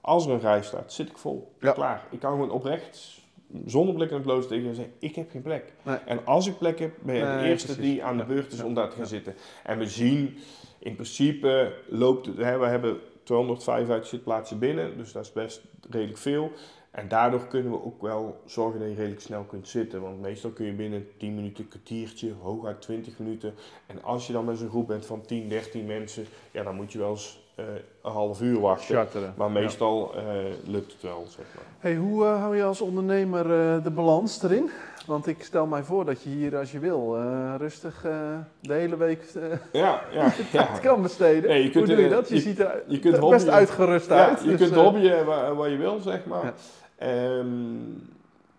als 0.00 0.26
er 0.26 0.32
een 0.32 0.40
rij 0.40 0.62
staat, 0.62 0.92
zit 0.92 1.08
ik 1.08 1.18
vol. 1.18 1.52
Ja. 1.58 1.72
Klaar. 1.72 2.02
Ik 2.10 2.20
kan 2.20 2.30
gewoon 2.30 2.50
oprecht, 2.50 3.19
zonder 3.66 3.94
blik 3.94 4.10
in 4.10 4.16
het 4.28 4.48
tegen 4.48 4.64
je 4.68 4.74
zeggen: 4.74 4.94
Ik 4.98 5.14
heb 5.14 5.30
geen 5.30 5.42
plek. 5.42 5.72
Nee. 5.84 5.96
En 5.96 6.26
als 6.26 6.46
ik 6.46 6.58
plek 6.58 6.78
heb, 6.78 6.92
ben 7.02 7.14
je 7.14 7.20
de 7.20 7.48
eerste 7.48 7.72
precies. 7.74 7.92
die 7.92 8.04
aan 8.04 8.16
de 8.16 8.24
beurt 8.24 8.52
is 8.52 8.58
Ja. 8.58 8.64
om 8.64 8.74
daar 8.74 8.86
te 8.88 8.92
gaan 8.94 9.02
Ja. 9.04 9.08
zitten. 9.08 9.34
En 9.64 9.78
we 9.78 9.86
zien 9.86 10.36
in 10.78 10.94
principe 10.94 11.72
loopt 11.88 12.26
het. 12.26 12.36
Hè, 12.36 12.58
we 12.58 12.66
hebben 12.66 12.98
255 13.22 14.06
zitplaatsen 14.08 14.58
binnen, 14.58 14.96
dus 14.96 15.12
dat 15.12 15.24
is 15.24 15.32
best 15.32 15.62
redelijk 15.90 16.18
veel. 16.18 16.50
En 16.90 17.08
daardoor 17.08 17.46
kunnen 17.46 17.72
we 17.72 17.84
ook 17.84 18.02
wel 18.02 18.40
zorgen 18.46 18.80
dat 18.80 18.88
je 18.88 18.94
redelijk 18.94 19.20
snel 19.20 19.42
kunt 19.42 19.68
zitten. 19.68 20.00
Want 20.00 20.20
meestal 20.20 20.50
kun 20.50 20.66
je 20.66 20.72
binnen 20.72 21.06
10 21.18 21.34
minuten, 21.34 21.64
een 21.64 21.70
kwartiertje, 21.70 22.32
hooguit 22.40 22.80
20 22.82 23.18
minuten. 23.18 23.54
En 23.86 24.02
als 24.02 24.26
je 24.26 24.32
dan 24.32 24.44
met 24.44 24.58
zo'n 24.58 24.68
groep 24.68 24.86
bent 24.86 25.06
van 25.06 25.20
10, 25.26 25.48
13 25.48 25.86
mensen, 25.86 26.24
ja, 26.50 26.62
dan 26.62 26.74
moet 26.74 26.92
je 26.92 26.98
wel 26.98 27.10
eens 27.10 27.40
een 27.54 28.10
half 28.12 28.40
uur 28.40 28.60
wachten. 28.60 28.94
Charteren. 28.96 29.34
Maar 29.36 29.50
meestal 29.50 30.14
eh, 30.14 30.22
lukt 30.66 30.92
het 30.92 31.02
wel, 31.02 31.24
zeg 31.28 31.44
maar. 31.54 31.64
Hey, 31.78 31.94
hoe 31.96 32.24
eh, 32.24 32.40
hou 32.40 32.56
je 32.56 32.62
als 32.64 32.80
ondernemer 32.80 33.40
eh, 33.44 33.84
de 33.84 33.90
balans 33.90 34.42
erin? 34.42 34.70
Want 35.06 35.26
ik 35.26 35.42
stel 35.42 35.66
mij 35.66 35.82
voor 35.82 36.04
dat 36.04 36.22
je 36.22 36.28
hier, 36.30 36.56
als 36.56 36.72
je 36.72 36.78
wil, 36.78 37.16
eh, 37.16 37.54
rustig 37.58 38.04
eh, 38.04 38.12
de 38.60 38.72
hele 38.72 38.96
week 38.96 39.22
eh, 39.34 39.42
Ja, 39.72 40.00
ja, 40.12 40.24
ja. 40.52 40.66
tijd 40.66 40.80
kan 40.80 41.02
besteden. 41.02 41.50
Nee, 41.50 41.62
je 41.62 41.70
kunt, 41.70 41.86
hoe 41.86 41.94
doe 41.94 42.04
je 42.04 42.10
eh, 42.10 42.16
dat? 42.16 42.28
Je, 42.28 42.34
je- 42.34 42.40
ziet 42.40 42.58
er 42.58 42.82
je 42.86 42.98
kunt 42.98 43.12
best 43.14 43.22
hobbyen. 43.22 43.52
uitgerust 43.52 44.08
Ja, 44.08 44.28
uit. 44.28 44.42
je 44.42 44.48
dus, 44.48 44.58
kunt 44.60 44.72
eh, 44.72 44.78
hobbyen 44.82 45.24
waar, 45.24 45.54
waar 45.54 45.68
je 45.68 45.76
wil, 45.76 45.98
zeg 46.00 46.24
maar. 46.24 46.44
Ja. 46.44 46.52
Ehm, 46.96 47.46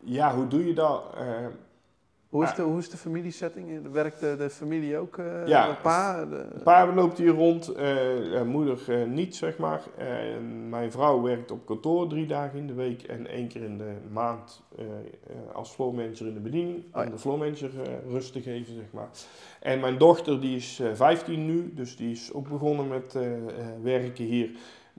ja, 0.03 0.35
hoe 0.35 0.47
doe 0.47 0.67
je 0.67 0.73
dat? 0.73 1.03
Hoe, 2.31 2.43
is 2.43 2.55
de, 2.55 2.61
hoe 2.61 2.77
is 2.79 2.89
de 2.89 2.97
familiesetting? 2.97 3.91
Werkt 3.91 4.19
de, 4.19 4.35
de 4.37 4.49
familie 4.49 4.97
ook? 4.97 5.17
eh 5.17 5.47
Ja. 5.47 5.77
pa? 5.81 6.25
De, 6.25 6.45
Pa 6.63 6.93
loopt 6.93 7.17
hier 7.17 7.31
rond, 7.31 7.67
eh, 7.67 8.41
moeder 8.45 8.79
eh, 9.01 9.07
niet, 9.07 9.35
zeg 9.35 9.57
maar. 9.57 9.81
Mijn 10.69 10.91
vrouw 10.91 11.21
werkt 11.21 11.51
op 11.51 11.65
kantoor 11.65 12.07
drie 12.07 12.25
dagen 12.27 12.59
in 12.59 12.67
de 12.67 12.73
week 12.73 13.03
en 13.03 13.27
één 13.27 13.47
keer 13.47 13.63
in 13.63 13.77
de 13.77 13.93
maand 14.11 14.63
als 15.53 15.69
floor 15.71 15.93
manager 15.93 16.27
in 16.27 16.33
de 16.33 16.39
bediening. 16.39 16.83
ja. 16.93 17.03
Om 17.03 17.11
de 17.11 17.17
floor 17.17 17.37
manager 17.37 17.69
eh, 17.81 18.11
rust 18.11 18.33
te 18.33 18.41
geven, 18.41 18.73
zeg 18.75 18.91
maar. 18.91 19.09
En 19.59 19.79
mijn 19.79 19.97
dochter, 19.97 20.41
die 20.41 20.55
is 20.55 20.79
eh 20.79 20.87
15 20.93 21.45
nu, 21.45 21.71
dus 21.75 21.95
die 21.95 22.11
is 22.11 22.33
ook 22.33 22.49
begonnen 22.49 22.87
met 22.87 23.17
werken 23.83 24.25
hier. 24.25 24.49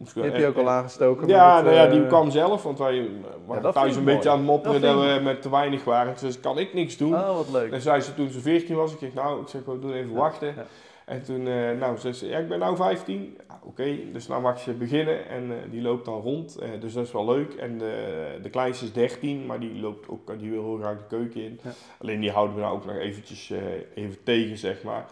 Moest 0.02 0.14
die 0.14 0.22
heb 0.22 0.36
je 0.36 0.46
ook 0.46 0.56
eh, 0.56 0.60
al 0.60 0.70
aangestoken? 0.70 1.28
Ja, 1.28 1.54
met, 1.54 1.64
nou 1.64 1.76
ja, 1.76 1.86
eh, 1.86 1.92
die 1.92 2.06
kwam 2.06 2.30
zelf, 2.30 2.62
want 2.62 2.78
wij 2.78 2.98
eh, 2.98 3.06
waren 3.46 3.72
thuis 3.72 3.96
een 3.96 4.04
beetje 4.04 4.18
mooi. 4.18 4.28
aan 4.28 4.36
het 4.36 4.46
mopperen 4.46 4.80
Dat 4.80 4.94
we 4.94 5.20
met 5.22 5.42
te 5.42 5.50
weinig 5.50 5.84
waren. 5.84 6.14
Dus 6.20 6.40
kan 6.40 6.58
ik 6.58 6.74
niks 6.74 6.96
doen. 6.96 7.14
Oh, 7.14 7.36
wat 7.36 7.50
leuk. 7.52 7.72
En 7.72 7.80
zei 7.80 8.00
ze 8.00 8.14
toen 8.14 8.30
ze 8.30 8.40
14 8.40 8.76
was, 8.76 8.92
ik 8.92 8.98
zeg 8.98 9.14
nou, 9.14 9.40
ik 9.40 9.48
zeg, 9.48 9.64
we 9.64 9.78
doen 9.78 9.92
even 9.92 10.10
Ja, 10.10 10.16
wachten. 10.16 10.54
ja. 10.56 10.66
En 11.04 11.22
toen, 11.22 11.46
eh, 11.46 11.70
nou, 11.78 11.98
zei 11.98 12.12
ze, 12.12 12.26
ja, 12.26 12.38
ik 12.38 12.48
ben 12.48 12.58
nou 12.58 12.76
15. 12.76 13.36
Ja, 13.48 13.52
Oké, 13.64 13.98
dus 14.12 14.26
nou 14.26 14.42
mag 14.42 14.58
ze 14.58 14.72
beginnen 14.72 15.28
en 15.28 15.50
eh, 15.50 15.70
die 15.70 15.82
loopt 15.82 16.04
dan 16.04 16.20
rond. 16.20 16.56
Eh, 16.56 16.68
dus 16.80 16.92
dat 16.92 17.06
is 17.06 17.12
wel 17.12 17.24
leuk. 17.24 17.54
En 17.54 17.78
de, 17.78 18.38
de 18.42 18.50
kleinste 18.50 18.84
is 18.84 18.92
13, 18.92 19.46
maar 19.46 19.60
die 19.60 19.80
loopt 19.80 20.08
ook, 20.08 20.38
die 20.38 20.50
wil 20.50 20.64
heel 20.64 20.76
graag 20.76 20.96
de 20.98 21.16
keuken 21.16 21.42
in. 21.42 21.60
Ja. 21.62 21.70
Alleen 21.98 22.20
die 22.20 22.30
houden 22.30 22.54
we 22.56 22.60
nou 22.60 22.74
ook 22.74 22.84
nog 22.86 22.96
eventjes 22.96 23.50
eh, 23.50 23.58
even 23.94 24.22
tegen, 24.22 24.56
zeg 24.58 24.82
maar. 24.82 25.06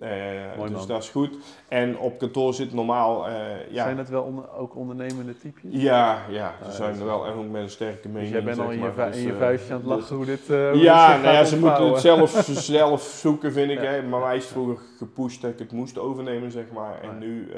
Eh, 0.00 0.08
Mooi 0.56 0.68
dus 0.70 0.78
man. 0.78 0.86
dat 0.86 1.02
is 1.02 1.08
goed. 1.08 1.36
En 1.68 1.98
op 1.98 2.18
kantoor 2.18 2.54
zit 2.54 2.72
normaal, 2.72 3.28
eh, 3.28 3.34
ja, 3.70 3.84
Zijn 3.84 3.98
het 3.98 4.08
wel 4.08 4.22
onder- 4.22 4.52
ook 4.56 4.76
ondernemende 4.76 5.36
typjes? 5.38 5.72
ja, 5.74 6.22
ja, 6.28 6.54
ze 6.62 6.64
Ah, 6.68 6.70
zijn 6.72 6.90
dat 6.92 7.00
er 7.00 7.06
wel 7.06 7.26
en 7.26 7.32
ook 7.32 7.48
met 7.50 7.62
een 7.62 7.70
sterke 7.70 8.08
mening. 8.08 8.24
Dus 8.24 8.32
jij 8.32 8.44
bent 8.44 8.58
al 8.58 8.70
in 8.70 8.78
je, 8.78 8.90
maar. 8.96 9.06
Dus, 9.06 9.16
in 9.16 9.22
je 9.26 9.32
eh, 9.32 9.38
vuistje 9.38 9.72
aan 9.74 9.80
het 9.80 9.88
dus- 9.88 9.96
lachen 9.98 10.16
hoe 10.16 10.24
dit, 10.24 10.46
hoe 10.46 10.56
ja, 10.74 11.16
nou 11.16 11.34
ja, 11.34 11.44
ze 11.44 11.58
moeten 11.58 11.86
het 11.88 12.00
zelf, 12.00 12.30
zelf 12.52 13.02
zoeken, 13.02 13.52
vind 13.52 13.70
ik. 13.70 13.78
Hè. 13.78 14.02
Maar 14.02 14.20
mij 14.20 14.36
is 14.36 14.46
vroeger 14.46 14.76
gepusht 14.98 15.42
dat 15.42 15.50
ik 15.50 15.58
het 15.58 15.72
moest 15.72 15.98
overnemen, 15.98 16.50
zeg 16.50 16.64
maar. 16.72 17.00
En 17.02 17.18
nu, 17.18 17.48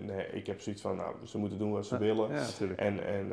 nee, 0.00 0.26
ik 0.32 0.46
heb 0.46 0.60
zoiets 0.60 0.82
van, 0.82 0.96
nou, 0.96 1.14
ze 1.24 1.38
moeten 1.38 1.58
doen 1.58 1.72
wat 1.72 1.86
ze 1.86 1.98
willen. 1.98 2.28
En, 2.76 3.06
en 3.06 3.32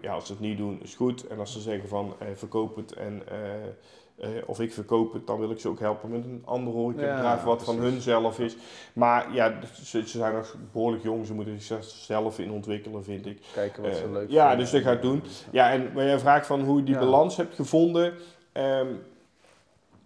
ja, 0.00 0.12
als 0.12 0.26
ze 0.26 0.32
het 0.32 0.40
niet 0.40 0.58
doen, 0.58 0.78
is 0.82 0.94
goed. 0.94 1.26
En 1.26 1.38
als 1.38 1.52
ze 1.52 1.60
zeggen 1.60 1.88
van, 1.88 2.14
verkoop 2.34 2.76
het 2.76 2.92
en... 2.92 3.22
eh, 4.20 4.28
of 4.46 4.60
ik 4.60 4.72
verkoop 4.72 5.12
het, 5.12 5.26
dan 5.26 5.38
wil 5.38 5.50
ik 5.50 5.60
ze 5.60 5.68
ook 5.68 5.80
helpen 5.80 6.10
met 6.10 6.24
een 6.24 6.42
ander 6.44 6.72
horecabedrijf 6.72 7.40
Ja, 7.40 7.44
wat 7.46 7.64
van 7.64 7.76
hun 7.78 8.00
zelf 8.00 8.38
is. 8.38 8.56
Maar 8.92 9.34
ja, 9.34 9.58
ze, 9.84 10.00
ze 10.08 10.18
zijn 10.18 10.34
nog 10.34 10.56
behoorlijk 10.72 11.02
jong, 11.02 11.26
ze 11.26 11.34
moeten 11.34 11.60
zich 11.60 11.84
zelf 11.84 12.38
in 12.38 12.50
ontwikkelen, 12.50 13.04
vind 13.04 13.26
ik. 13.26 13.40
Kijken 13.52 13.82
wat 13.82 13.96
ze 13.96 14.02
Eh, 14.02 14.10
leuk 14.12 14.30
ja, 14.30 14.40
vinden. 14.48 14.58
dus 14.58 14.70
dat 14.70 14.82
ga 14.82 14.92
ik 14.92 15.02
doen. 15.02 15.22
Ja, 15.50 15.70
en 15.70 15.92
waar 15.94 16.04
jij 16.04 16.18
vraagt 16.18 16.46
van 16.46 16.60
hoe 16.64 16.76
je 16.78 16.84
die 16.84 16.94
Ja. 16.94 17.00
balans 17.00 17.36
hebt 17.36 17.54
gevonden. 17.54 18.14
ehm, 18.52 18.86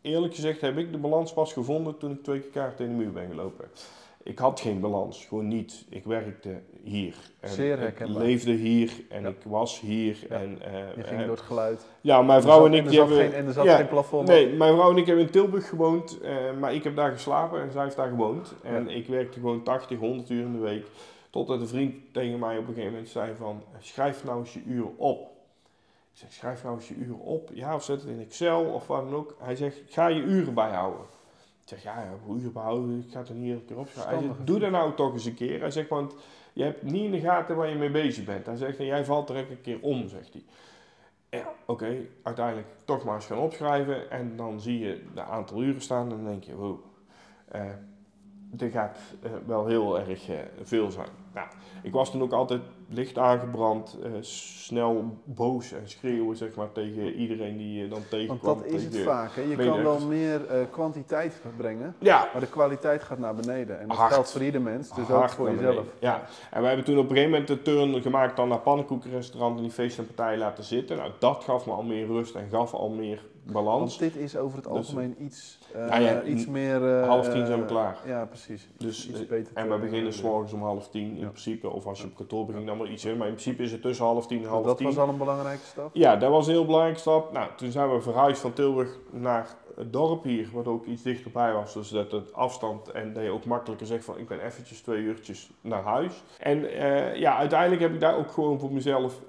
eerlijk 0.03 0.35
gezegd 0.35 0.61
heb 0.61 0.79
ik 0.79 0.93
de 0.93 0.99
balans 0.99 1.33
pas 1.33 1.53
gevonden 1.53 1.99
toen 1.99 2.11
ik 2.11 2.23
twee 2.23 2.41
keer 2.41 2.51
kaart 2.51 2.81
in 2.81 2.87
de 2.89 2.93
muur 2.95 3.13
ben 3.13 3.29
gelopen. 3.31 3.65
Ik 4.31 4.39
had 4.39 4.61
geen 4.61 4.81
balans, 4.81 5.25
gewoon 5.25 5.49
niet. 5.49 5.85
Ik 5.89 6.05
werkte 6.05 6.61
hier. 6.83 7.15
En 7.41 7.49
Zeer 7.49 7.79
ik 7.81 8.09
leefde 8.09 8.53
hier 8.53 8.93
en 9.09 9.23
Ja. 9.23 9.29
ik 9.29 9.37
was 9.45 9.81
hier. 9.81 10.17
Ja. 10.29 10.37
En, 10.37 10.59
eh, 10.63 10.73
Je 10.97 11.03
ging 11.03 11.21
eh, 11.21 11.27
door 11.27 11.37
het 11.37 11.45
geluid. 11.45 11.87
ja, 12.01 12.23
mijn 12.23 12.37
Er 12.39 12.43
vrouw 12.45 12.57
zat- 12.59 12.67
en 12.67 12.73
ik 12.73 12.85
er 12.85 12.91
die 12.91 12.99
zat 12.99 13.09
hebben... 13.09 13.27
geen, 13.27 13.35
En 13.41 13.47
er 13.47 13.53
zat 13.53 13.65
ja, 13.65 13.77
geen 13.77 13.89
plafond 13.89 14.23
op. 14.29 14.35
Nee, 14.35 14.53
mijn 14.53 14.75
vrouw 14.75 14.91
en 14.91 14.97
ik 14.97 15.07
hebben 15.07 15.25
in 15.25 15.31
Tilburg 15.31 15.69
gewoond, 15.69 16.21
eh, 16.21 16.35
maar 16.61 16.75
ik 16.75 16.85
heb 16.85 16.97
daar 16.97 17.13
geslapen 17.13 17.61
en 17.63 17.73
zij 17.73 17.83
heeft 17.85 17.97
daar 17.97 18.09
gewoond. 18.09 18.55
En 18.63 18.89
ik 18.89 19.07
werkte 19.07 19.39
gewoon 19.39 19.63
80, 19.63 19.99
100 19.99 20.31
uur 20.31 20.45
in 20.45 20.53
de 20.53 20.59
week. 20.59 20.87
Totdat 21.31 21.61
een 21.61 21.69
vriend 21.69 21.95
tegen 22.13 22.39
mij 22.39 22.57
op 22.59 22.63
een 22.69 22.75
gegeven 22.75 22.91
moment 22.93 23.09
zei 23.09 23.33
van, 23.39 23.63
schrijf 23.79 24.25
nou 24.25 24.39
eens 24.41 24.53
je 24.53 24.63
uren 24.67 24.99
op. 24.99 25.21
Ik 26.13 26.19
zeg, 26.19 26.33
schrijf 26.33 26.63
nou 26.63 26.75
eens 26.77 26.89
je 26.89 26.95
uren 26.95 27.19
op. 27.21 27.51
Ja, 27.53 27.75
of 27.75 27.83
zet 27.85 28.01
het 28.01 28.11
in 28.11 28.21
Excel 28.21 28.65
of 28.65 28.87
wat 28.87 29.05
dan 29.05 29.15
ook. 29.15 29.37
Hij 29.39 29.57
zegt, 29.57 29.81
ga 29.89 30.07
je 30.07 30.21
uren 30.23 30.55
bijhouden. 30.55 31.01
Zeg, 31.71 31.83
ja, 31.83 32.05
hoe 32.25 32.39
uren 32.39 32.53
bijhouden? 32.53 33.05
Ik 33.07 33.13
ga 33.13 33.19
het 33.19 33.29
er 33.29 33.35
niet 33.35 33.53
een 33.53 33.65
keer 33.65 33.79
opschrijven. 33.79 34.15
Hij 34.15 34.27
zegt, 34.27 34.47
doe 34.47 34.59
dat 34.59 34.71
nou 34.71 34.95
toch 34.95 35.13
eens 35.13 35.25
een 35.25 35.35
keer. 35.35 35.61
Hij 35.61 35.71
zegt, 35.71 35.89
want 35.89 36.15
je 36.53 36.63
hebt 36.63 36.83
niet 36.83 37.05
in 37.05 37.11
de 37.11 37.21
gaten 37.21 37.57
waar 37.57 37.69
je 37.69 37.75
mee 37.75 37.91
bezig 37.91 38.25
bent. 38.25 38.47
Hij 38.47 38.57
zegt, 38.57 38.79
en 38.79 38.85
jij 38.85 39.05
valt 39.05 39.29
er 39.29 39.37
een 39.37 39.61
keer 39.61 39.79
om, 39.81 40.09
zegt 40.09 40.33
hij. 40.33 40.45
Ja, 41.41 41.53
oké, 41.67 41.97
uiteindelijk 42.23 42.69
toch 42.85 43.05
maar 43.05 43.15
eens 43.15 43.27
gaan 43.27 43.39
opschrijven. 43.39 44.11
En 44.11 44.37
dan 44.37 44.61
zie 44.61 44.79
je 44.79 45.05
de 45.15 45.23
aantal 45.23 45.63
uren 45.63 45.81
staan 45.81 46.03
en 46.03 46.17
dan 46.17 46.25
denk 46.25 46.45
je, 46.45 46.57
wow, 46.57 46.79
eh 47.49 47.71
dit 48.53 48.73
gaat 48.73 48.99
eh, 49.23 49.31
wel 49.47 49.67
heel 49.67 49.99
erg 49.99 50.29
eh, 50.29 50.39
veel 50.63 50.91
zijn. 50.91 51.09
Nou, 51.35 51.49
ik 51.83 51.93
was 51.93 52.11
toen 52.11 52.23
ook 52.23 52.33
altijd 52.33 52.63
licht 52.93 53.19
aangebrand, 53.19 53.99
eh, 54.03 54.11
snel 54.21 55.19
boos 55.25 55.73
en 55.73 55.89
schreeuwen 55.89 56.37
zeg 56.37 56.55
maar, 56.55 56.73
tegen 56.73 57.15
iedereen 57.15 57.57
die 57.57 57.75
je 57.75 57.89
dan 57.89 57.91
Want 57.91 58.11
tegenkwam. 58.11 58.59
dat 58.59 58.67
is 58.67 58.85
het 58.85 58.99
vaak. 58.99 59.31
Hè. 59.35 59.43
Je 59.43 59.57
kan 59.57 59.83
wel 59.83 60.01
meer 60.01 60.47
eh, 60.47 60.61
kwantiteit 60.71 61.41
brengen, 61.57 61.95
Ja, 61.99 62.29
maar 62.33 62.41
de 62.41 62.49
kwaliteit 62.49 63.03
gaat 63.03 63.19
naar 63.19 63.35
beneden. 63.35 63.81
En 63.81 63.89
dat 63.89 63.97
Hard. 63.97 64.13
geldt 64.13 64.31
voor 64.33 64.43
ieder 64.43 64.63
mens, 64.63 64.95
dus 64.95 65.11
ook 65.11 65.29
voor 65.29 65.51
jezelf. 65.51 65.87
Ja, 65.99 66.23
en 66.51 66.61
we 66.61 66.67
hebben 66.67 66.85
toen 66.85 66.99
op 66.99 67.03
een 67.03 67.17
gegeven 67.17 67.31
moment 67.31 67.49
de 67.49 67.63
turn 67.63 68.03
gemaakt 68.03 68.37
dan 68.37 68.49
naar 68.49 68.59
pannenkoekenrestaurant 68.59 69.57
en 69.57 69.63
die 69.63 69.73
feest 69.73 69.99
en 69.99 70.07
partijen 70.07 70.39
laten 70.39 70.65
zitten. 70.65 70.97
Nou, 70.97 71.11
dat 71.19 71.45
gaf 71.45 71.67
me 71.67 71.73
al 71.73 71.83
meer 71.83 72.07
rust 72.07 72.35
en 72.35 72.49
gaf 72.51 72.75
al 72.75 72.89
meer 72.89 73.23
balans. 73.43 73.99
Want 73.99 74.13
dit 74.13 74.23
is 74.23 74.37
over 74.37 74.57
het 74.57 74.67
Dus- 74.67 74.77
algemeen 74.77 75.15
iets, 75.19 75.59
eh, 75.75 75.85
Nou 75.89 76.03
ja, 76.03 76.23
iets 76.23 76.47
meer... 76.47 77.01
eh, 77.01 77.07
half 77.09 77.29
tien 77.29 77.47
zijn 77.47 77.61
we 77.61 77.67
klaar. 77.67 77.97
Ja, 78.07 78.25
precies. 78.25 78.69
Dus, 78.77 79.09
iets 79.09 79.21
eh, 79.21 79.29
beter 79.29 79.53
En 79.55 79.71
we 79.71 79.79
beginnen 79.79 80.13
s 80.13 80.23
morgens 80.23 80.53
om 80.53 80.63
half 80.63 80.89
tien 80.89 81.17
in 81.17 81.29
principe. 81.29 81.71
Of 81.71 81.87
als 81.87 82.01
je 82.01 82.07
op 82.07 82.15
kantoor 82.15 82.47
begint, 82.47 82.67
dan 82.67 82.77
maar 82.77 82.91
iets 82.91 83.05
in. 83.05 83.17
Maar 83.17 83.27
in 83.29 83.33
principe 83.35 83.63
is 83.63 83.73
het 83.73 83.83
tussen 83.83 84.05
half 84.05 84.27
tien 84.27 84.43
en 84.43 84.49
half 84.49 84.65
dat 84.67 84.77
tien. 84.77 84.87
was 84.87 84.99
al 84.99 85.09
een 85.09 85.19
belangrijke 85.19 85.65
stap. 85.65 85.91
Ja, 85.93 86.17
dat 86.17 86.31
was 86.31 86.47
een 86.47 86.53
heel 86.53 86.65
belangrijke 86.67 87.01
stap. 87.01 87.33
Nou, 87.33 87.49
toen 87.57 87.71
zijn 87.71 87.93
we 87.95 88.01
verhuisd 88.01 88.41
van 88.41 88.53
Tilburg 88.53 88.99
naar 89.11 89.49
het 89.77 89.93
dorp 89.93 90.23
hier, 90.25 90.49
wat 90.53 90.67
ook 90.67 90.87
iets 90.87 91.03
dichterbij 91.03 91.53
was. 91.53 91.73
Dus 91.75 91.89
dat 91.89 92.13
het 92.13 92.33
afstand 92.33 92.91
en 92.91 93.13
dat 93.13 93.23
je 93.23 93.31
ook 93.31 93.45
makkelijker 93.45 93.87
zegt 93.87 94.05
van 94.05 94.19
ik 94.19 94.29
ben 94.29 94.41
eventjes 94.45 94.81
twee 94.81 95.03
uurtjes 95.03 95.51
naar 95.61 95.83
huis. 95.83 96.23
En 96.39 96.71
eh, 96.71 97.15
ja, 97.17 97.37
uiteindelijk 97.37 97.81
heb 97.83 97.93
ik 97.95 98.01
daar 98.01 98.17
ook 98.17 98.31
gewoon 98.31 98.59
voor 98.59 98.73
mezelf, 98.73 99.21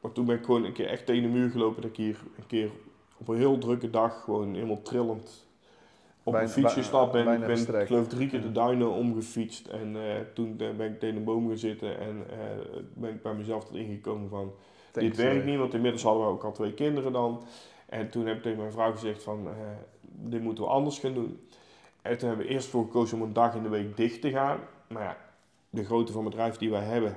want 0.00 0.14
toen 0.14 0.24
ben 0.26 0.36
ik 0.36 0.44
gewoon 0.44 0.64
een 0.64 0.72
keer 0.72 0.86
echt 0.86 1.06
tegen 1.06 1.22
de 1.22 1.28
muur 1.28 1.50
gelopen 1.50 1.82
dat 1.82 1.90
ik 1.90 1.96
hier 1.96 2.18
een 2.38 2.46
keer 2.46 2.70
op 3.16 3.28
een 3.28 3.36
heel 3.36 3.58
drukke 3.58 3.90
dag 3.90 4.24
gewoon 4.24 4.54
helemaal 4.54 4.82
trillend 4.82 5.48
op 6.22 6.34
een 6.34 6.48
fiets 6.48 6.74
bij- 6.74 6.82
gestapt 6.82 7.12
ben. 7.12 7.24
bijna 7.24 7.40
Ik 7.40 7.46
ben 7.46 7.56
gestrekt. 7.56 7.80
ik 7.82 7.86
geloof 7.86 8.08
drie 8.08 8.28
keer 8.28 8.40
de 8.42 8.52
duinen 8.52 8.90
omgefietst 8.90 9.66
en 9.66 9.96
eh, 9.96 10.20
toen 10.34 10.54
eh, 10.58 10.70
ben 10.76 10.92
ik 10.92 11.00
tegen 11.00 11.16
een 11.16 11.24
boom 11.24 11.48
gaan 11.48 11.58
zitten 11.58 11.98
en 11.98 12.24
eh, 12.30 12.36
ben 12.94 13.10
ik 13.10 13.22
bij 13.22 13.34
mezelf 13.34 13.64
tot 13.64 13.76
ingekomen 13.76 14.28
van 14.28 14.52
dit 14.92 15.16
werkt 15.16 15.44
niet, 15.44 15.58
want 15.58 15.74
inmiddels 15.74 16.02
hadden 16.02 16.22
we 16.24 16.30
ook 16.30 16.44
al 16.44 16.52
twee 16.52 16.74
kinderen 16.74 17.12
dan. 17.12 17.42
En 17.86 18.10
toen 18.10 18.26
heb 18.26 18.36
ik 18.36 18.42
tegen 18.42 18.58
mijn 18.58 18.72
vrouw 18.72 18.92
gezegd 18.92 19.22
van, 19.22 19.48
dit 20.02 20.42
moeten 20.42 20.64
we 20.64 20.70
anders 20.70 20.98
gaan 20.98 21.14
doen. 21.14 21.40
En 22.02 22.18
toen 22.18 22.28
hebben 22.28 22.46
we 22.46 22.52
eerst 22.52 22.68
voor 22.68 22.84
gekozen 22.84 23.16
om 23.16 23.22
een 23.22 23.32
dag 23.32 23.54
in 23.54 23.62
de 23.62 23.68
week 23.68 23.96
dicht 23.96 24.20
te 24.20 24.30
gaan. 24.30 24.58
Maar 24.88 25.02
ja, 25.02 25.16
de 25.70 25.84
grootte 25.84 26.12
van 26.12 26.24
het 26.24 26.30
bedrijf 26.30 26.56
die 26.56 26.70
wij 26.70 26.82
hebben, 26.82 27.16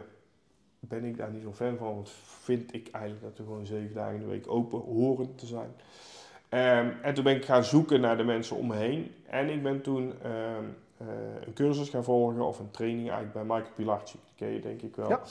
ben 0.88 1.04
ik 1.04 1.18
daar 1.18 1.32
niet 1.32 1.42
zo 1.42 1.54
fan 1.54 1.78
van. 1.78 1.96
Want 1.96 2.10
vind 2.26 2.74
ik 2.74 2.90
eigenlijk 2.92 3.24
dat 3.24 3.38
we 3.38 3.44
gewoon 3.44 3.66
zeven 3.66 3.94
dagen 3.94 4.14
in 4.16 4.20
de 4.20 4.28
week 4.28 4.52
open 4.52 4.80
horen 4.80 5.36
te 5.36 5.46
zijn. 5.46 5.70
Ehm, 6.50 6.90
en 7.02 7.14
toen 7.14 7.24
ben 7.24 7.36
ik 7.36 7.46
gaan 7.46 7.64
zoeken 7.64 8.02
naar 8.02 8.18
de 8.18 8.24
mensen 8.24 8.56
om 8.56 8.68
me 8.68 8.76
heen. 8.76 9.12
En 9.30 9.50
ik 9.50 9.64
ben 9.64 9.82
toen 9.82 10.14
ehm, 10.22 10.64
eh, 10.98 11.08
een 11.46 11.54
cursus 11.54 11.90
gaan 11.90 12.04
volgen, 12.04 12.42
of 12.42 12.60
een 12.60 12.72
training 12.72 13.10
eigenlijk 13.10 13.34
bij 13.34 13.44
Michael 13.44 13.76
Pilarczyk. 13.76 14.20
Die 14.26 14.36
ken 14.36 14.54
je 14.54 14.60
denk 14.60 14.82
ik 14.82 14.96
wel. 14.96 15.10
Ja. 15.10 15.22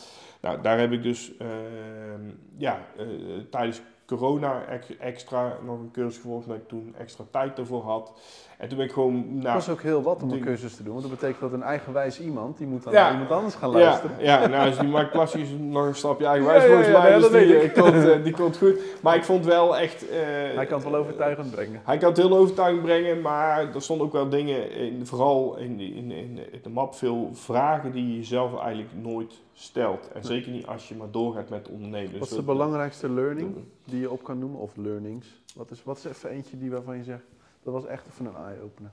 Nou, 0.41 0.62
daar 0.62 0.79
heb 0.79 0.93
ik 0.93 1.03
dus 1.03 1.37
ehm, 1.37 2.31
ja, 2.57 2.87
eh, 2.97 3.07
tijdens 3.51 3.83
corona 4.17 4.65
ex- 4.69 4.97
extra 4.99 5.57
nog 5.65 5.79
een 5.79 5.91
cursus 5.93 6.17
gevolgd, 6.21 6.47
omdat 6.47 6.61
ik 6.63 6.69
toen 6.69 6.95
extra 6.99 7.25
tijd 7.31 7.59
ervoor 7.59 7.83
had. 7.83 8.13
En 8.59 8.69
toen 8.69 8.77
ben 8.77 8.87
ik 8.87 8.93
gewoon... 8.93 9.15
Het 9.15 9.43
Nou, 9.43 9.55
was 9.55 9.69
ook 9.69 9.83
heel 9.83 10.03
wat 10.03 10.23
om 10.23 10.31
een 10.31 10.41
cursus 10.41 10.77
te 10.77 10.83
doen, 10.83 10.93
want 10.93 11.09
dat 11.09 11.19
betekent 11.21 11.41
dat 11.41 11.53
een 11.53 11.63
eigenwijs 11.63 12.21
iemand, 12.21 12.59
die 12.59 12.67
moet 12.67 12.83
dan 12.83 12.93
Ja. 12.93 13.03
naar 13.03 13.13
iemand 13.13 13.31
anders 13.31 13.55
gaan 13.55 13.71
ja, 13.71 13.77
luisteren. 13.79 14.17
ja, 14.19 14.47
nou 14.47 14.69
is 14.69 14.79
die 14.79 14.89
Mike 14.89 15.09
Plastic 15.09 15.41
is 15.41 15.49
nog 15.59 15.87
een 15.87 15.95
stapje 15.95 16.27
eigenwijs 16.27 16.63
Ja, 16.63 16.69
ja, 16.69 16.75
volgens 16.75 16.95
ja, 16.95 17.01
mij, 17.03 17.11
nee, 17.11 17.21
dus 17.21 17.31
dat 17.31 17.41
die, 17.41 17.49
weet 17.49 17.59
eh, 17.59 17.65
ik. 17.65 17.73
komt, 17.75 18.05
eh, 18.09 18.25
die 18.25 18.33
komt 18.33 18.57
goed. 18.57 18.79
Maar 19.03 19.17
ik 19.17 19.25
vond 19.25 19.45
wel 19.45 19.77
echt... 19.77 20.09
eh, 20.11 20.19
Hij 20.55 20.67
kan 20.67 20.81
het 20.81 20.91
wel 20.91 21.01
overtuigend 21.01 21.51
brengen. 21.51 21.81
Hij 21.85 21.99
kan 21.99 22.09
het 22.09 22.17
heel 22.19 22.37
overtuigend 22.37 22.83
brengen, 22.83 23.21
maar 23.21 23.75
er 23.75 23.83
stonden 23.83 24.07
ook 24.07 24.13
wel 24.13 24.29
dingen, 24.29 24.71
in, 24.73 25.07
vooral 25.07 25.57
in, 25.57 25.77
de- 25.77 25.85
in, 25.95 26.11
in, 26.11 26.39
in 26.53 26.61
de 26.63 26.69
map, 26.69 26.95
veel 26.95 27.31
vragen 27.33 27.93
die 27.93 28.17
je 28.17 28.25
zelf 28.25 28.59
eigenlijk 28.61 28.91
nooit 29.03 29.41
stelt. 29.53 30.09
En 30.13 30.25
zeker 30.25 30.53
niet 30.53 30.67
als 30.67 30.89
je 30.89 30.95
maar 30.95 31.11
doorgaat 31.11 31.49
met 31.49 31.69
ondernemen. 31.69 32.11
Wat 32.13 32.21
Dus 32.21 32.31
is 32.31 32.37
de 32.37 32.45
dat- 32.45 32.55
belangrijkste 32.57 33.09
learning 33.11 33.57
die 33.85 34.01
je 34.01 34.11
op 34.11 34.23
kan 34.25 34.39
noemen? 34.39 34.61
Of 34.61 34.77
learnings? 34.77 35.41
Wat 35.55 35.71
is, 35.71 35.83
wat 35.85 35.97
is 35.97 36.05
even 36.05 36.31
eentje 36.31 36.59
die 36.59 36.71
waarvan 36.71 36.97
je 36.97 37.05
zegt, 37.05 37.25
dat 37.63 37.73
was 37.73 37.87
echt 37.87 38.07
even 38.07 38.27
een 38.27 38.37
eye-opener. 38.37 38.91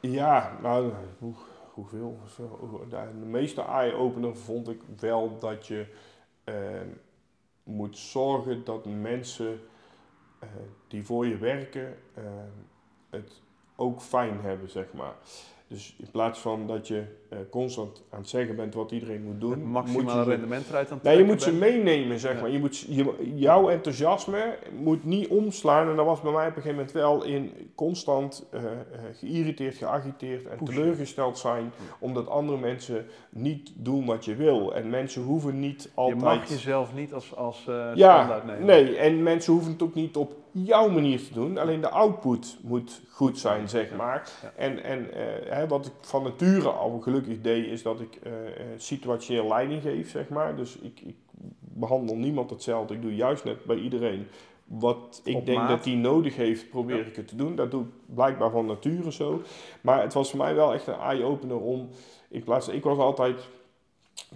Ja, 0.00 0.58
nou, 0.62 0.92
hoe, 1.18 1.34
hoeveel? 1.72 2.18
Zo, 2.36 2.58
De, 2.88 2.96
de 3.20 3.26
meeste 3.26 3.62
eye-opener 3.62 4.36
vond 4.36 4.68
ik 4.68 4.80
wel 5.00 5.38
dat 5.38 5.66
je 5.66 5.86
eh, 6.44 6.54
moet 7.64 7.98
zorgen 7.98 8.64
dat 8.64 8.86
mensen 8.86 9.60
eh, 10.38 10.48
die 10.88 11.04
voor 11.04 11.26
je 11.26 11.36
werken 11.36 11.96
eh, 12.14 12.22
het 13.10 13.40
ook 13.76 14.00
fijn 14.00 14.40
hebben, 14.40 14.68
zeg 14.70 14.92
maar. 14.92 15.14
Dus 15.72 15.94
in 15.98 16.10
plaats 16.10 16.38
van 16.38 16.66
dat 16.66 16.88
je 16.88 17.02
eh, 17.28 17.38
constant 17.50 18.02
aan 18.10 18.18
het 18.20 18.28
zeggen 18.28 18.56
bent 18.56 18.74
wat 18.74 18.90
iedereen 18.90 19.22
moet 19.22 19.40
doen, 19.40 19.50
Het 19.50 19.60
moet 19.60 19.68
maximale 19.72 20.18
je 20.18 20.24
ze- 20.24 20.30
rendement 20.30 20.68
eruit 20.68 20.90
aan 20.90 20.94
het 20.94 21.02
Nee, 21.06 21.16
je 21.18 21.24
moet 21.24 21.42
ze 21.42 21.52
meenemen, 21.52 22.18
zeg 22.18 22.34
Ja. 22.34 22.40
maar. 22.40 22.50
Je 22.50 22.58
moet, 22.58 22.78
je, 22.78 23.32
jouw 23.34 23.68
enthousiasme 23.68 24.58
moet 24.78 25.04
niet 25.04 25.28
omslaan. 25.28 25.88
En 25.88 25.96
dat 25.96 26.06
was 26.06 26.20
bij 26.20 26.32
mij 26.32 26.48
op 26.48 26.56
een 26.56 26.62
gegeven 26.62 26.76
moment 26.76 26.92
wel 26.92 27.24
in 27.24 27.52
constant 27.74 28.46
eh, 28.50 28.64
eh, 28.64 28.70
geïrriteerd, 29.18 29.74
geagiteerd 29.74 30.46
en 30.46 30.58
Pushen. 30.58 30.74
teleurgesteld 30.74 31.38
zijn. 31.38 31.72
Omdat 31.98 32.28
andere 32.28 32.58
mensen 32.58 33.06
niet 33.30 33.72
doen 33.76 34.04
wat 34.06 34.24
je 34.24 34.34
wil. 34.34 34.74
En 34.74 34.90
mensen 34.90 35.22
hoeven 35.22 35.60
niet 35.60 35.82
Je 35.82 35.88
altijd... 35.94 36.20
mag 36.20 36.48
jezelf 36.48 36.94
niet 36.94 37.12
als, 37.14 37.36
als 37.36 37.62
ja, 37.64 37.92
standaard 37.94 38.44
nemen. 38.46 38.64
nee. 38.66 38.96
En 38.96 39.22
mensen 39.22 39.52
hoeven 39.52 39.72
het 39.72 39.82
ook 39.82 39.94
niet 39.94 40.16
op 40.16 40.40
jouw 40.52 40.88
manier 40.88 41.24
te 41.24 41.32
doen. 41.32 41.58
Alleen 41.58 41.80
de 41.80 41.88
output 41.90 42.58
moet 42.62 43.00
goed 43.10 43.38
zijn, 43.38 43.68
zeg 43.68 43.94
maar. 43.96 44.30
En, 44.56 44.82
en 44.84 45.12
eh, 45.14 45.52
hè, 45.56 45.66
wat 45.66 45.86
ik 45.86 45.92
van 46.00 46.22
nature 46.22 46.68
al 46.68 47.00
gelukkig 47.00 47.40
deed, 47.40 47.66
is 47.66 47.82
dat 47.82 48.00
ik 48.00 48.14
eh, 48.22 48.32
situationeel 48.76 49.48
leiding 49.48 49.82
geef, 49.82 50.10
zeg 50.10 50.28
maar. 50.28 50.56
Dus 50.56 50.76
ik, 50.78 51.00
ik 51.00 51.16
behandel 51.58 52.16
niemand 52.16 52.50
hetzelfde. 52.50 52.94
Ik 52.94 53.02
doe 53.02 53.14
juist 53.16 53.44
net 53.44 53.64
bij 53.64 53.76
iedereen 53.76 54.26
wat 54.64 55.20
ik 55.24 55.36
Op 55.36 55.46
denk 55.46 55.58
maat. 55.58 55.68
dat 55.68 55.84
die 55.84 55.96
nodig 55.96 56.36
heeft, 56.36 56.70
probeer 56.70 56.96
Ja. 56.96 57.04
ik 57.04 57.16
het 57.16 57.28
te 57.28 57.36
doen. 57.36 57.56
Dat 57.56 57.70
doe 57.70 57.82
ik 57.82 58.14
blijkbaar 58.14 58.50
van 58.50 58.66
nature 58.66 59.12
zo. 59.12 59.42
Maar 59.80 60.02
het 60.02 60.12
was 60.12 60.30
voor 60.30 60.38
mij 60.38 60.54
wel 60.54 60.72
echt 60.74 60.86
een 60.86 60.94
eye-opener 60.94 61.60
om, 61.60 61.88
in 62.28 62.44
plaats 62.44 62.68
ik 62.68 62.82
was 62.82 62.98
altijd 62.98 63.48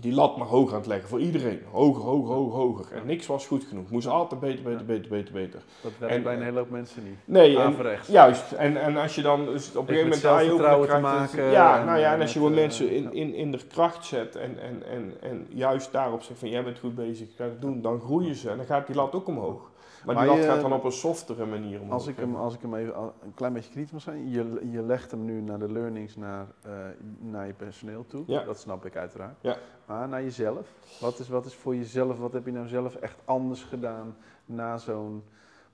die 0.00 0.12
lat 0.12 0.36
maar 0.36 0.46
hoog 0.46 0.70
aan 0.70 0.76
het 0.78 0.86
leggen 0.86 1.08
voor 1.08 1.20
iedereen. 1.20 1.60
Hoger, 1.70 2.02
hoger, 2.02 2.34
hoger, 2.34 2.58
hoger. 2.58 2.86
En 2.92 3.06
niks 3.06 3.26
was 3.26 3.46
goed 3.46 3.64
genoeg. 3.64 3.90
Moest 3.90 4.06
altijd 4.06 4.40
beter, 4.40 4.62
beter, 4.62 4.78
Ja. 4.78 4.84
beter, 4.84 5.08
beter, 5.10 5.32
beter. 5.32 5.60
Dat 5.80 5.92
werkt 5.98 6.14
En, 6.14 6.22
bij 6.22 6.32
een 6.32 6.38
eh, 6.38 6.44
hele 6.44 6.58
hoop 6.58 6.70
mensen 6.70 7.04
niet. 7.04 7.16
Nee, 7.24 7.58
en. 7.58 7.76
Juist, 8.08 8.52
en, 8.52 8.76
en 8.82 8.96
als 8.96 9.14
je 9.14 9.22
dan 9.22 9.44
dus 9.44 9.68
op 9.76 9.88
een 9.88 9.94
gegeven 9.94 10.02
moment 10.08 10.24
eye-opener 10.24 10.46
zelfvertrouwen 10.46 10.88
te 10.88 10.94
krijgt, 10.94 11.32
dan- 11.32 11.40
maken 11.40 11.52
Ja, 11.52 11.78
en, 11.80 11.86
nou 11.86 11.98
ja, 11.98 12.08
en 12.08 12.14
eh, 12.14 12.20
als 12.20 12.32
je 12.32 12.38
gewoon 12.38 12.54
eh, 12.54 12.60
mensen 12.60 12.90
in, 12.90 13.02
ja. 13.02 13.10
in, 13.10 13.34
in 13.34 13.50
de 13.50 13.58
kracht 13.68 14.04
zet 14.04 14.36
en, 14.36 14.58
en, 14.62 14.82
en, 14.90 15.14
en 15.20 15.46
juist 15.48 15.92
daarop 15.92 16.22
zegt 16.22 16.38
van 16.38 16.48
jij 16.48 16.64
bent 16.64 16.78
goed 16.78 16.94
bezig, 16.94 17.28
ga 17.36 17.44
het 17.44 17.60
doen, 17.60 17.82
dan 17.82 18.00
groeien 18.00 18.34
ze 18.34 18.50
en 18.50 18.56
dan 18.56 18.66
gaat 18.66 18.86
die 18.86 18.96
lat 18.96 19.14
ook 19.14 19.26
omhoog. 19.26 19.70
Maar, 20.06 20.14
Maar 20.14 20.26
die 20.26 20.36
je- 20.36 20.42
gaat 20.42 20.60
dan 20.60 20.72
op 20.72 20.84
een 20.84 20.92
softere 20.92 21.46
manier 21.46 21.80
omhoog. 21.80 21.92
Als 21.92 22.06
ik, 22.06 22.16
hem, 22.16 22.34
als 22.34 22.54
ik 22.54 22.60
hem 22.62 22.74
even 22.74 22.94
een 23.22 23.34
klein 23.34 23.52
beetje 23.52 23.70
kritisch 23.70 23.92
mag 23.92 24.02
zijn, 24.02 24.30
je, 24.30 24.60
je 24.70 24.82
legt 24.82 25.10
hem 25.10 25.24
nu 25.24 25.40
naar 25.40 25.58
de 25.58 25.72
learnings 25.72 26.16
naar, 26.16 26.46
eh, 26.62 26.70
naar 27.18 27.46
je 27.46 27.52
personeel 27.52 28.06
toe. 28.06 28.24
Ja. 28.26 28.44
Dat 28.44 28.58
snap 28.58 28.84
ik 28.84 28.96
uiteraard. 28.96 29.36
Ja. 29.40 29.56
Maar 29.86 30.08
naar 30.08 30.22
jezelf. 30.22 30.68
Wat 31.00 31.18
is, 31.18 31.28
wat 31.28 31.44
is 31.46 31.54
voor 31.54 31.76
jezelf, 31.76 32.18
wat 32.18 32.32
heb 32.32 32.46
je 32.46 32.52
nou 32.52 32.66
zelf 32.66 32.94
echt 32.94 33.18
anders 33.24 33.62
gedaan 33.62 34.16
na 34.44 34.78
zo'n 34.78 35.22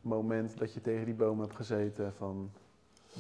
moment 0.01 0.59
dat 0.59 0.73
je 0.73 0.81
tegen 0.81 1.05
die 1.05 1.15
boom 1.15 1.41
hebt 1.41 1.55
gezeten 1.57 2.13
van 2.17 2.51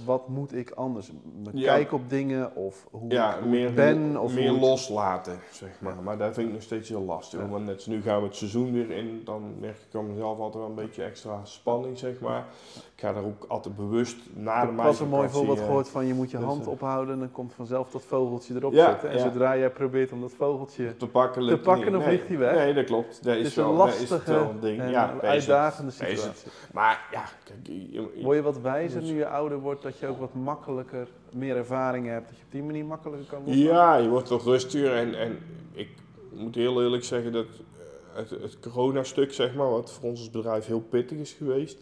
wat 0.04 0.28
moet 0.28 0.54
ik 0.54 0.70
anders? 0.70 1.10
Mijn 1.42 1.58
Ja. 1.58 1.74
kijk 1.74 1.92
op 1.92 2.08
dingen 2.10 2.56
of 2.56 2.86
hoe, 2.90 3.10
ja, 3.10 3.34
ik, 3.34 3.40
hoe 3.40 3.50
meer, 3.50 3.68
ik 3.68 3.74
ben? 3.74 4.20
Of 4.20 4.34
meer 4.34 4.54
ik- 4.54 4.60
loslaten, 4.60 5.38
zeg 5.50 5.70
maar. 5.78 5.94
Ja. 5.94 6.00
Maar 6.00 6.18
dat 6.18 6.34
vind 6.34 6.46
ik 6.46 6.52
nog 6.52 6.62
steeds 6.62 6.88
heel 6.88 7.02
lastig. 7.02 7.40
Want 7.50 7.64
net 7.66 7.86
nu 7.86 8.02
gaan 8.02 8.20
we 8.20 8.26
het 8.26 8.36
seizoen 8.36 8.72
weer 8.72 8.90
in, 8.90 9.22
dan 9.24 9.54
merk 9.60 9.76
ik 9.88 9.94
aan 9.98 10.06
mezelf 10.06 10.38
altijd 10.38 10.54
wel 10.64 10.66
een 10.66 10.74
beetje 10.86 11.02
extra 11.02 11.40
spanning, 11.44 11.98
zeg 11.98 12.20
maar. 12.20 12.44
Ik 12.74 13.08
ga 13.08 13.12
daar 13.12 13.24
ook 13.24 13.44
altijd 13.48 13.76
bewust 13.76 14.16
na 14.34 14.54
Ik 14.56 14.60
de 14.60 14.66
heb 14.74 14.76
pas 14.84 15.00
een 15.00 15.08
mooi 15.08 15.28
voorbeeld 15.28 15.58
eh, 15.58 15.64
gehoord 15.64 15.88
van 15.88 16.06
je 16.06 16.14
moet 16.14 16.30
je 16.30 16.36
dus, 16.36 16.46
hand 16.46 16.62
eh, 16.64 16.68
ophouden 16.70 17.14
en 17.14 17.20
dan 17.20 17.30
komt 17.32 17.52
vanzelf 17.54 17.90
dat 17.90 18.02
vogeltje 18.02 18.54
erop 18.54 18.74
zitten. 18.74 19.10
En 19.10 19.20
zodra 19.20 19.56
jij 19.56 19.70
probeert 19.70 20.12
om 20.12 20.20
dat 20.20 20.32
vogeltje 20.36 20.96
te 20.96 21.06
pakken, 21.06 21.46
te 21.48 21.58
pakken, 21.58 21.92
dan 21.92 22.02
vliegt 22.02 22.28
hij 22.28 22.38
weg. 22.38 22.54
Nee, 22.54 22.74
dat 22.74 22.84
klopt. 22.84 23.24
Dat 23.24 23.36
is, 23.36 23.46
is 23.46 23.56
een 23.56 23.64
wel, 23.64 23.76
dat 23.76 23.88
is 23.88 24.10
lastige 24.10 24.48
ding. 24.60 24.80
en 24.80 25.20
uitdagende 25.20 25.90
situatie. 25.90 26.50
Maar 26.72 27.08
ja, 27.10 27.22
kijk, 27.44 27.58
je- 27.62 27.90
je- 27.92 28.22
Word 28.22 28.36
je 28.36 28.42
wat 28.42 28.60
wijzer 28.60 29.02
nu 29.02 29.16
je 29.16 29.26
ouder 29.28 29.58
wordt, 29.58 29.81
dat 29.82 29.98
je 29.98 30.06
ook 30.06 30.18
wat 30.18 30.34
makkelijker, 30.34 31.08
meer 31.32 31.56
ervaring 31.56 32.06
hebt, 32.06 32.28
dat 32.28 32.36
je 32.38 32.44
op 32.44 32.52
die 32.52 32.62
manier 32.62 32.84
makkelijker 32.84 33.26
kan 33.28 33.38
loslaten? 33.44 33.64
ja, 33.72 33.96
je 33.96 34.08
wordt 34.08 34.26
toch 34.26 34.44
rustiger. 34.44 34.96
En, 34.96 35.14
en 35.14 35.38
ik 35.72 35.88
moet 36.32 36.54
heel 36.54 36.82
eerlijk 36.82 37.04
zeggen 37.04 37.32
dat 37.32 37.46
eh, 37.46 38.16
het, 38.16 38.30
het 38.30 38.58
corona-stuk, 38.60 39.32
zeg 39.32 39.54
maar, 39.54 39.70
wat 39.70 39.92
voor 39.92 40.08
ons 40.08 40.18
als 40.18 40.30
bedrijf 40.30 40.66
heel 40.66 40.80
pittig 40.80 41.18
is 41.18 41.32
geweest. 41.32 41.78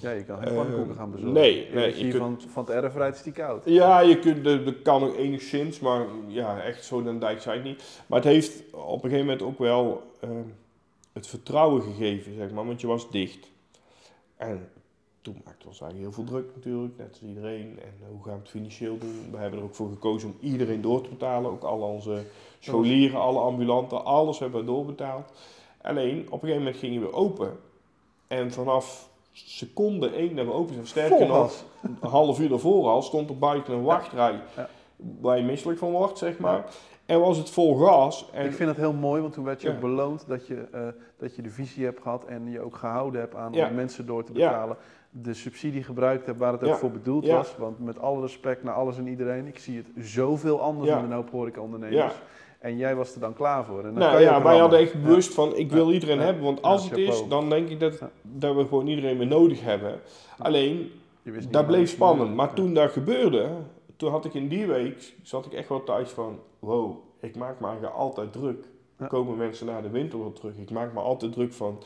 Ja, 0.00 0.10
je 0.10 0.24
kan 0.24 0.42
geen 0.42 0.54
pannenkoeken 0.54 0.94
gaan 0.94 1.10
bezorgen. 1.10 1.34
nee, 1.34 1.68
nee, 1.72 1.96
je 2.04 2.08
kunt- 2.10 2.16
van, 2.22 2.40
van 2.48 2.64
het 2.64 2.72
erf 2.74 2.94
rijdt 2.94 3.16
is 3.16 3.22
die 3.22 3.32
koud. 3.32 3.62
Ja, 3.64 4.00
je 4.00 4.18
kunt, 4.18 4.44
dat 4.44 4.82
kan 4.82 5.02
ook 5.02 5.16
enigszins, 5.16 5.80
maar 5.80 6.06
ja, 6.26 6.60
echt 6.60 6.84
zo 6.84 7.02
dan 7.02 7.18
dijk 7.18 7.40
zijn 7.40 7.62
niet. 7.62 8.02
Maar 8.06 8.18
het 8.18 8.28
heeft 8.28 8.62
op 8.72 9.04
een 9.04 9.10
gegeven 9.10 9.18
moment 9.26 9.42
ook 9.42 9.58
wel 9.58 10.02
eh, 10.20 10.28
het 11.12 11.26
vertrouwen 11.26 11.82
gegeven, 11.82 12.34
zeg 12.34 12.50
maar, 12.50 12.66
want 12.66 12.80
je 12.80 12.86
was 12.86 13.10
dicht. 13.10 13.50
En 14.36 14.68
toen 15.24 15.40
maakte 15.44 15.66
ons 15.66 15.80
eigenlijk 15.80 16.14
heel 16.14 16.24
veel 16.24 16.34
druk 16.34 16.54
natuurlijk, 16.54 16.96
net 16.96 17.08
als 17.08 17.22
iedereen. 17.22 17.78
En 17.82 17.92
eh, 18.00 18.08
hoe 18.10 18.22
gaan 18.22 18.32
we 18.32 18.38
het 18.38 18.48
financieel 18.48 18.98
doen? 18.98 19.28
We 19.30 19.36
hebben 19.36 19.58
er 19.58 19.64
ook 19.64 19.74
voor 19.74 19.88
gekozen 19.88 20.28
om 20.28 20.36
iedereen 20.40 20.80
door 20.80 21.00
te 21.00 21.08
betalen. 21.08 21.50
Ook 21.50 21.62
al 21.62 21.80
onze 21.80 22.22
scholieren, 22.58 23.20
alle 23.20 23.38
ambulanten, 23.38 24.04
alles 24.04 24.38
hebben 24.38 24.60
we 24.60 24.66
doorbetaald. 24.66 25.32
Alleen, 25.82 26.18
op 26.26 26.32
een 26.32 26.38
gegeven 26.38 26.58
moment 26.58 26.76
gingen 26.76 27.00
we 27.00 27.12
open. 27.12 27.56
En 28.26 28.52
vanaf 28.52 29.08
seconde 29.32 30.10
één 30.10 30.36
dat 30.36 30.46
we 30.46 30.52
open 30.52 30.74
zijn, 30.74 30.86
sterker 30.86 31.26
nog, 31.26 31.64
een 31.82 32.08
half 32.10 32.40
uur 32.40 32.48
daarvoor 32.48 32.88
al, 32.88 33.02
stond 33.02 33.28
er 33.30 33.38
buiten 33.38 33.74
een 33.74 33.82
wachtrij 33.82 34.40
Ja. 34.56 34.68
waar 35.20 35.36
je 35.36 35.42
misselijk 35.44 35.78
van 35.78 35.90
wordt, 35.90 36.18
zeg 36.18 36.38
maar. 36.38 36.64
En 37.06 37.20
was 37.20 37.36
het 37.36 37.50
vol 37.50 37.76
gas. 37.76 38.30
En 38.32 38.46
Ik 38.46 38.52
vind 38.52 38.68
het 38.68 38.78
heel 38.78 38.92
mooi, 38.92 39.20
want 39.20 39.32
toen 39.32 39.44
werd 39.44 39.62
je 39.62 39.68
Ja. 39.68 39.74
ook 39.74 39.80
beloond 39.80 40.24
dat 40.28 40.46
je, 40.46 40.66
eh, 40.72 40.80
dat 41.18 41.36
je 41.36 41.42
de 41.42 41.50
visie 41.50 41.84
hebt 41.84 42.02
gehad 42.02 42.24
en 42.24 42.50
je 42.50 42.60
ook 42.60 42.76
gehouden 42.76 43.20
hebt 43.20 43.34
aan 43.34 43.52
Ja. 43.52 43.68
om 43.68 43.74
mensen 43.74 44.06
door 44.06 44.24
te 44.24 44.32
Ja. 44.34 44.76
De 45.22 45.34
subsidie 45.34 45.82
gebruikt 45.82 46.26
hebt 46.26 46.38
waar 46.38 46.52
het 46.52 46.62
ook 46.62 46.68
Ja. 46.68 46.76
voor 46.76 46.90
bedoeld 46.90 47.26
Ja. 47.26 47.36
was. 47.36 47.56
Want 47.56 47.78
met 47.78 47.98
alle 47.98 48.20
respect 48.20 48.62
naar 48.62 48.74
alles 48.74 48.98
en 48.98 49.06
iedereen, 49.06 49.46
ik 49.46 49.58
zie 49.58 49.76
het 49.76 50.06
zoveel 50.06 50.60
anders 50.60 50.88
Ja. 50.88 51.00
met 51.00 51.10
een 51.10 51.16
hoop 51.16 51.30
horecaondernemers. 51.30 52.14
En 52.58 52.76
jij 52.76 52.94
was 52.94 53.14
er 53.14 53.20
dan 53.20 53.34
klaar 53.34 53.64
voor. 53.64 53.78
En 53.78 53.84
dan 53.84 53.94
nou 53.94 54.10
kan 54.12 54.20
je 54.20 54.26
ja, 54.26 54.42
wij 54.42 54.58
hadden 54.58 54.78
echt 54.78 55.02
bewust 55.02 55.34
van, 55.34 55.56
ik 55.56 55.70
wil 55.72 55.92
iedereen 55.92 56.18
hebben. 56.18 56.42
Want 56.42 56.62
als 56.62 56.88
het 56.90 56.98
is, 56.98 57.28
dan 57.28 57.48
denk 57.50 57.68
ik 57.68 57.80
dat, 57.80 58.02
dat 58.22 58.56
we 58.56 58.62
gewoon 58.64 58.86
iedereen 58.86 59.18
weer 59.18 59.26
nodig 59.26 59.62
hebben. 59.62 60.00
Alleen, 60.38 60.90
dat 61.50 61.66
bleef 61.66 61.90
spannend. 61.90 62.34
Maar 62.34 62.52
toen 62.54 62.74
dat 62.74 62.90
gebeurde, 62.90 63.48
toen 63.96 64.10
had 64.10 64.24
ik 64.24 64.34
in 64.34 64.48
die 64.48 64.66
week, 64.66 65.14
zat 65.22 65.46
ik 65.46 65.52
echt 65.52 65.68
wel 65.68 65.84
thuis 65.84 66.10
van, 66.10 66.38
wow, 66.58 66.96
ik 67.20 67.36
maak 67.36 67.60
me 67.60 67.66
eigenlijk 67.66 67.96
altijd 67.96 68.32
druk. 68.32 68.64
Komen 69.08 69.36
mensen 69.36 69.66
na 69.66 69.80
de 69.80 69.90
winter 69.90 70.18
wel 70.18 70.32
terug? 70.32 70.56
Ik 70.56 70.70
maak 70.70 70.92
me 70.92 71.00
altijd 71.00 71.32
druk 71.32 71.52
van, 71.52 71.78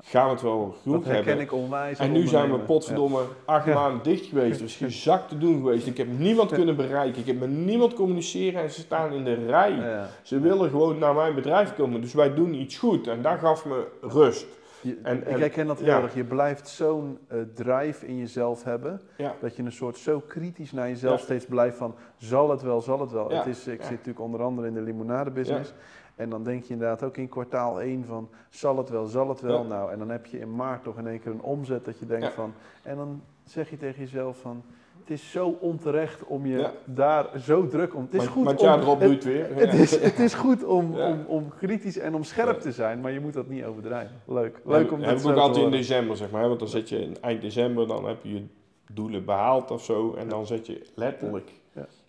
gaan 0.00 0.24
we 0.26 0.30
het 0.32 0.42
wel 0.42 0.74
genoeg 0.82 0.96
Dat 0.96 1.04
herken 1.06 1.26
hebben? 1.26 1.44
ik 1.44 1.52
onwijs. 1.52 1.98
En 1.98 2.12
nu 2.12 2.26
zijn 2.26 2.50
we 2.52 2.58
potverdomme 2.58 3.20
acht 3.44 3.66
Ja. 3.66 3.74
maanden 3.74 4.02
dicht 4.02 4.24
geweest. 4.26 4.58
Er 4.60 4.66
is 4.66 4.76
geen 4.76 4.90
zak 4.90 5.28
te 5.28 5.38
doen 5.38 5.54
geweest. 5.56 5.86
Ik 5.86 5.96
heb 5.96 6.06
niemand 6.18 6.52
kunnen 6.52 6.76
bereiken. 6.76 7.20
Ik 7.20 7.26
heb 7.26 7.40
met 7.40 7.50
niemand 7.50 7.94
communiceren 7.94 8.62
en 8.62 8.70
ze 8.70 8.80
staan 8.80 9.12
in 9.12 9.24
de 9.24 9.34
rij. 9.46 10.04
Ze 10.22 10.40
willen 10.40 10.70
gewoon 10.70 10.98
naar 10.98 11.14
mijn 11.14 11.34
bedrijf 11.34 11.74
komen. 11.74 12.00
Dus 12.00 12.14
wij 12.14 12.34
doen 12.34 12.54
iets 12.54 12.78
goed. 12.78 13.06
En 13.06 13.22
dat 13.22 13.38
gaf 13.38 13.64
me 13.66 13.86
rust. 14.00 14.46
Je- 14.80 14.98
En- 15.02 15.16
ik 15.20 15.26
en- 15.26 15.40
herken 15.40 15.66
dat 15.66 15.80
heel 15.80 16.02
erg. 16.02 16.14
Je 16.14 16.24
blijft 16.24 16.68
zo'n 16.68 17.18
eh, 17.28 17.38
drive 17.54 18.06
in 18.06 18.18
jezelf 18.18 18.64
hebben. 18.64 19.00
Dat 19.40 19.56
je 19.56 19.62
een 19.62 19.72
soort 19.72 19.96
zo 19.98 20.22
kritisch 20.28 20.72
naar 20.72 20.88
jezelf 20.88 21.20
steeds 21.20 21.44
blijft 21.46 21.76
van... 21.76 21.94
Zal 22.16 22.50
het 22.50 22.62
wel, 22.62 22.80
zal 22.80 23.00
het 23.00 23.12
wel. 23.12 23.30
Het 23.30 23.46
is, 23.46 23.66
ik 23.66 23.80
zit 23.82 23.90
natuurlijk 23.90 24.20
onder 24.20 24.42
andere 24.42 24.66
in 24.68 24.74
de 24.74 24.80
limonadebusiness. 24.80 25.72
En 26.16 26.30
dan 26.30 26.42
denk 26.44 26.64
je 26.64 26.72
inderdaad 26.72 27.02
ook 27.02 27.16
in 27.16 27.28
kwartaal 27.28 27.80
1 27.80 28.04
van... 28.06 28.28
Zal 28.50 28.76
het 28.78 28.88
wel, 28.90 29.06
zal 29.06 29.28
het 29.28 29.40
wel. 29.40 29.62
Ja. 29.62 29.68
Nou, 29.68 29.92
en 29.92 29.98
dan 29.98 30.08
heb 30.10 30.26
je 30.26 30.38
in 30.38 30.54
maart 30.54 30.82
toch 30.84 30.98
in 30.98 31.06
één 31.06 31.20
keer 31.20 31.32
een 31.32 31.42
omzet 31.42 31.84
dat 31.84 31.98
je 31.98 32.06
denkt 32.06 32.24
Ja. 32.26 32.30
van... 32.30 32.52
En 32.82 32.96
dan 32.96 33.20
zeg 33.44 33.70
je 33.70 33.76
tegen 33.76 34.00
jezelf 34.00 34.38
van... 34.40 34.62
Het 35.00 35.10
is 35.10 35.30
zo 35.30 35.56
onterecht 35.60 36.24
om 36.24 36.46
je 36.46 36.58
Ja. 36.58 36.72
daar 36.84 37.26
zo 37.40 37.66
druk 37.66 37.94
om... 37.94 38.02
Het 38.02 38.12
is 38.14 38.18
Maar, 38.18 38.28
goed 38.28 38.44
maar 38.44 38.56
om... 38.56 38.64
ja, 38.64 38.76
erop 38.78 39.00
het- 39.00 39.10
doet 39.10 39.24
weer. 39.24 39.54
het 39.56 39.72
is, 39.74 40.00
het 40.00 40.18
is 40.18 40.34
goed 40.34 40.64
om, 40.64 40.94
om, 41.00 41.24
om 41.26 41.48
kritisch 41.58 41.98
en 41.98 42.14
om 42.14 42.24
scherp 42.24 42.60
te 42.60 42.72
zijn, 42.72 43.00
maar 43.00 43.12
je 43.12 43.20
moet 43.20 43.32
dat 43.32 43.48
niet 43.48 43.64
overdrijven. 43.64 44.16
Leuk. 44.26 44.60
Leuk 44.64 44.92
om 44.92 44.98
dat 45.00 45.08
heb 45.08 45.18
ik 45.18 45.26
ook 45.26 45.36
altijd 45.36 45.64
in 45.64 45.70
december, 45.70 46.16
zeg 46.16 46.30
maar. 46.30 46.46
Want 46.48 46.58
dan 46.58 46.68
zet 46.68 46.88
je 46.88 46.98
in 47.00 47.16
eind 47.20 47.40
december, 47.40 47.86
dan 47.86 48.06
heb 48.06 48.18
je 48.22 48.34
je 48.34 48.44
doelen 48.92 49.24
behaald 49.24 49.70
of 49.70 49.84
zo. 49.84 50.14
En 50.14 50.28
dan 50.28 50.46
zet 50.46 50.66
je 50.66 50.86
letterlijk. 50.94 51.50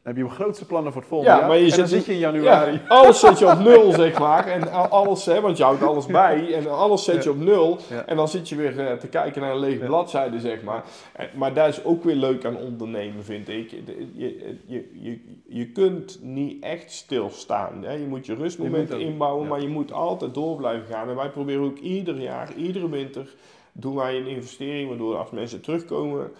Heb 0.04 0.18
je 0.18 0.30
grootste 0.30 0.66
plannen 0.66 0.92
voor 0.92 1.02
het 1.02 1.10
volgende 1.10 1.34
Ja, 1.34 1.40
jaar. 1.40 1.48
maar 1.48 1.58
je 1.58 1.64
en 1.64 1.70
zit 1.70 1.80
dan 1.80 1.88
zit 1.88 2.06
je 2.06 2.12
in 2.12 2.18
januari. 2.18 2.72
Ja, 2.72 2.80
alles 2.98 3.20
zet 3.20 3.40
je 3.40 3.52
op 3.52 3.60
nul, 3.60 3.92
zeg 3.92 4.20
maar. 4.20 4.48
En 4.48 4.72
alles, 4.90 5.26
hè, 5.26 5.42
want 5.42 5.58
je 5.58 5.64
houdt 5.64 5.84
alles 5.84 6.06
bij. 6.06 6.54
En 6.54 6.72
alles 6.72 7.04
zet 7.04 7.24
je 7.24 7.30
op 7.30 7.38
nul. 7.38 7.78
Ja. 7.90 8.06
En 8.06 8.16
dan 8.16 8.28
zit 8.28 8.50
je 8.50 8.56
weer 8.56 8.80
eh, 8.80 8.98
te 8.98 9.08
kijken 9.08 9.42
naar 9.42 9.52
een 9.52 9.60
lege 9.60 9.86
bladzijde, 9.86 10.40
zeg 10.40 10.64
maar. 10.64 10.84
En- 11.14 11.30
maar 11.36 11.54
daar 11.54 11.68
is 11.68 11.84
ook 11.84 12.04
weer 12.04 12.16
leuk 12.16 12.46
aan 12.46 12.58
ondernemen, 12.58 13.24
vind 13.24 13.50
ik. 13.50 13.70
Je, 14.16 14.52
je, 14.68 14.90
je, 15.02 15.20
je 15.48 15.72
kunt 15.72 16.20
niet 16.22 16.64
echt 16.64 16.92
stilstaan. 16.92 17.84
Hè. 17.84 17.92
Je 17.92 18.06
moet 18.08 18.26
je 18.26 18.36
rustmomenten 18.36 18.98
moet 18.98 19.06
inbouwen, 19.08 19.48
maar 19.48 19.62
je 19.62 19.68
moet 19.68 19.92
altijd 19.94 20.34
door 20.34 20.56
blijven 20.56 20.88
gaan. 20.94 21.10
En 21.10 21.16
wij 21.16 21.30
proberen 21.30 21.64
ook 21.64 21.78
ieder 21.80 22.22
jaar, 22.22 22.54
iedere 22.56 22.90
winter, 22.90 23.34
doen 23.72 23.96
wij 23.96 24.18
een 24.18 24.28
investering. 24.28 24.90
Waardoor 24.90 25.18
als 25.18 25.32
mensen 25.32 25.62
terugkomen 25.62 26.32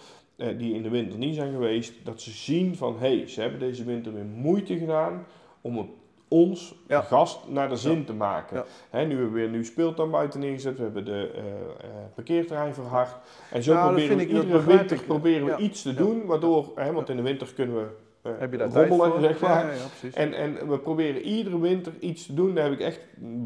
die 0.52 0.74
in 0.74 0.82
de 0.82 0.88
winter 0.88 1.18
niet 1.18 1.34
zijn 1.34 1.52
geweest, 1.52 1.92
dat 2.02 2.20
ze 2.20 2.30
zien 2.30 2.76
van 2.76 2.96
hé, 2.98 3.16
hey, 3.16 3.28
ze 3.28 3.40
hebben 3.40 3.58
deze 3.58 3.84
winter 3.84 4.14
weer 4.14 4.24
moeite 4.24 4.78
gedaan 4.78 5.26
om 5.60 5.78
het 5.78 5.88
ons 6.28 6.74
Ja. 6.88 7.00
gast 7.00 7.38
naar 7.48 7.68
de 7.68 7.76
zin 7.76 8.04
te 8.04 8.12
maken. 8.12 8.64
Ja. 8.92 9.04
Nu 9.04 9.08
hebben 9.08 9.26
we 9.26 9.32
weer 9.32 9.44
een 9.44 9.50
nieuw 9.50 9.64
speeltuin 9.64 10.10
buiten 10.10 10.40
neergezet, 10.40 10.76
we 10.76 10.82
hebben 10.82 11.04
de 11.04 11.30
eh, 11.34 11.42
eh, 11.42 11.90
parkeerterrein 12.14 12.74
verhard. 12.74 13.16
En 13.50 13.62
zo 13.62 13.72
Nou, 13.74 13.86
proberen 13.86 14.16
we 14.16 14.26
iedere 14.26 14.64
winter 14.64 15.02
proberen 15.02 15.46
we 15.46 15.56
iets 15.56 15.82
te 15.82 15.94
doen, 15.94 16.24
waardoor, 16.24 16.72
hè, 16.74 16.92
want 16.92 17.08
in 17.08 17.16
de 17.16 17.22
winter 17.22 17.52
kunnen 17.54 17.76
we 17.76 17.86
eh, 18.22 18.32
Heb 18.38 18.52
je 18.52 18.58
daar 18.58 18.70
tijd 18.70 18.88
rommelen, 18.88 19.20
zeg 19.20 19.40
maar. 19.40 19.72
En, 20.12 20.34
en 20.34 20.68
we 20.68 20.78
proberen 20.78 21.22
iedere 21.22 21.60
winter 21.60 21.92
iets 22.00 22.26
te 22.26 22.34
doen. 22.34 22.54
Daar 22.54 22.64
heb 22.64 22.72
ik 22.72 22.80
echt 22.80 23.00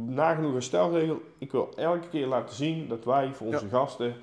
nagenoeg 0.07 0.55
een 0.55 0.63
stelregel. 0.63 1.21
Ik 1.39 1.53
wil 1.53 1.69
elke 1.77 2.09
keer 2.09 2.27
laten 2.27 2.55
zien 2.55 2.89
dat 2.89 3.05
wij 3.05 3.31
voor 3.33 3.47
onze 3.47 3.69
gasten 3.69 4.15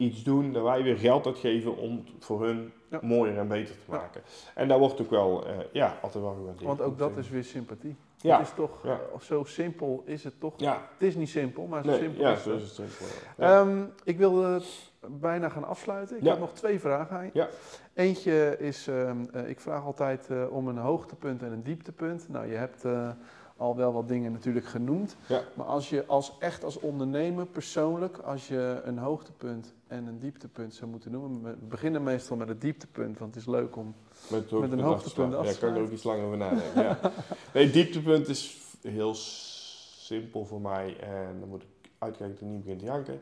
iets 0.00 0.22
doen. 0.22 0.52
Dat 0.52 0.62
wij 0.62 0.82
weer 0.82 0.96
geld 0.98 1.26
uitgeven 1.26 1.76
om 1.76 2.02
het 2.14 2.24
voor 2.24 2.44
hun 2.44 2.72
Ja. 2.90 2.98
mooier 3.02 3.38
en 3.38 3.48
beter 3.48 3.74
te 3.74 3.80
Ja. 3.92 3.96
maken. 3.96 4.22
En 4.54 4.68
daar 4.68 4.78
wordt 4.78 5.00
ook 5.00 5.10
wel, 5.10 5.46
eh, 5.46 5.56
ja, 5.72 5.98
altijd 6.02 6.24
wel 6.24 6.32
gewaardeerd. 6.34 6.66
Want 6.66 6.80
ook 6.80 6.98
dat 6.98 7.16
is 7.16 7.28
weer 7.28 7.44
sympathie. 7.44 7.96
Ja. 8.16 8.38
Het 8.38 8.46
is 8.46 8.52
toch, 8.54 8.82
Ja. 8.84 9.00
zo 9.20 9.44
simpel 9.44 10.02
is 10.06 10.24
het 10.24 10.40
toch. 10.40 10.54
Ja, 10.56 10.72
Het 10.92 11.02
is 11.08 11.14
niet 11.14 11.28
simpel, 11.28 11.66
maar 11.66 11.84
zo 11.84 11.90
nee, 11.90 11.98
simpel 11.98 12.20
ja, 12.22 12.32
is 12.32 12.42
zo 12.42 12.50
het. 12.52 12.60
is 12.62 12.66
het 12.66 12.74
simpel. 12.74 13.06
Ja. 13.36 13.60
Ehm, 13.60 13.82
ik 14.04 14.18
wil 14.18 14.60
bijna 15.06 15.48
gaan 15.48 15.64
afsluiten. 15.64 16.16
Ik 16.16 16.24
heb 16.24 16.38
nog 16.38 16.52
twee 16.52 16.80
vragen 16.80 17.16
aan 17.16 17.24
je. 17.24 17.30
Ja. 17.32 17.48
Eentje 17.94 18.56
is, 18.58 18.86
ehm, 18.88 19.16
eh, 19.32 19.48
ik 19.48 19.60
vraag 19.60 19.84
altijd 19.84 20.28
eh, 20.30 20.46
om 20.50 20.68
een 20.68 20.78
hoogtepunt 20.78 21.42
en 21.42 21.52
een 21.52 21.62
dieptepunt. 21.62 22.28
Nou, 22.28 22.46
je 22.46 22.56
hebt 22.56 22.84
al 23.60 23.76
wel 23.76 23.92
wat 23.92 24.08
dingen 24.08 24.32
natuurlijk 24.32 24.66
genoemd. 24.66 25.16
Ja. 25.26 25.42
Maar 25.54 25.66
als 25.66 25.88
je 25.90 26.06
als, 26.06 26.36
echt 26.38 26.64
als 26.64 26.78
ondernemer 26.78 27.46
persoonlijk, 27.46 28.18
als 28.18 28.48
je 28.48 28.80
een 28.84 28.98
hoogtepunt 28.98 29.74
en 29.86 30.06
een 30.06 30.18
dieptepunt 30.18 30.74
zou 30.74 30.90
moeten 30.90 31.10
noemen. 31.10 31.42
We 31.42 31.56
beginnen 31.66 32.02
meestal 32.02 32.36
met 32.36 32.48
het 32.48 32.60
dieptepunt, 32.60 33.18
want 33.18 33.34
het 33.34 33.42
is 33.42 33.48
leuk 33.48 33.76
om... 33.76 33.94
Met, 34.30 34.50
Met 34.50 34.72
een 34.72 34.80
hoogtepunt 34.80 35.32
Ja, 35.32 35.38
kan 35.38 35.68
ik 35.68 35.76
er 35.76 35.82
ook 35.82 35.90
iets 35.90 36.02
langer 36.02 36.24
over 36.24 36.36
nadenken. 36.36 36.82
ja. 36.82 36.98
Nee, 37.54 37.70
dieptepunt 37.70 38.28
is 38.28 38.56
heel 38.82 39.14
simpel 39.14 40.44
voor 40.44 40.60
mij. 40.60 40.96
En 41.00 41.40
dan 41.40 41.48
moet 41.48 41.62
ik 41.62 41.90
uitkijken 41.98 42.34
dat 42.34 42.44
ik 42.44 42.48
niet 42.48 42.60
begin 42.60 42.78
te 42.78 42.84
janken. 42.84 43.20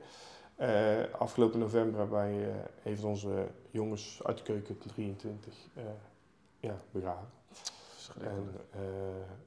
Eh, 0.56 1.14
afgelopen 1.18 1.58
november 1.58 1.98
hebben 1.98 2.18
wij 2.18 2.54
een 2.84 2.96
van 2.96 3.08
onze 3.08 3.46
jongens 3.70 4.20
uit 4.24 4.36
de 4.36 4.42
keuken 4.42 4.78
23 4.78 5.54
eh, 5.74 5.82
ja, 6.60 6.80
begraven. 6.90 7.28
En 8.20 8.50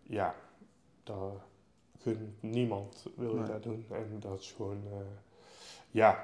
ja, 0.03 0.35
dat 2.03 2.15
niemand 2.39 3.05
wil 3.15 3.29
je 3.33 3.39
Nee. 3.39 3.47
dat 3.47 3.63
doen. 3.63 3.85
En 3.91 4.15
dat 4.19 4.39
is 4.39 4.53
gewoon, 4.55 4.81
eh, 4.91 4.97
ja, 5.91 6.23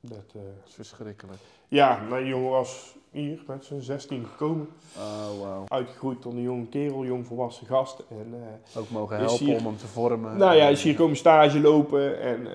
dat... 0.00 0.18
eh, 0.18 0.32
Dat 0.32 0.66
is 0.68 0.74
verschrikkelijk. 0.74 1.38
ja, 1.68 2.00
mijn 2.08 2.26
jongen 2.26 2.50
was 2.50 2.94
hier 3.10 3.42
met 3.46 3.64
zijn 3.64 3.82
16 3.82 4.26
gekomen. 4.26 4.68
Oh, 4.98 5.40
wauw. 5.40 5.64
Uitgegroeid 5.68 6.20
tot 6.22 6.32
een 6.32 6.40
jonge 6.42 6.66
kerel, 6.66 7.04
jong 7.04 7.26
volwassen 7.26 7.66
gast. 7.66 8.02
En, 8.10 8.34
eh, 8.74 8.80
Ook 8.80 8.90
mogen 8.90 9.16
helpen 9.16 9.44
hier- 9.46 9.56
om 9.58 9.64
hem 9.64 9.76
te 9.76 9.86
vormen. 9.86 10.36
nou 10.36 10.56
ja, 10.56 10.68
is 10.68 10.82
hier 10.82 10.94
komen 10.94 11.16
stage 11.16 11.60
lopen. 11.60 12.20
En 12.20 12.46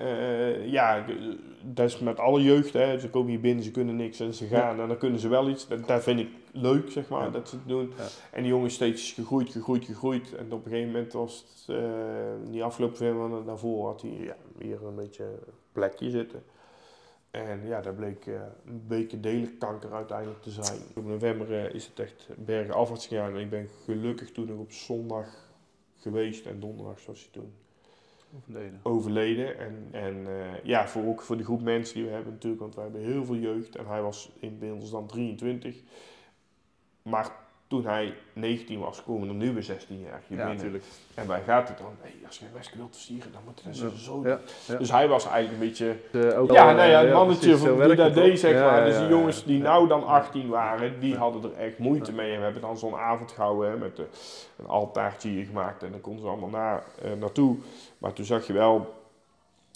ja, 0.70 1.04
dat 1.74 1.88
is 1.88 1.98
met 1.98 2.18
alle 2.18 2.42
jeugd. 2.42 2.72
Hè. 2.72 2.98
Ze 2.98 3.10
komen 3.10 3.30
hier 3.30 3.40
binnen, 3.40 3.64
ze 3.64 3.70
kunnen 3.70 3.96
niks 3.96 4.20
en 4.20 4.34
ze 4.34 4.46
gaan. 4.46 4.80
En 4.80 4.88
dan 4.88 4.98
kunnen 4.98 5.20
ze 5.20 5.28
wel 5.28 5.48
iets. 5.48 5.68
Dat, 5.68 5.86
dat 5.86 6.02
vind 6.02 6.20
ik 6.20 6.28
leuk, 6.52 6.90
zeg 6.90 7.08
maar, 7.08 7.24
Ja. 7.24 7.30
dat 7.30 7.48
ze 7.48 7.56
het 7.56 7.68
doen. 7.68 7.92
Ja. 7.96 8.06
En 8.32 8.42
die 8.42 8.50
jongen 8.50 8.66
is 8.66 8.74
steeds 8.74 9.12
gegroeid, 9.12 9.50
gegroeid, 9.50 9.84
gegroeid. 9.84 10.34
En 10.34 10.52
op 10.52 10.64
een 10.64 10.70
gegeven 10.70 10.92
moment 10.92 11.12
was 11.12 11.44
het, 11.48 11.76
eh, 11.76 12.50
die 12.50 12.64
afgelopen 12.64 12.96
film 12.96 13.44
daarvoor 13.46 13.86
had 13.86 14.02
hij 14.02 14.10
ja, 14.10 14.36
hier 14.58 14.84
een 14.86 14.94
beetje 14.94 15.24
een 15.24 15.52
plekje 15.72 16.10
zitten. 16.10 16.42
En 17.30 17.66
ja, 17.66 17.80
dat 17.80 17.96
bleek 17.96 18.26
eh, 18.26 18.34
een 18.66 18.84
beetje 18.86 19.20
delen 19.20 19.58
kanker 19.58 19.92
uiteindelijk 19.92 20.42
te 20.42 20.50
zijn. 20.50 20.78
In 20.94 21.06
november 21.06 21.52
eh, 21.52 21.74
is 21.74 21.86
het 21.86 22.00
echt 22.00 22.28
bergen 22.36 22.74
afwaarts 22.74 23.06
gegaan. 23.06 23.34
En 23.34 23.40
ik 23.40 23.50
ben 23.50 23.68
gelukkig 23.84 24.32
toen 24.32 24.46
nog 24.46 24.58
op 24.58 24.72
zondag 24.72 25.26
geweest 25.96 26.46
en 26.46 26.60
donderdag 26.60 26.98
zoals 27.00 27.20
hij 27.20 27.28
toen 27.32 27.52
Overleden. 28.36 28.80
overleden. 28.82 29.58
En, 29.58 29.88
en 29.90 30.26
eh, 30.26 30.64
ja, 30.64 30.88
voor, 30.88 31.04
ook 31.04 31.22
voor 31.22 31.36
de 31.36 31.44
groep 31.44 31.62
mensen 31.62 31.94
die 31.94 32.04
we 32.04 32.10
hebben 32.10 32.32
natuurlijk, 32.32 32.62
want 32.62 32.74
wij 32.74 32.84
hebben 32.84 33.02
heel 33.02 33.24
veel 33.24 33.36
jeugd. 33.36 33.76
En 33.76 33.86
hij 33.86 34.02
was 34.02 34.32
inmiddels 34.38 34.90
dan 34.90 35.06
23. 35.06 35.82
Maar 37.02 37.45
toen 37.68 37.86
hij 37.86 38.14
19 38.32 38.78
was, 38.80 39.02
komen 39.02 39.28
er 39.28 39.34
nu 39.34 39.52
weer 39.52 39.62
16 39.62 39.98
jaar 40.00 40.20
hier 40.28 40.38
Ja, 40.38 40.44
binnen. 40.46 40.54
natuurlijk. 40.56 40.84
En 41.14 41.28
wij 41.28 41.42
gaat 41.46 41.68
het 41.68 41.78
dan, 41.78 41.92
hey, 42.00 42.14
als 42.26 42.38
je 42.38 42.44
een 42.44 42.50
Wesker 42.54 42.76
wilt 42.76 42.92
versieren, 42.96 43.32
dan 43.32 43.40
moet 43.44 43.62
het 43.64 43.78
Ja. 43.78 43.88
zo 43.98 44.20
Ja, 44.24 44.38
ja. 44.66 44.76
Dus 44.76 44.90
hij 44.90 45.08
was 45.08 45.26
eigenlijk 45.26 45.62
een 45.62 45.68
beetje... 45.68 45.96
Eh, 46.30 46.40
ook 46.40 46.50
Ja, 46.52 46.72
nou 46.72 46.88
ja, 46.90 47.00
het 47.04 47.12
mannetje 47.12 47.56
van, 47.56 47.80
die 47.86 47.94
dat 47.94 48.14
deed, 48.14 48.38
zeg 48.40 48.62
maar. 48.62 48.84
dus 48.84 48.98
die 48.98 49.08
jongens 49.08 49.44
die 49.44 49.62
nou 49.62 49.88
dan 49.88 50.06
18 50.06 50.48
waren, 50.48 51.00
die 51.00 51.16
hadden 51.16 51.42
er 51.42 51.58
echt 51.58 51.78
moeite 51.78 52.12
mee. 52.12 52.30
En 52.32 52.38
we 52.38 52.44
hebben 52.44 52.62
dan 52.62 52.78
zo'n 52.78 52.96
avond 52.96 53.32
gehouden 53.32 53.70
hè, 53.70 53.76
met 53.76 53.98
eh, 53.98 54.04
een 54.58 54.66
altaartje 54.66 55.28
hier 55.28 55.44
gemaakt. 55.46 55.82
En 55.82 55.90
dan 55.90 56.00
konden 56.00 56.22
ze 56.22 56.28
allemaal 56.28 56.48
na, 56.50 56.82
eh, 57.02 57.10
naartoe. 57.20 57.56
Maar 57.98 58.12
toen 58.12 58.24
zag 58.24 58.46
je 58.46 58.52
wel, 58.52 58.94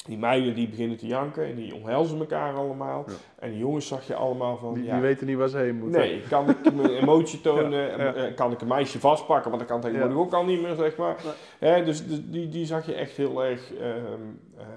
die 0.07 0.19
meiden 0.19 0.55
die 0.55 0.69
beginnen 0.69 0.97
te 0.97 1.07
janken 1.07 1.45
en 1.45 1.55
die 1.55 1.75
omhelzen 1.75 2.19
elkaar 2.19 2.55
allemaal. 2.55 3.05
Ja. 3.09 3.13
En 3.39 3.51
die 3.51 3.59
jongens 3.59 3.87
zag 3.87 4.07
je 4.07 4.15
allemaal 4.15 4.57
van, 4.57 4.75
Die, 4.75 4.85
ja, 4.85 4.93
die 4.93 5.03
weten 5.03 5.27
niet 5.27 5.37
waar 5.37 5.49
ze 5.49 5.59
heen 5.59 5.79
moeten. 5.79 6.01
Nee, 6.01 6.23
kan 6.29 6.49
ik 6.51 6.75
mijn 6.75 6.91
emotie 7.03 7.41
tonen? 7.41 7.81
Ja, 7.99 8.15
eh, 8.15 8.35
Kan 8.35 8.53
ik 8.53 8.61
een 8.61 8.69
meisje 8.69 9.01
vastpakken? 9.01 9.51
Want 9.51 9.63
dat 9.63 9.71
kan 9.71 9.81
tegenwoordig 9.81 10.17
ook 10.19 10.33
al 10.33 10.45
niet 10.45 10.63
meer, 10.63 10.75
zeg 10.75 10.97
maar. 10.97 11.17
Hè, 11.59 11.85
dus 11.85 12.07
dus 12.07 12.21
die, 12.31 12.49
die 12.49 12.67
zag 12.67 12.87
je 12.87 12.95
echt 12.95 13.17
heel 13.17 13.45
erg 13.45 13.75
ehm, 13.75 13.95
ehm, 14.59 14.69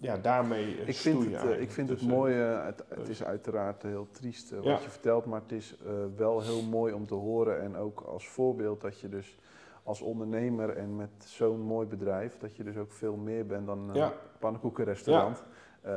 ja, 0.00 0.16
daarmee 0.16 0.76
eh, 0.80 0.88
Ik 0.88 0.96
vind 0.96 1.24
het, 1.24 1.42
eh, 1.44 1.60
ik 1.60 1.70
vind 1.70 1.88
het 1.88 1.98
Dus, 1.98 2.08
eh, 2.08 2.14
mooi, 2.14 2.40
eh, 2.40 2.64
het, 2.64 2.84
het 2.88 3.08
is 3.08 3.24
uiteraard 3.24 3.82
heel 3.82 4.06
triest 4.10 4.50
eh, 4.50 4.56
wat 4.56 4.66
Ja. 4.66 4.78
je 4.82 4.90
vertelt, 4.90 5.26
maar 5.26 5.40
het 5.40 5.52
is 5.52 5.74
eh, 5.86 5.92
wel 6.16 6.40
heel 6.42 6.62
mooi 6.62 6.92
om 6.92 7.06
te 7.06 7.14
horen 7.14 7.60
en 7.62 7.76
ook 7.76 8.00
als 8.00 8.28
voorbeeld 8.28 8.80
dat 8.80 9.00
je 9.00 9.08
dus 9.08 9.38
als 9.82 10.00
ondernemer 10.00 10.70
en 10.76 10.96
met 10.96 11.10
zo'n 11.24 11.60
mooi 11.60 11.86
bedrijf, 11.86 12.38
dat 12.38 12.56
je 12.56 12.64
dus 12.64 12.76
ook 12.76 12.92
veel 12.92 13.16
meer 13.16 13.46
bent 13.46 13.66
dan 13.66 13.90
Ja. 13.92 14.12
Pannenkoekenrestaurant. 14.40 15.44
Ehm, 15.82 15.92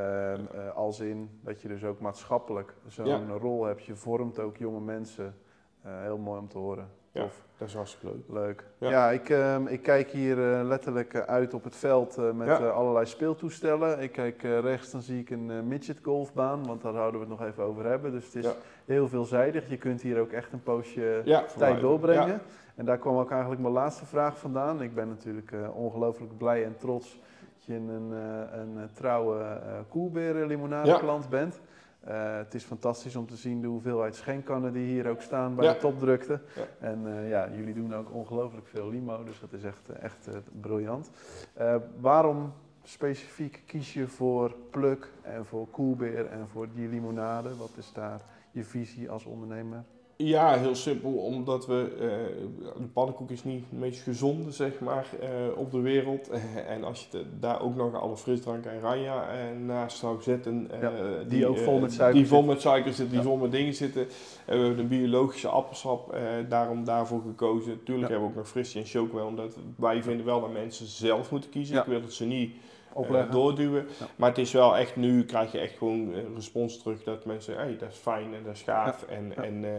eh, 0.53 0.75
als 0.75 0.99
in 0.99 1.29
dat 1.43 1.61
je 1.61 1.67
dus 1.67 1.83
ook 1.83 1.99
maatschappelijk 1.99 2.73
zo'n 2.87 3.05
Ja. 3.05 3.21
rol 3.39 3.65
hebt, 3.65 3.83
je 3.85 3.95
vormt 3.95 4.39
ook 4.39 4.57
jonge 4.57 4.79
mensen. 4.79 5.35
Eh, 5.81 6.01
heel 6.01 6.17
mooi 6.17 6.39
om 6.39 6.47
te 6.47 6.57
horen. 6.57 6.87
Ja. 7.11 7.21
Tof. 7.21 7.45
Dat 7.57 7.67
is 7.67 7.73
hartstikke 7.73 8.15
leuk. 8.15 8.23
Leuk. 8.27 8.63
Ja. 8.77 8.89
Ja, 8.89 9.11
ik, 9.11 9.29
ehm, 9.29 9.67
ik 9.67 9.81
kijk 9.81 10.09
hier 10.09 10.53
eh, 10.53 10.63
letterlijk 10.65 11.15
uit 11.15 11.53
op 11.53 11.63
het 11.63 11.75
veld 11.75 12.33
met 12.35 12.47
Ja. 12.47 12.67
allerlei 12.67 13.05
speeltoestellen. 13.05 13.99
Ik 13.99 14.11
kijk 14.11 14.41
rechts, 14.41 14.91
dan 14.91 15.01
zie 15.01 15.19
ik 15.19 15.29
een 15.29 15.67
midget 15.67 15.99
golfbaan, 16.03 16.65
want 16.65 16.81
daar 16.81 16.93
houden 16.93 17.19
we 17.21 17.27
het 17.27 17.39
nog 17.39 17.47
even 17.47 17.63
over 17.63 17.85
hebben. 17.85 18.11
Dus 18.11 18.25
het 18.25 18.35
is 18.35 18.51
heel 18.85 19.07
veelzijdig. 19.07 19.69
Je 19.69 19.77
kunt 19.77 20.01
hier 20.01 20.19
ook 20.19 20.31
echt 20.31 20.53
een 20.53 20.63
poosje 20.63 21.21
tijd 21.57 21.79
doorbrengen. 21.81 22.41
En 22.75 22.85
daar 22.85 22.97
kwam 22.97 23.17
ook 23.17 23.31
eigenlijk 23.31 23.61
mijn 23.61 23.73
laatste 23.73 24.05
vraag 24.05 24.37
vandaan. 24.37 24.81
Ik 24.81 24.95
ben 24.95 25.07
natuurlijk 25.07 25.53
ongelooflijk 25.73 26.37
blij 26.37 26.65
en 26.65 26.77
trots 26.77 27.19
je 27.65 27.73
een, 27.75 28.13
eh, 28.13 28.59
een, 28.59 28.77
eh, 28.77 28.83
trouwe 28.93 29.57
koelbeer 29.89 30.45
limonade 30.45 30.89
Ja. 30.89 31.19
bent. 31.29 31.61
Eh, 32.03 32.35
het 32.37 32.53
is 32.53 32.63
fantastisch 32.63 33.15
om 33.15 33.27
te 33.27 33.35
zien 33.35 33.61
de 33.61 33.67
hoeveelheid 33.67 34.15
schenkkannen 34.15 34.73
die 34.73 34.85
hier 34.85 35.07
ook 35.09 35.21
staan 35.21 35.55
bij 35.55 35.65
Ja. 35.65 35.73
de 35.73 35.79
topdrukte. 35.79 36.39
Ja. 36.55 36.87
En 36.87 37.07
eh, 37.07 37.29
ja, 37.29 37.49
jullie 37.55 37.73
doen 37.73 37.95
ook 37.95 38.13
ongelooflijk 38.13 38.67
veel 38.67 38.89
limo, 38.89 39.23
dus 39.23 39.39
dat 39.39 39.53
is 39.53 39.63
echt, 39.63 39.89
eh, 39.89 40.03
echt 40.03 40.27
eh, 40.27 40.33
briljant. 40.61 41.09
Eh, 41.53 41.75
waarom 41.99 42.53
specifiek 42.83 43.63
kies 43.65 43.93
je 43.93 44.07
voor 44.07 44.55
Pluk 44.69 45.11
en 45.21 45.45
voor 45.45 45.67
Koelbeer 45.67 46.25
en 46.25 46.47
voor 46.47 46.67
die 46.73 46.87
limonade? 46.87 47.57
Wat 47.57 47.71
is 47.77 47.91
daar 47.93 48.21
je 48.51 48.63
visie 48.63 49.09
als 49.09 49.25
ondernemer? 49.25 49.83
Ja, 50.17 50.57
heel 50.57 50.75
simpel, 50.75 51.11
omdat 51.11 51.65
we, 51.65 51.87
eh, 51.99 52.81
de 52.81 52.87
pannenkoek 52.93 53.31
is 53.31 53.43
niet 53.43 53.63
het 53.69 53.79
meest 53.79 54.01
gezonde, 54.01 54.51
zeg 54.51 54.79
maar, 54.79 55.05
eh, 55.21 55.29
op 55.57 55.71
de 55.71 55.79
wereld. 55.79 56.29
en 56.67 56.83
als 56.83 56.99
je 57.11 57.17
de- 57.17 57.25
daar 57.39 57.61
ook 57.61 57.75
nog 57.75 58.01
alle 58.01 58.17
frisdrank 58.17 58.65
en 58.65 58.79
ranja 58.79 59.27
eh, 59.29 59.57
naast 59.65 59.97
zou 59.97 60.21
zetten. 60.21 60.69
Ja, 60.81 60.91
die 61.27 61.47
ook 61.47 61.57
vol 61.57 61.79
met 61.79 61.91
suiker 61.93 62.19
Die 62.19 62.27
vol 62.27 62.43
met 62.43 62.61
suiker 62.61 62.93
zitten, 62.93 63.09
die 63.09 63.17
Ja. 63.17 63.23
vol 63.23 63.37
met 63.37 63.51
dingen 63.51 63.73
zitten. 63.73 64.01
En 64.45 64.59
we 64.59 64.65
hebben 64.65 64.79
een 64.83 64.87
biologische 64.87 65.47
appelsap, 65.47 66.17
daarom 66.49 66.83
daarvoor 66.83 67.21
gekozen. 67.21 67.83
Tuurlijk 67.83 68.07
Ja. 68.07 68.11
hebben 68.13 68.19
we 68.21 68.25
ook 68.33 68.35
nog 68.35 68.47
frisje 68.49 68.79
en 68.79 68.85
chocomel, 68.85 69.25
omdat 69.27 69.57
wij 69.77 70.03
vinden 70.03 70.25
wel 70.25 70.41
dat 70.41 70.53
mensen 70.53 70.85
zelf 70.85 71.31
moeten 71.31 71.49
kiezen. 71.49 71.77
Ik 71.77 71.83
wil 71.83 72.01
dat 72.01 72.13
ze 72.13 72.25
niet 72.25 72.53
Opleggen. 72.93 73.31
doorduwen. 73.31 73.87
Ja. 73.99 74.05
Maar 74.15 74.29
het 74.29 74.37
is 74.37 74.51
wel 74.51 74.77
echt, 74.77 74.95
nu 74.95 75.25
krijg 75.25 75.51
je 75.51 75.59
echt 75.59 75.77
gewoon 75.77 76.13
eh, 76.13 76.19
respons 76.35 76.81
terug 76.81 77.03
dat 77.03 77.25
mensen, 77.25 77.55
hey, 77.55 77.77
dat 77.77 77.89
is 77.89 77.97
fijn 77.97 78.33
en 78.33 78.43
dat 78.45 78.53
is 78.55 78.61
gaaf. 78.61 79.03
En, 79.03 79.33
Ja. 79.35 79.43
en 79.43 79.63
eh, 79.65 79.69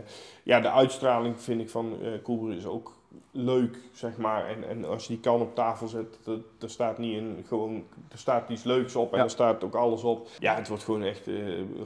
ja, 0.42 0.60
de 0.60 0.70
uitstraling 0.70 1.40
vind 1.40 1.60
ik 1.60 1.70
van 1.70 1.92
eh 2.02 2.08
Coolbrew 2.22 2.52
is 2.56 2.66
ook 2.66 2.92
leuk, 3.30 3.78
zeg 3.92 4.16
maar. 4.16 4.46
En, 4.48 4.68
en 4.68 4.84
als 4.84 5.02
je 5.06 5.08
die 5.12 5.20
kan 5.22 5.40
op 5.40 5.54
tafel 5.54 5.88
zet, 5.88 6.18
dat- 6.24 6.40
er 6.60 6.70
staat 6.70 6.98
niet 6.98 7.18
een, 7.18 7.44
gewoon, 7.48 7.84
er 8.12 8.18
staat 8.18 8.48
iets 8.50 8.62
leuks 8.62 8.96
op 8.96 9.12
en 9.14 9.18
er 9.20 9.30
staat 9.30 9.64
ook 9.64 9.74
alles 9.74 10.02
op. 10.02 10.28
Ja, 10.38 10.54
het 10.54 10.68
wordt 10.68 10.84
gewoon 10.84 11.02
echt, 11.02 11.28
eh 11.28 11.34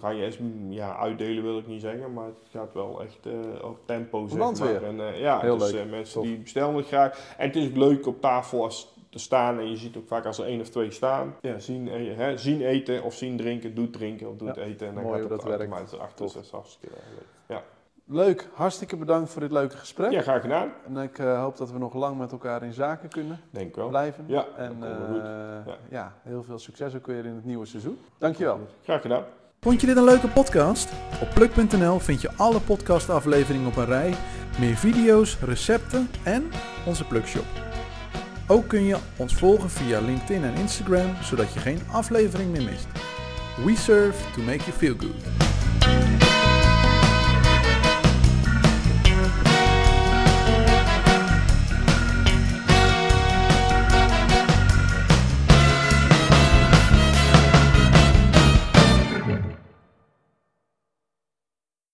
Ranje 0.00 0.30
S, 0.30 0.38
mm, 0.38 0.72
ja, 0.72 0.96
uitdelen 0.96 1.42
wil 1.42 1.58
ik 1.58 1.66
niet 1.66 1.80
zeggen, 1.80 2.12
maar 2.12 2.24
het 2.26 2.48
gaat 2.52 2.72
wel 2.72 3.02
echt 3.02 3.26
eh, 3.26 3.64
op 3.64 3.78
tempo, 3.84 4.26
zeg 4.26 4.38
maar. 4.58 4.82
En 4.82 5.00
eh, 5.00 5.20
ja, 5.20 5.40
Heel 5.40 5.58
dus 5.58 5.70
leuk. 5.72 5.84
eh, 5.84 5.90
mensen 5.90 6.22
die 6.22 6.36
bestellen 6.38 6.74
het 6.74 6.86
graag. 6.86 7.34
En 7.38 7.46
het 7.46 7.56
is 7.56 7.68
ook 7.68 7.76
leuk 7.76 8.06
op 8.06 8.20
tafel 8.20 8.62
als 8.64 8.96
te 9.10 9.18
staan 9.18 9.58
en 9.58 9.70
je 9.70 9.76
ziet 9.76 9.96
ook 9.96 10.08
vaak 10.08 10.24
als 10.26 10.38
er 10.38 10.44
één 10.46 10.60
of 10.60 10.68
twee 10.68 10.90
staan, 10.90 11.34
ja, 11.40 11.58
zien, 11.58 11.88
eh, 11.88 12.16
hè, 12.16 12.36
zien 12.38 12.60
eten 12.62 13.02
of 13.02 13.14
zien 13.14 13.36
drinken, 13.36 13.74
doet 13.74 13.92
drinken 13.92 14.28
of 14.28 14.36
doet 14.36 14.54
Ja, 14.56 14.62
eten. 14.62 14.86
En 14.88 14.94
dan 14.94 15.02
mooi 15.02 15.14
gaat 15.20 15.28
hoe 15.28 15.32
het 15.38 15.46
dat 15.46 15.58
werkt. 15.58 15.98
achter, 15.98 16.26
dat 16.34 16.42
is 16.44 16.50
hartstikke 16.50 16.94
leuk. 16.94 17.24
Ja. 17.46 17.62
Leuk, 18.10 18.48
hartstikke 18.54 18.96
bedankt 18.96 19.30
voor 19.30 19.40
dit 19.40 19.52
leuke 19.52 19.76
gesprek. 19.76 20.10
ja, 20.10 20.22
graag 20.22 20.40
gedaan. 20.40 20.72
En 20.86 20.96
ik 20.96 21.18
eh, 21.18 21.40
hoop 21.40 21.56
dat 21.56 21.70
we 21.70 21.78
nog 21.78 21.94
lang 21.94 22.18
met 22.18 22.32
elkaar 22.32 22.62
in 22.62 22.72
zaken 22.72 23.08
kunnen 23.08 23.40
Denk 23.50 23.76
wel. 23.76 23.88
blijven. 23.88 24.24
Ja, 24.28 24.46
en 24.56 24.72
eh, 24.82 24.88
Ja. 25.66 25.76
ja, 25.90 26.12
heel 26.22 26.42
veel 26.42 26.58
succes 26.58 26.94
ook 26.96 27.06
weer 27.06 27.24
in 27.24 27.34
het 27.34 27.44
nieuwe 27.44 27.66
seizoen. 27.66 27.98
Dankjewel. 28.18 28.60
Graag 28.82 29.00
gedaan. 29.00 29.24
Vond 29.60 29.80
je 29.80 29.86
dit 29.86 29.96
een 29.96 30.04
leuke 30.04 30.28
podcast? 30.28 30.92
Op 31.22 31.28
pluk.nl 31.34 31.98
vind 31.98 32.20
je 32.20 32.30
alle 32.36 32.60
podcastafleveringen 32.60 33.66
op 33.68 33.76
een 33.76 33.84
rij, 33.84 34.14
meer 34.60 34.76
video's, 34.76 35.38
recepten 35.40 36.08
en 36.24 36.50
onze 36.86 37.04
Plukshop. 37.06 37.67
Ook 38.50 38.68
kun 38.68 38.84
je 38.84 38.96
ons 39.16 39.34
volgen 39.34 39.70
via 39.70 40.00
LinkedIn 40.00 40.44
en 40.44 40.54
Instagram, 40.54 41.14
zodat 41.22 41.52
je 41.52 41.60
geen 41.60 41.80
aflevering 41.90 42.50
meer 42.50 42.62
mist. 42.62 42.86
We 43.64 43.76
serve 43.76 44.32
to 44.32 44.42
make 44.42 44.64
you 44.64 44.72
feel 44.72 44.94
good. 44.98 45.47